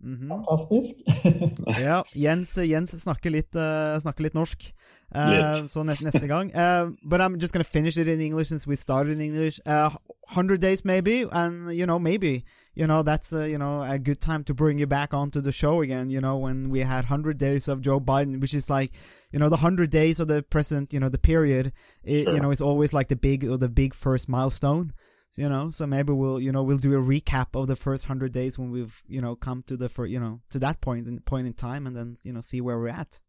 Mhm. 0.00 0.28
Fantastisk. 0.28 0.94
Ja, 1.82 2.04
Jens, 2.14 2.54
Jens 2.54 2.90
snakker, 3.02 3.30
litt, 3.30 3.54
uh, 3.56 3.98
snakker 4.00 4.22
litt 4.22 4.34
norsk. 4.34 4.72
Uh, 5.14 5.30
Litt. 5.32 5.70
så 5.72 5.82
neste, 5.82 6.04
neste 6.04 6.28
gang. 6.28 6.50
Uh, 6.54 6.90
but 7.10 7.20
I'm 7.20 7.38
just 7.40 7.52
gonna 7.52 7.64
finish 7.64 7.96
it 7.96 8.08
in 8.08 8.20
English 8.20 8.48
since 8.48 8.66
we 8.68 8.76
started 8.76 9.12
in 9.12 9.20
English. 9.20 9.58
Uh, 9.66 9.90
100 10.28 10.60
days 10.60 10.84
maybe, 10.84 11.24
and 11.32 11.72
you 11.74 11.86
know, 11.86 11.98
maybe, 11.98 12.44
you 12.74 12.86
know, 12.86 13.02
that's, 13.02 13.32
uh, 13.32 13.44
you 13.44 13.56
know, 13.58 13.82
a 13.82 13.98
good 13.98 14.20
time 14.20 14.44
to 14.44 14.52
bring 14.54 14.78
you 14.78 14.86
back 14.86 15.14
onto 15.14 15.40
the 15.40 15.50
show 15.50 15.80
again, 15.80 16.10
you 16.10 16.20
know, 16.20 16.36
when 16.36 16.68
we 16.70 16.80
had 16.80 17.04
100 17.08 17.38
days 17.38 17.66
of 17.68 17.80
Joe 17.80 17.98
Biden, 17.98 18.38
which 18.40 18.52
is 18.54 18.68
like, 18.68 18.92
you 19.32 19.38
know, 19.38 19.48
the 19.48 19.56
100 19.56 19.88
days 19.90 20.20
of 20.20 20.28
the 20.28 20.42
president, 20.42 20.92
you 20.92 21.00
know, 21.00 21.08
the 21.08 21.18
period, 21.18 21.72
it, 22.04 22.24
Sure. 22.24 22.34
you 22.34 22.40
know, 22.40 22.50
it's 22.50 22.60
always 22.60 22.92
like 22.92 23.08
the 23.08 23.16
big, 23.16 23.44
or 23.44 23.56
the 23.56 23.70
big 23.70 23.94
first 23.94 24.28
milestone. 24.28 24.92
So, 25.30 25.42
you 25.42 25.48
know, 25.48 25.70
so 25.70 25.86
maybe 25.86 26.12
we'll, 26.12 26.40
you 26.40 26.52
know, 26.52 26.62
we'll 26.62 26.78
do 26.78 26.94
a 26.94 27.02
recap 27.02 27.48
of 27.54 27.66
the 27.68 27.76
first 27.76 28.04
100 28.08 28.32
days 28.32 28.58
when 28.58 28.70
we've, 28.70 29.02
you 29.06 29.20
know, 29.20 29.36
come 29.36 29.62
to 29.66 29.76
the, 29.76 29.88
for 29.88 30.06
you 30.06 30.18
know, 30.18 30.40
to 30.50 30.58
that 30.60 30.80
point 30.80 31.06
in, 31.06 31.20
point 31.20 31.46
in 31.46 31.52
time 31.52 31.86
and 31.86 31.94
then, 31.94 32.16
you 32.24 32.32
know, 32.32 32.40
see 32.40 32.60
where 32.62 32.78
we're 32.78 32.88
at. 32.88 33.20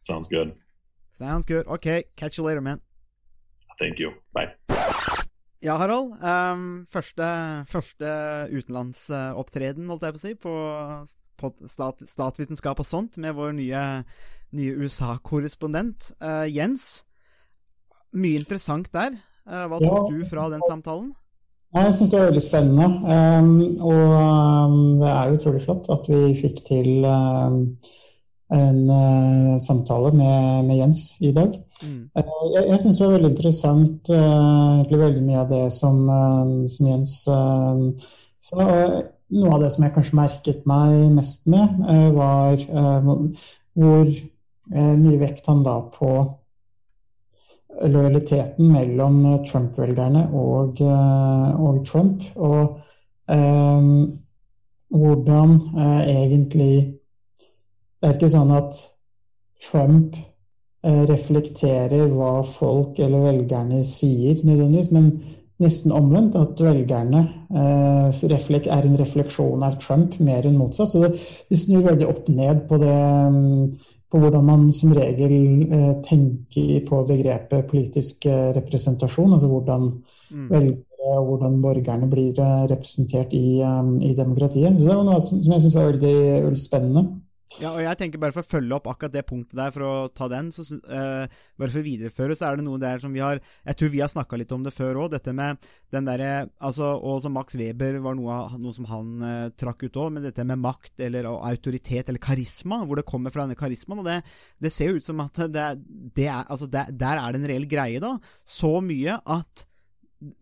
Sounds 0.00 0.26
good. 0.28 0.54
Sounds 1.12 1.44
good. 1.44 1.66
Okay, 1.66 2.04
catch 2.16 2.38
you 2.38 2.44
later, 2.44 2.60
man. 2.62 2.80
Thank 3.78 3.98
you. 3.98 4.12
Bye. 4.32 4.54
Ja, 5.60 5.78
Harald. 5.78 6.12
Um, 6.22 6.84
første 6.90 7.24
første 7.66 8.08
utenlandsopptreden, 8.52 9.86
holdt 9.88 10.02
jeg 10.04 10.12
på 10.12 10.18
å 10.18 10.22
si, 10.24 10.34
på, 10.34 10.54
på 11.40 11.50
stat, 11.70 12.02
statsvitenskap 12.08 12.80
og 12.82 12.86
sånt, 12.88 13.16
med 13.18 13.32
vår 13.38 13.54
nye, 13.56 13.84
nye 14.52 14.74
USA-korrespondent 14.76 16.10
uh, 16.20 16.44
Jens. 16.50 17.04
Mye 18.12 18.36
interessant 18.42 18.90
der. 18.92 19.16
Uh, 19.48 19.64
hva 19.72 19.80
tok 19.80 20.10
Ja. 20.10 20.18
du 20.18 20.24
fra 20.28 20.48
den 20.52 20.62
samtalen? 20.68 21.14
Nei, 21.74 21.84
Jeg 21.88 21.94
syns 21.96 22.10
det 22.10 22.18
var 22.18 22.28
veldig 22.30 22.42
spennende. 22.44 22.86
Og 23.82 24.76
det 25.00 25.08
er 25.10 25.32
utrolig 25.34 25.62
flott 25.64 25.90
at 25.90 26.06
vi 26.10 26.34
fikk 26.38 26.62
til 26.68 27.06
en 28.52 28.90
uh, 28.90 29.58
samtale 29.58 30.12
med, 30.12 30.64
med 30.64 30.76
Jens 30.76 31.16
i 31.20 31.32
dag. 31.32 31.54
Mm. 31.86 32.10
Uh, 32.18 32.44
jeg 32.54 32.68
jeg 32.68 32.80
syns 32.80 32.98
det 32.98 33.06
var 33.06 33.16
veldig 33.16 33.30
interessant, 33.30 34.10
uh, 34.10 34.74
egentlig 34.76 35.00
veldig 35.00 35.24
mye 35.24 35.40
av 35.40 35.50
det 35.50 35.64
som, 35.72 36.04
som 36.68 36.90
Jens 36.90 37.16
sa. 37.24 38.60
Noe 39.34 39.56
av 39.56 39.62
det 39.64 39.70
som 39.72 39.86
jeg 39.86 39.94
kanskje 39.94 40.18
merket 40.18 40.66
meg 40.68 41.08
mest 41.16 41.46
med, 41.50 41.80
var 42.14 42.60
hvor 43.74 44.10
mye 44.70 45.18
vekt 45.18 45.48
han 45.48 45.64
la 45.64 45.78
på 45.96 46.10
lojaliteten 47.82 48.72
mellom 48.72 49.24
eh, 49.26 49.40
Trump-velgerne 49.46 50.28
og, 50.32 50.80
eh, 50.80 51.60
og 51.60 51.80
Trump. 51.86 52.22
Og 52.36 52.78
eh, 53.30 53.88
hvordan 54.94 55.56
eh, 55.78 56.02
egentlig 56.24 56.74
Det 58.04 58.10
er 58.10 58.16
ikke 58.18 58.28
sånn 58.28 58.50
at 58.52 58.76
Trump 59.64 60.16
reflekterer 60.84 62.02
hva 62.12 62.42
folk 62.44 62.98
eller 63.00 63.22
velgerne 63.30 63.78
sier, 63.88 64.42
nødvendigvis, 64.44 64.90
men 64.92 65.06
nesten 65.64 65.94
omvendt. 65.96 66.36
At 66.36 66.60
velgerne 66.60 67.22
er 67.48 68.10
en 68.90 68.98
refleksjon 69.00 69.64
av 69.64 69.78
Trump 69.80 70.18
mer 70.20 70.44
enn 70.44 70.58
motsatt. 70.60 70.92
Så 70.92 71.00
det, 71.00 71.14
det 71.48 71.62
snur 71.62 71.86
veldig 71.86 72.10
opp 72.12 72.28
ned 72.28 72.66
på 72.68 72.76
det 72.82 72.92
mm, 73.38 73.64
på 74.14 74.20
hvordan 74.22 74.44
man 74.46 74.68
som 74.70 74.92
regel 74.94 75.32
eh, 75.66 75.94
tenker 76.06 76.84
på 76.86 77.00
begrepet 77.08 77.66
politisk 77.66 78.28
eh, 78.30 78.52
representasjon. 78.54 79.32
Altså 79.34 79.50
hvordan 79.50 79.90
Mm. 80.34 80.48
velgere 80.50 81.18
og 81.18 81.26
hvordan 81.28 81.60
borgerne 81.62 82.06
blir 82.10 82.38
eh, 82.40 82.62
representert 82.70 83.34
i, 83.36 83.60
i 84.08 84.14
demokratiet. 84.16 84.80
Så 84.80 84.88
det 84.88 84.96
var 84.96 85.04
noe 85.04 85.20
som, 85.20 85.42
som 85.42 85.52
jeg 85.52 85.62
syns 85.62 85.76
var 85.76 85.90
veldig, 85.92 86.16
veldig 86.46 86.62
spennende. 86.62 87.02
Ja, 87.62 87.70
og 87.70 87.84
jeg 87.84 87.98
tenker 88.00 88.18
bare 88.18 88.34
for 88.34 88.42
å 88.42 88.48
følge 88.48 88.74
opp 88.74 88.88
akkurat 88.90 89.12
det 89.14 89.22
punktet 89.28 89.54
der, 89.54 89.70
for 89.70 89.86
å 89.86 89.92
ta 90.10 90.26
den, 90.30 90.48
så, 90.50 90.64
eh, 90.90 91.30
bare 91.60 91.70
for 91.70 91.78
å 91.78 91.86
videreføre, 91.86 92.34
så 92.34 92.48
er 92.48 92.58
det 92.58 92.64
noe 92.66 92.80
der 92.82 92.98
som 92.98 93.12
vi 93.14 93.22
har 93.22 93.38
Jeg 93.38 93.76
tror 93.78 93.92
vi 93.92 94.00
har 94.02 94.10
snakka 94.10 94.38
litt 94.40 94.50
om 94.52 94.64
det 94.64 94.72
før 94.74 95.04
òg, 95.04 95.12
dette 95.12 95.32
med 95.32 95.62
den 95.94 96.08
derre 96.08 96.50
Altså, 96.58 96.98
og 96.98 97.22
som 97.22 97.32
Max 97.32 97.54
Weber 97.54 98.00
var 98.02 98.16
noe, 98.18 98.58
noe 98.58 98.74
som 98.74 98.88
han 98.90 99.22
uh, 99.22 99.50
trakk 99.54 99.86
ut 99.86 100.00
òg, 100.02 100.10
men 100.16 100.26
dette 100.26 100.42
med 100.42 100.58
makt 100.58 101.04
eller 101.06 101.30
autoritet 101.30 102.10
eller 102.10 102.18
karisma, 102.18 102.82
hvor 102.84 102.98
det 102.98 103.06
kommer 103.06 103.30
fra 103.30 103.46
denne 103.46 103.58
karismaen, 103.58 104.02
og 104.02 104.10
det, 104.10 104.18
det 104.58 104.74
ser 104.74 104.90
jo 104.90 104.98
ut 104.98 105.06
som 105.06 105.22
at 105.22 105.44
det, 105.54 105.68
det 106.16 106.26
er 106.26 106.42
Altså, 106.50 106.66
det, 106.66 106.88
der 106.98 107.22
er 107.22 107.32
det 107.32 107.40
en 107.40 107.48
reell 107.48 107.70
greie, 107.70 108.02
da. 108.02 108.16
Så 108.44 108.80
mye 108.82 109.20
at, 109.30 109.66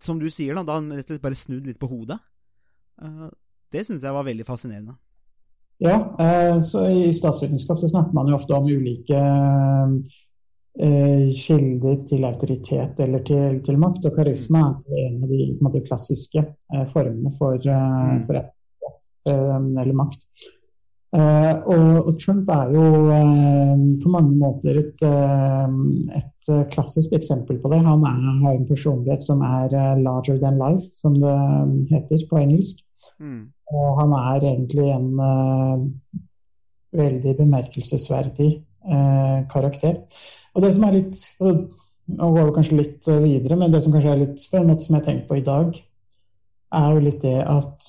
som 0.01 0.17
du 0.19 0.31
sier, 0.33 0.57
da, 0.57 0.65
da 0.65 0.79
har 0.79 0.81
han 0.81 0.97
rett 0.97 1.05
og 1.11 1.13
slett 1.13 1.29
bare 1.29 1.39
snudd 1.39 1.69
litt 1.69 1.81
på 1.83 1.93
hodet. 1.93 2.17
Uh, 2.97 3.29
det 3.73 3.85
syns 3.85 4.05
jeg 4.05 4.17
var 4.17 4.25
veldig 4.25 4.49
fascinerende. 4.49 4.97
Ja, 5.85 6.17
eh, 6.21 6.59
så 6.59 6.87
I 6.89 7.13
statsvitenskap 7.13 7.81
så 7.81 7.89
snakker 7.89 8.15
man 8.15 8.29
jo 8.31 8.37
ofte 8.39 8.55
om 8.55 8.69
ulike 8.71 9.19
eh, 10.79 11.25
kilder 11.35 12.05
til 12.07 12.27
autoritet 12.29 13.01
eller 13.03 13.25
til, 13.27 13.59
til 13.67 13.81
makt, 13.83 14.07
og 14.07 14.15
karisma 14.15 14.63
er 14.87 15.09
en 15.09 15.25
av 15.25 15.33
de 15.33 15.41
en 15.49 15.59
måte, 15.67 15.83
klassiske 15.83 16.45
eh, 16.45 16.85
formene 16.93 17.35
for, 17.35 17.59
eh, 17.59 18.19
for 18.29 18.39
autoritet 18.39 19.09
eller 19.83 19.95
makt. 19.95 20.27
Og, 21.13 22.07
og 22.09 22.15
Trump 22.17 22.49
er 22.51 22.71
jo 22.73 22.85
på 24.01 24.11
mange 24.15 24.33
måter 24.41 24.79
et, 24.81 25.03
et 25.05 26.49
klassisk 26.73 27.13
eksempel 27.19 27.59
på 27.61 27.69
det. 27.69 27.83
Han 27.85 28.07
er, 28.09 28.23
har 28.41 28.57
en 28.57 28.65
personlighet 28.67 29.23
som 29.23 29.45
er 29.45 29.77
larger 30.01 30.41
than 30.41 30.57
life, 30.63 30.89
som 30.97 31.19
det 31.21 31.37
heter 31.93 32.25
på 32.31 32.41
engelsk. 32.41 32.81
Mm. 33.23 33.43
Og 33.73 34.01
han 34.01 34.15
er 34.19 34.49
egentlig 34.51 34.89
en 34.91 35.09
uh, 35.23 35.85
veldig 36.99 37.37
bemerkelsesverdig 37.39 38.51
uh, 38.91 39.39
karakter. 39.53 40.03
Og 40.53 40.65
det 40.65 40.73
som 40.75 40.85
er 40.89 40.99
litt 40.99 41.15
altså, 41.15 41.55
Nå 42.13 42.29
går 42.35 42.49
vi 42.49 42.53
kanskje 42.57 42.77
litt 42.77 43.07
eh, 43.09 43.21
videre, 43.23 43.55
men 43.57 43.71
det 43.71 43.79
som 43.81 43.93
kanskje 43.95 44.11
er 44.11 44.19
litt 44.25 44.43
måte 44.67 44.83
som 44.83 44.97
jeg 44.99 45.05
tenker 45.07 45.29
på 45.29 45.37
i 45.39 45.45
dag, 45.47 45.69
er 46.75 46.89
jo 46.91 47.05
litt 47.05 47.21
det 47.23 47.37
at 47.47 47.87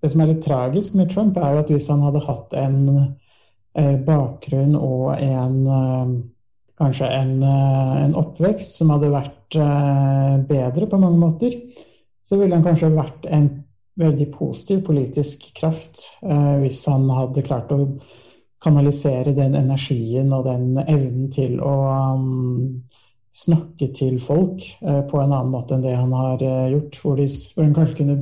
Det 0.00 0.10
som 0.10 0.22
er 0.24 0.30
litt 0.30 0.40
tragisk 0.42 0.96
med 0.96 1.10
Trump, 1.12 1.36
er 1.36 1.52
jo 1.52 1.60
at 1.60 1.70
hvis 1.70 1.90
han 1.92 2.00
hadde 2.06 2.22
hatt 2.24 2.56
en 2.58 2.80
bakgrunn 4.08 4.74
og 4.80 5.12
en 5.20 6.24
Kanskje 6.80 7.12
en, 7.12 7.36
en 7.44 8.16
oppvekst 8.16 8.80
som 8.80 8.94
hadde 8.96 9.12
vært 9.12 9.60
bedre 10.48 10.88
på 10.88 11.02
mange 11.04 11.20
måter, 11.20 11.60
så 12.24 12.40
ville 12.40 12.56
han 12.56 12.64
kanskje 12.64 12.94
vært 12.96 13.28
en 13.28 13.52
veldig 14.00 14.30
positiv 14.34 14.82
politisk 14.86 15.50
kraft 15.56 16.02
eh, 16.22 16.56
hvis 16.62 16.82
han 16.90 17.08
hadde 17.12 17.44
klart 17.46 17.72
å 17.74 17.82
kanalisere 18.60 19.32
den 19.36 19.56
energien 19.56 20.32
og 20.36 20.44
den 20.44 20.74
evnen 20.82 21.30
til 21.32 21.60
å 21.64 21.74
um, 22.12 22.80
snakke 23.32 23.88
til 23.96 24.18
folk 24.20 24.66
eh, 24.84 25.00
på 25.08 25.20
en 25.20 25.30
annen 25.32 25.52
måte 25.52 25.76
enn 25.76 25.86
det 25.86 25.94
han 25.96 26.12
har 26.12 26.42
eh, 26.44 26.66
gjort. 26.74 26.98
Hvor, 27.00 27.20
de, 27.20 27.28
kanskje 27.76 28.02
kunne 28.02 28.18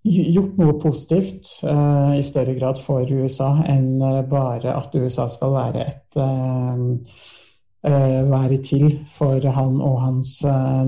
gjort 0.00 0.56
noe 0.56 0.78
positivt 0.80 1.48
i 2.16 2.22
større 2.24 2.54
grad 2.56 2.78
for 2.80 3.04
USA 3.04 3.50
enn 3.68 3.98
bare 4.30 4.72
at 4.72 4.94
USA 4.96 5.26
skal 5.28 5.52
være 5.52 5.82
et 5.84 6.16
være 8.30 8.56
til 8.64 8.86
for 9.12 9.44
han 9.44 9.76
og 9.84 9.98
hans 10.00 10.30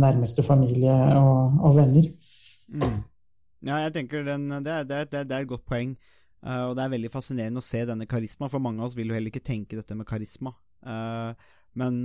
nærmeste 0.01 0.41
familie 0.47 0.97
og, 1.21 1.61
og 1.61 1.77
venner. 1.77 2.09
Mm. 2.73 2.97
Ja, 3.63 3.77
jeg 3.85 3.93
tenker 3.95 4.25
den, 4.27 4.49
det, 4.65 4.73
er, 4.73 4.85
det, 4.85 4.97
er, 4.97 5.25
det 5.25 5.37
er- 5.37 5.43
et 5.43 5.49
godt 5.49 5.67
poeng, 5.67 5.97
Uh, 6.43 6.65
og 6.67 6.73
det 6.75 6.83
er 6.83 6.91
veldig 6.91 7.11
fascinerende 7.13 7.61
å 7.61 7.63
se 7.63 7.85
denne 7.87 8.03
karisma, 8.11 8.49
for 8.51 8.59
mange 8.59 8.81
av 8.83 8.89
oss 8.89 8.97
vil 8.99 9.07
jo 9.07 9.15
heller 9.15 9.31
ikke 9.31 9.45
tenke 9.47 9.77
dette 9.79 9.95
med 9.95 10.05
karisma. 10.11 10.51
Uh, 10.83 11.39
men 11.79 12.01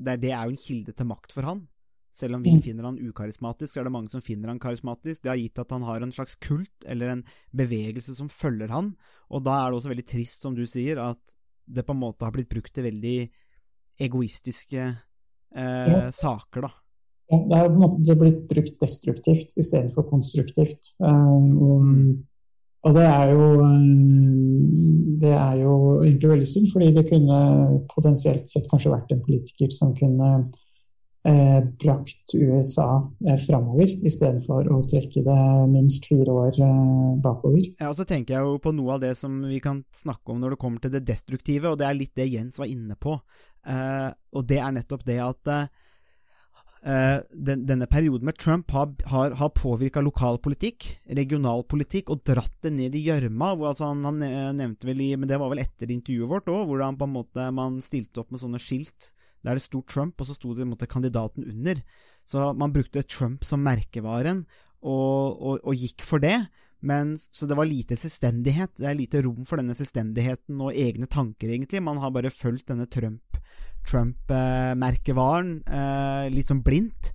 det 0.00 0.14
er, 0.14 0.20
det 0.22 0.30
er 0.32 0.46
jo 0.48 0.54
en 0.54 0.62
kilde 0.62 0.94
til 0.96 1.04
makt 1.10 1.34
for 1.36 1.44
han. 1.44 1.60
Selv 2.08 2.38
om 2.38 2.42
vi 2.46 2.54
Mm. 2.54 2.62
finner 2.64 2.84
han 2.88 2.96
ukarismatisk, 2.96 3.74
så 3.74 3.80
er 3.82 3.84
det 3.84 3.92
mange 3.92 4.08
som 4.08 4.22
finner 4.24 4.48
han 4.48 4.58
karismatisk. 4.58 5.20
Det 5.20 5.28
har 5.28 5.36
gitt 5.36 5.58
at 5.60 5.70
han 5.76 5.82
har 5.84 6.00
en 6.00 6.14
slags 6.16 6.34
kult, 6.40 6.72
eller 6.86 7.08
en 7.12 7.24
bevegelse 7.52 8.16
som 8.16 8.30
følger 8.32 8.72
han, 8.72 8.94
og 9.28 9.44
da 9.44 9.58
er 9.66 9.70
det 9.70 9.82
også 9.82 9.92
veldig 9.92 10.06
trist, 10.14 10.40
som 10.40 10.54
du 10.56 10.64
sier, 10.64 10.96
at 11.04 11.34
det 11.68 11.84
på 11.84 11.92
en 11.92 12.00
måte 12.00 12.24
har 12.24 12.32
blitt 12.32 12.48
brukt 12.48 12.72
til 12.72 12.84
veldig 12.88 13.28
egoistiske 14.00 14.80
uh, 14.88 15.60
Ja. 15.60 16.10
saker, 16.10 16.62
da. 16.62 16.72
Ja, 17.32 17.40
det 17.40 17.58
er 17.58 17.70
på 17.70 17.74
en 17.74 17.82
måte 17.82 18.16
blitt 18.20 18.42
brukt 18.50 18.80
destruktivt 18.82 19.56
istedenfor 19.56 20.06
konstruktivt. 20.10 20.92
Um, 21.00 21.46
og, 21.64 21.86
og 22.84 22.98
det 22.98 23.06
er 23.08 23.32
jo 23.32 23.46
um, 23.64 25.04
det 25.20 25.32
er 25.32 25.56
jo 25.62 25.74
egentlig 26.02 26.30
veldig 26.30 26.48
synd, 26.48 26.68
fordi 26.72 26.90
det 26.96 27.06
kunne 27.08 27.40
potensielt 27.92 28.50
sett 28.50 28.68
kanskje 28.70 28.92
vært 28.94 29.12
en 29.14 29.22
politiker 29.24 29.72
som 29.72 29.94
kunne 29.96 30.30
eh, 31.28 31.60
brakt 31.80 32.34
USA 32.34 32.88
eh, 33.28 33.38
framover, 33.40 33.92
istedenfor 34.08 34.70
å 34.74 34.80
trekke 34.90 35.24
det 35.26 35.38
minst 35.72 36.08
fire 36.10 36.34
år 36.44 36.60
eh, 36.66 37.14
bakover. 37.24 37.62
Ja, 37.80 37.90
og 37.90 37.98
så 37.98 38.08
tenker 38.08 38.36
jeg 38.36 38.48
jo 38.48 38.58
på 38.64 38.74
noe 38.76 38.96
av 38.96 39.04
det 39.04 39.14
som 39.20 39.40
vi 39.48 39.60
kan 39.64 39.84
snakke 39.94 40.34
om 40.34 40.42
når 40.42 40.56
det 40.56 40.62
kommer 40.64 40.84
til 40.84 40.94
det 40.96 41.04
destruktive, 41.08 41.72
og 41.72 41.80
det 41.80 41.88
er 41.88 41.98
litt 41.98 42.14
det 42.18 42.30
Jens 42.32 42.60
var 42.60 42.70
inne 42.70 42.98
på. 42.98 43.16
Eh, 43.64 44.10
og 44.34 44.46
det 44.50 44.60
er 44.60 44.76
nettopp 44.76 45.06
det 45.08 45.20
at 45.24 45.52
eh, 45.54 45.72
den, 46.84 47.62
denne 47.64 47.86
perioden 47.88 48.28
med 48.28 48.36
Trump 48.36 48.68
har, 48.76 48.90
har, 49.08 49.32
har 49.40 49.52
påvirka 49.56 50.02
lokalpolitikk, 50.04 50.86
regionalpolitikk, 51.16 52.10
og 52.12 52.20
dratt 52.28 52.58
det 52.66 52.74
ned 52.76 52.98
i 52.98 53.06
gjørma. 53.06 53.54
Altså 53.56 53.88
han, 53.88 54.04
han, 54.04 54.20
nevnte 54.58 54.90
vel 54.90 55.00
i, 55.00 55.14
men 55.16 55.30
Det 55.30 55.38
var 55.40 55.48
vel 55.52 55.62
etter 55.64 55.88
intervjuet 55.94 56.28
vårt 56.28 56.50
òg, 56.52 56.66
hvordan 56.68 56.98
på 57.00 57.08
en 57.08 57.14
måte 57.14 57.46
man 57.56 57.80
stilte 57.84 58.20
opp 58.20 58.34
med 58.34 58.42
sånne 58.44 58.60
skilt 58.60 59.14
der 59.44 59.58
det 59.58 59.64
sto 59.64 59.82
Trump, 59.84 60.20
og 60.20 60.28
så 60.28 60.36
sto 60.36 60.54
det 60.56 60.66
måte, 60.68 60.88
kandidaten 60.88 61.44
under. 61.44 61.80
Så 62.24 62.52
man 62.56 62.72
brukte 62.72 63.04
Trump 63.04 63.44
som 63.44 63.64
merkevaren, 63.64 64.44
og, 64.84 65.40
og, 65.40 65.58
og 65.60 65.76
gikk 65.76 66.04
for 66.04 66.22
det. 66.24 66.38
Men, 66.84 67.14
så 67.16 67.48
det 67.48 67.56
var 67.56 67.68
lite 67.68 67.96
selvstendighet. 67.96 68.74
Det 68.76 68.88
er 68.88 68.96
lite 68.96 69.22
rom 69.24 69.44
for 69.48 69.60
denne 69.60 69.76
selvstendigheten 69.76 70.60
og 70.60 70.76
egne 70.76 71.08
tanker, 71.08 71.48
egentlig. 71.48 71.80
Man 71.84 72.00
har 72.02 72.12
bare 72.12 72.32
fulgt 72.32 72.68
denne 72.72 72.88
Trump, 72.92 73.38
eh, 75.68 76.32
litt 76.32 76.50
sånn 76.50 76.64
blindt. 76.64 77.14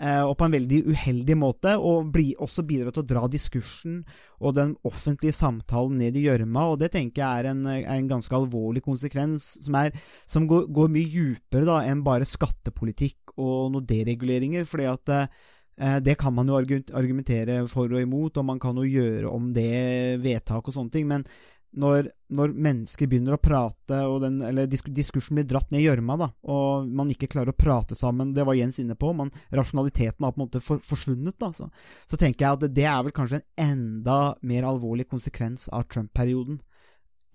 Eh, 0.00 0.22
og 0.24 0.32
på 0.40 0.46
en 0.46 0.54
veldig 0.54 0.78
uheldig 0.94 1.34
måte, 1.36 1.74
og 1.76 2.14
også 2.40 2.64
bidra 2.64 2.88
til 2.88 3.02
å 3.02 3.08
dra 3.10 3.26
diskursen 3.28 3.98
og 4.40 4.54
den 4.56 4.72
offentlige 4.88 5.36
samtalen 5.36 5.98
ned 6.00 6.16
i 6.16 6.22
gjørma, 6.24 6.70
og 6.72 6.78
det 6.80 6.88
tenker 6.94 7.20
jeg 7.20 7.42
er 7.42 7.50
en, 7.50 7.60
er 7.68 7.84
en 7.98 8.08
ganske 8.08 8.32
alvorlig 8.32 8.80
konsekvens, 8.86 9.50
som, 9.66 9.76
er, 9.76 9.92
som 10.24 10.48
går, 10.48 10.70
går, 10.72 10.88
mye 10.94 11.12
djupere 11.12 11.82
enn 11.90 12.00
bare 12.06 12.28
skattepolitikk 12.28 13.34
og 13.36 13.74
noen 13.74 13.90
dereguleringer, 13.90 14.64
fordi 14.64 14.88
at 14.88 15.12
eh, 15.18 16.00
det 16.00 16.16
kan 16.20 16.32
man 16.32 16.48
jo 16.48 16.56
argumentere 16.56 17.60
for 17.68 17.92
og 17.92 18.00
imot, 18.00 18.40
og 18.40 18.48
man 18.54 18.62
kan 18.62 18.80
jo 18.80 18.88
gjøre 18.88 19.28
om 19.28 19.52
det 19.52 20.16
vedtak 20.24 20.64
og 20.64 20.78
sånne 20.80 20.96
ting, 20.96 21.12
men 21.12 21.28
når, 21.70 22.08
når, 22.34 22.54
mennesker 22.66 23.06
begynner 23.10 23.36
å 23.36 23.42
prate, 23.42 23.98
den, 24.22 24.40
eller 24.42 24.66
diskursen 24.66 25.38
blir 25.38 25.46
dratt 25.46 25.70
ned 25.70 25.82
i 25.82 25.84
gjørma, 25.84 26.16
og 26.50 26.88
man 26.88 27.12
ikke 27.12 27.28
klarer 27.30 27.52
å 27.52 27.58
prate 27.58 27.94
sammen, 27.98 28.32
det 28.34 28.46
var 28.46 28.58
Jens 28.58 28.80
inne 28.82 28.96
på, 28.98 29.12
man, 29.16 29.30
rasjonaliteten 29.54 30.26
har 30.26 30.34
på 30.34 30.40
en 30.40 30.46
måte 30.46 30.62
for, 30.64 30.82
forsvunnet, 30.82 31.36
da, 31.38 31.52
så, 31.54 31.68
så, 32.06 32.18
tenker 32.18 32.46
jeg 32.46 32.58
at 32.58 32.74
det 32.74 32.88
er 32.90 33.04
vel 33.06 33.14
kanskje 33.14 33.40
en 33.40 33.70
enda 33.70 34.18
mer 34.42 34.66
alvorlig 34.66 35.06
konsekvens 35.10 35.68
av 35.74 35.86
Trump-perioden 35.90 36.58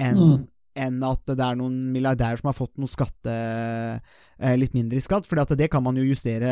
enn 0.03 0.19
mm. 0.19 0.43
enn 0.83 0.99
at 1.07 1.23
det 1.31 1.39
er 1.39 1.55
noen 1.55 1.77
milliardærer 1.93 2.41
som 2.41 2.49
har 2.49 2.57
fått 2.57 2.73
noe 2.81 2.91
skatte 2.91 3.31
eh, 3.31 4.55
litt 4.59 4.75
mindre 4.75 4.99
i 4.99 5.05
skatt, 5.05 5.23
for 5.23 5.39
det 5.55 5.69
kan 5.71 5.85
man 5.85 5.95
jo 5.95 6.03
justere 6.03 6.51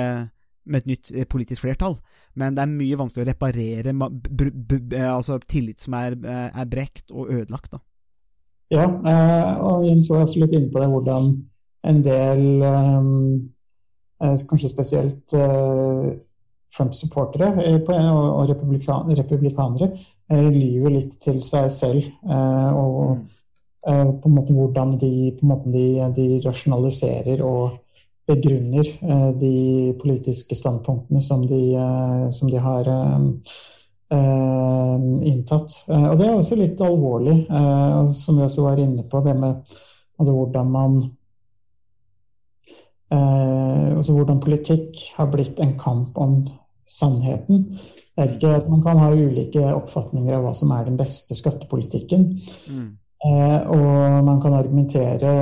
med 0.65 0.83
et 0.83 0.91
nytt 0.93 1.11
eh, 1.13 1.25
politisk 1.29 1.63
flertall, 1.65 1.97
men 2.39 2.55
det 2.55 2.63
er 2.63 2.71
mye 2.71 2.99
vanskelig 2.99 3.25
å 3.25 3.29
reparere 3.31 3.93
eh, 3.93 5.09
altså 5.09 5.39
tillit 5.47 5.83
som 5.83 5.97
er, 5.99 6.15
eh, 6.17 6.49
er, 6.51 6.69
brekt 6.69 7.11
og 7.11 7.31
ødelagt. 7.31 7.73
Da. 7.73 7.81
Ja, 8.73 8.87
og 9.61 9.83
Jens 9.85 10.09
var 10.09 10.23
også 10.23 10.41
litt 10.41 10.55
inne 10.55 10.71
på 10.73 10.81
det, 10.81 10.89
hvordan 10.89 11.27
en 11.83 11.99
del, 12.01 12.45
kanskje 14.49 14.71
spesielt 14.71 15.35
Trump-supportere 16.73 17.51
og 18.15 18.47
republikanere, 18.49 19.91
lyver 20.55 20.95
litt 20.95 21.19
til 21.21 21.37
seg 21.43 21.67
selv. 21.75 22.07
Og 22.23 23.19
mm. 23.19 24.15
på 24.23 24.31
en 24.31 24.35
måte 24.39 24.55
hvordan 24.57 24.95
de, 25.03 25.13
måte 25.45 25.75
de, 25.75 25.85
de 26.17 26.27
rasjonaliserer 26.47 27.43
og 27.45 27.82
begrunner 28.27 28.87
eh, 29.01 29.29
de 29.39 29.93
politiske 30.01 30.55
standpunktene 30.55 31.21
som 31.21 31.47
de, 31.47 31.75
eh, 31.75 32.29
som 32.29 32.51
de 32.51 32.57
har 32.57 32.87
eh, 32.87 33.19
inntatt. 35.33 35.75
Og 35.87 36.17
det 36.19 36.27
er 36.27 36.35
også 36.37 36.55
litt 36.59 36.81
alvorlig, 36.85 37.47
som 38.13 38.37
vi 38.37 38.43
også 38.45 38.61
var 38.67 38.77
inne 38.83 39.01
på, 39.09 39.23
det 39.25 39.33
med 39.41 39.71
hvordan 40.19 40.69
man 40.69 40.99
altså 43.13 44.13
hvordan 44.13 44.39
politikk 44.41 45.01
har 45.17 45.31
blitt 45.33 45.59
en 45.61 45.73
kamp 45.81 46.17
om 46.21 46.35
sannheten. 46.85 47.65
Det 47.73 48.21
er 48.21 48.35
ikke 48.35 48.53
at 48.59 48.69
Man 48.69 48.81
kan 48.85 49.01
ha 49.01 49.09
ulike 49.13 49.65
oppfatninger 49.73 50.37
av 50.37 50.45
hva 50.45 50.53
som 50.57 50.71
er 50.77 50.85
den 50.91 50.97
beste 50.97 51.33
skattepolitikken. 51.37 52.29
Mm. 52.69 52.89
og 53.73 54.23
man 54.29 54.41
kan 54.41 54.53
argumentere 54.53 55.33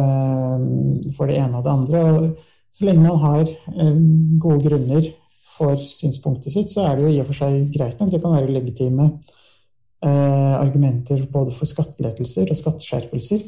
for 1.18 1.28
det 1.28 1.40
ene 1.44 1.60
og 1.60 1.64
det 1.68 1.76
andre. 1.76 2.04
og 2.08 2.61
så 2.72 2.88
lenge 2.88 3.04
man 3.04 3.20
har 3.20 3.48
eh, 3.48 3.96
gode 4.40 4.64
grunner 4.70 5.08
for 5.52 5.80
synspunktet 5.84 6.54
sitt, 6.54 6.70
så 6.72 6.86
er 6.88 6.98
det 6.98 7.08
jo 7.08 7.16
i 7.16 7.20
og 7.22 7.28
for 7.28 7.40
seg 7.42 7.66
greit 7.74 8.00
nok. 8.00 8.12
Det 8.14 8.22
kan 8.24 8.38
være 8.38 8.54
legitime 8.56 9.08
eh, 9.10 10.54
argumenter 10.56 11.26
både 11.34 11.52
for 11.56 11.70
skattelettelser 11.70 12.48
og 12.48 12.60
skatteskjerpelser. 12.62 13.44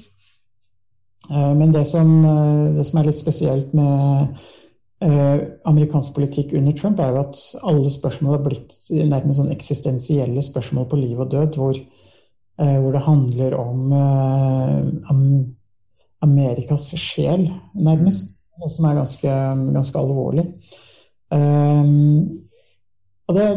Eh, 1.31 1.53
men 1.55 1.71
det 1.71 1.85
som, 1.87 2.11
det 2.75 2.83
som, 2.89 2.99
er 2.99 3.09
litt 3.09 3.21
spesielt 3.21 3.73
med 3.77 4.43
amerikansk 5.67 6.13
politikk 6.15 6.53
under 6.55 6.71
Trump, 6.79 7.01
er 7.03 7.09
jo 7.11 7.17
at 7.19 7.39
alle 7.67 7.89
spørsmål 7.91 8.37
har 8.37 8.43
blitt 8.45 8.75
nærmest 8.95 9.41
sånn 9.41 9.51
eksistensielle 9.51 10.39
spørsmål 10.45 10.85
på 10.87 10.99
liv 11.01 11.19
og 11.19 11.27
død, 11.33 11.57
hvor, 11.59 11.79
hvor 12.55 12.95
det 12.95 13.01
handler 13.03 13.57
om, 13.59 13.91
om 15.11 15.19
Amerikas 16.23 16.87
sjel, 16.95 17.49
nærmest 17.75 18.32
noe 18.59 18.71
som 18.71 18.87
er 18.87 18.99
ganske, 18.99 19.35
ganske 19.75 19.99
alvorlig. 19.99 20.45
Um, 21.33 22.43
og 23.27 23.37
det, 23.37 23.47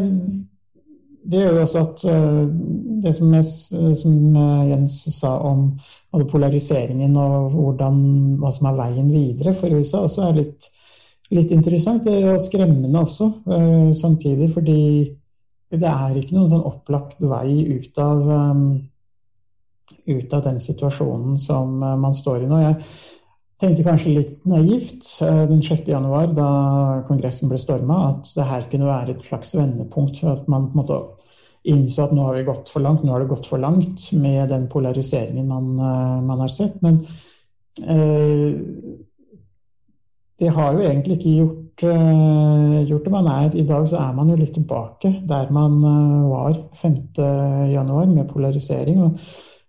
det, 1.27 1.41
gjør 1.43 1.59
jo 1.59 1.65
også 1.65 1.83
at 1.83 2.05
uh, 2.09 2.45
det 3.03 3.13
som, 3.13 3.35
jeg, 3.35 3.45
som, 3.99 4.15
Jens 4.71 4.97
sa 5.13 5.35
om 5.45 5.67
polariseringen 6.31 7.13
og 7.21 7.51
hvordan, 7.53 7.99
hva 8.41 8.51
som 8.55 8.71
er 8.71 8.79
veien 8.79 9.13
videre 9.13 9.53
for 9.53 9.75
USA, 9.75 10.01
også 10.07 10.25
er 10.25 10.39
litt, 10.39 10.67
litt 11.35 11.53
interessant. 11.53 12.07
Det 12.07 12.17
er 12.33 12.41
skremmende 12.41 13.03
også, 13.03 13.29
uh, 13.51 13.89
samtidig, 13.93 14.49
fordi 14.55 14.81
det 15.77 15.89
er 15.91 16.15
ikke 16.15 16.37
noen 16.37 16.49
sånn 16.49 16.65
opplagt 16.65 17.19
vei 17.21 17.75
ut 17.75 17.99
av, 18.01 18.23
um, 18.23 18.67
ut 20.07 20.33
av 20.33 20.45
den 20.47 20.57
situasjonen 20.63 21.35
som 21.39 21.75
man 21.83 22.15
står 22.15 22.45
i 22.45 22.49
nå. 22.49 22.59
Jeg, 22.63 22.79
tenkte 23.61 23.85
kanskje 23.85 24.13
litt 24.13 24.45
naivt 24.49 25.07
eh, 25.25 25.43
den 25.49 25.63
6. 25.65 25.87
januar, 25.89 26.29
da 26.35 26.49
Kongressen 27.07 27.49
ble 27.49 27.59
storma, 27.61 28.03
at 28.11 28.29
det 28.37 28.45
her 28.51 28.67
kunne 28.71 28.89
være 28.89 29.15
et 29.15 29.25
slags 29.25 29.55
vendepunkt 29.57 30.21
for 30.21 30.35
at 30.35 30.51
man 30.51 30.69
på 30.69 30.77
en 30.77 30.83
måte 30.83 30.99
innså 31.67 32.05
at 32.05 32.13
nå 32.15 32.27
har 32.29 32.37
vi 32.37 32.45
gått 32.47 32.69
for 32.71 32.85
langt, 32.85 33.03
nå 33.03 33.11
har 33.11 33.23
det 33.23 33.31
gått 33.31 33.49
for 33.49 33.61
langt 33.61 34.05
med 34.15 34.47
den 34.53 34.69
polariseringen 34.71 35.49
man, 35.49 35.73
eh, 35.73 36.19
man 36.29 36.45
har 36.45 36.53
sett. 36.53 36.77
Men 36.85 37.01
eh, 37.81 38.95
det 40.37 40.53
har 40.53 40.77
jo 40.77 40.85
egentlig 40.85 41.17
ikke 41.17 41.35
gjort, 41.39 41.83
eh, 41.89 42.77
gjort, 42.91 43.03
det. 43.05 43.11
Man 43.11 43.27
er, 43.33 43.55
I 43.57 43.65
dag 43.65 43.89
så 43.89 43.97
er 44.03 44.13
man 44.13 44.29
jo 44.29 44.37
litt 44.37 44.53
tilbake 44.53 45.15
der 45.27 45.51
man 45.51 45.81
eh, 45.81 46.29
var 46.29 46.61
5. 46.77 46.95
januar 47.73 48.05
med 48.05 48.29
polarisering. 48.29 49.01
og 49.01 49.17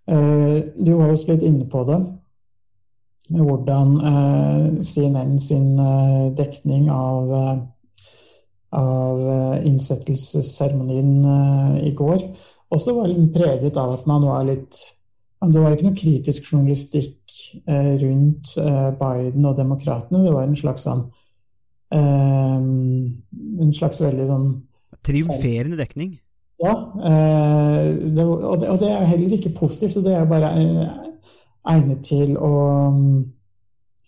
eh, 0.07 0.61
Du 0.77 0.93
var 0.93 1.09
også 1.09 1.33
litt 1.33 1.49
inne 1.49 1.65
på 1.65 1.83
det 1.89 1.99
hvordan 3.29 3.97
eh, 4.09 4.81
CNN 4.81 5.39
sin 5.39 5.79
eh, 5.79 6.31
dekning 6.37 6.89
av, 6.91 7.33
eh, 7.33 7.57
av 8.77 9.19
innsettelsesseremonien 9.65 11.25
i 11.81 11.91
går 11.97 12.21
også 12.69 12.93
var 12.93 13.09
litt 13.09 13.33
preget 13.33 13.77
av 13.81 13.95
at 13.95 14.05
man 14.09 14.25
var 14.29 14.43
litt 14.45 14.77
Det 15.39 15.61
var 15.63 15.73
ikke 15.73 15.87
noe 15.87 15.97
kritisk 15.97 16.51
journalistikk 16.51 17.33
rundt 17.65 18.51
Biden 18.99 19.45
og 19.47 19.57
demokratene. 19.57 20.21
Det 20.21 20.33
var 20.35 20.43
en 20.45 20.59
slags 20.59 20.85
sånn 20.85 21.01
En 21.97 23.73
slags 23.73 24.03
veldig 24.03 24.27
sånn 24.29 24.47
Triumferende 25.01 25.79
dekning? 25.79 26.19
Ja. 26.61 26.75
Og, 26.93 28.13
det, 28.13 28.27
og 28.27 28.77
det 28.83 28.91
er 28.91 29.09
heller 29.09 29.33
ikke 29.33 29.55
positivt. 29.57 29.97
og 29.97 30.05
det 30.05 30.13
er 30.13 30.29
bare 30.29 30.53
egnet 31.67 32.03
til 32.07 32.37
å 32.37 32.53
um, 32.89 33.03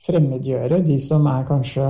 fremmedgjøre 0.01 0.81
de 0.85 0.97
som 1.01 1.25
er 1.29 1.47
kanskje 1.47 1.85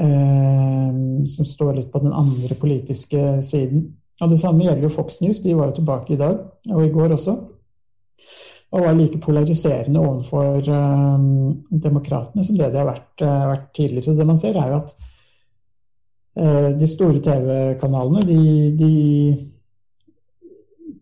eh, 0.00 0.98
Som 1.34 1.46
står 1.46 1.76
litt 1.76 1.90
på 1.92 2.02
den 2.02 2.14
andre 2.16 2.56
politiske 2.58 3.40
siden. 3.44 3.84
Og 4.20 4.30
Det 4.30 4.38
samme 4.40 4.64
gjelder 4.64 4.88
jo 4.88 4.92
Fox 4.92 5.20
News. 5.20 5.42
De 5.44 5.54
var 5.56 5.70
jo 5.70 5.78
tilbake 5.80 6.14
i 6.14 6.20
dag, 6.20 6.40
og 6.70 6.84
i 6.84 6.92
går 6.92 7.14
også. 7.16 7.36
Og 8.70 8.84
var 8.84 8.94
like 8.94 9.18
polariserende 9.18 10.00
overfor 10.00 10.58
eh, 10.74 11.22
demokratene 11.86 12.44
som 12.46 12.58
det 12.58 12.72
de 12.72 12.78
har 12.78 12.90
vært, 12.90 13.14
uh, 13.22 13.46
vært, 13.52 13.70
tidligere. 13.74 14.04
Så 14.10 14.18
det 14.18 14.26
man 14.28 14.38
ser, 14.38 14.58
er 14.58 14.74
jo 14.74 14.82
at 14.82 14.92
eh, 16.36 16.68
de 16.78 16.90
store 16.90 17.22
TV-kanalene, 17.24 18.26
de, 18.28 18.42
de, 18.78 18.92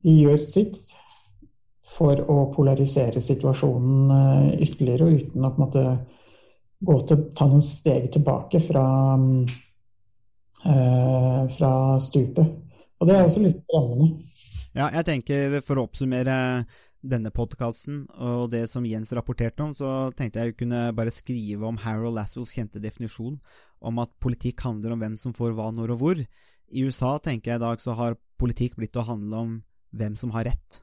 de 0.05 0.17
gjør 0.23 0.41
sitt 0.43 0.81
for 1.89 2.21
å 2.31 2.39
polarisere 2.53 3.21
situasjonen 3.23 4.15
eh, 4.15 4.49
ytterligere, 4.67 5.09
og 5.09 5.23
uten 5.23 5.47
å 5.47 5.53
på 5.53 5.61
en 5.61 5.65
måte 5.65 5.85
gå 6.89 6.97
til, 7.09 7.23
ta 7.35 7.49
noen 7.49 7.65
steg 7.65 8.11
tilbake 8.15 8.61
fra, 8.63 8.87
eh, 10.69 11.45
fra 11.55 11.73
stupet. 12.03 12.59
Og 12.99 13.09
det 13.09 13.15
er 13.17 13.25
også 13.25 13.45
litt 13.45 13.63
skremmende. 13.63 14.11
Ja, 14.77 14.91
jeg 14.93 15.07
tenker 15.09 15.59
for 15.65 15.81
å 15.81 15.87
oppsummere 15.89 16.67
denne 17.09 17.31
podkasten 17.35 18.03
og 18.19 18.51
det 18.53 18.65
som 18.71 18.87
Jens 18.87 19.13
rapporterte 19.15 19.65
om, 19.65 19.73
så 19.75 20.11
tenkte 20.19 20.43
jeg 20.43 20.59
kunne 20.59 20.89
bare 20.99 21.15
skrive 21.15 21.67
om 21.67 21.79
Harold 21.83 22.19
Lassos 22.19 22.53
kjente 22.55 22.83
definisjon 22.83 23.39
om 23.79 24.03
at 24.03 24.13
politikk 24.23 24.65
handler 24.67 24.95
om 24.95 25.03
hvem 25.03 25.17
som 25.21 25.35
får 25.35 25.55
hva, 25.55 25.71
når 25.75 25.95
og 25.95 26.03
hvor. 26.03 26.23
I 26.69 26.85
USA 26.85 27.15
tenker 27.23 27.55
jeg 27.55 27.63
i 27.63 27.65
dag 27.65 27.81
så 27.81 27.95
har 27.99 28.19
politikk 28.39 28.77
blitt 28.79 28.99
å 28.99 29.07
handle 29.07 29.45
om 29.47 29.57
hvem 29.97 30.19
som 30.19 30.35
har 30.35 30.51
rett. 30.51 30.83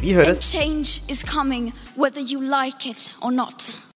Vi 0.00 0.14
And 0.14 0.40
change 0.40 1.00
is 1.08 1.22
coming 1.22 1.72
whether 1.96 2.20
you 2.20 2.40
like 2.40 2.86
it 2.86 3.14
or 3.20 3.32
not. 3.32 3.93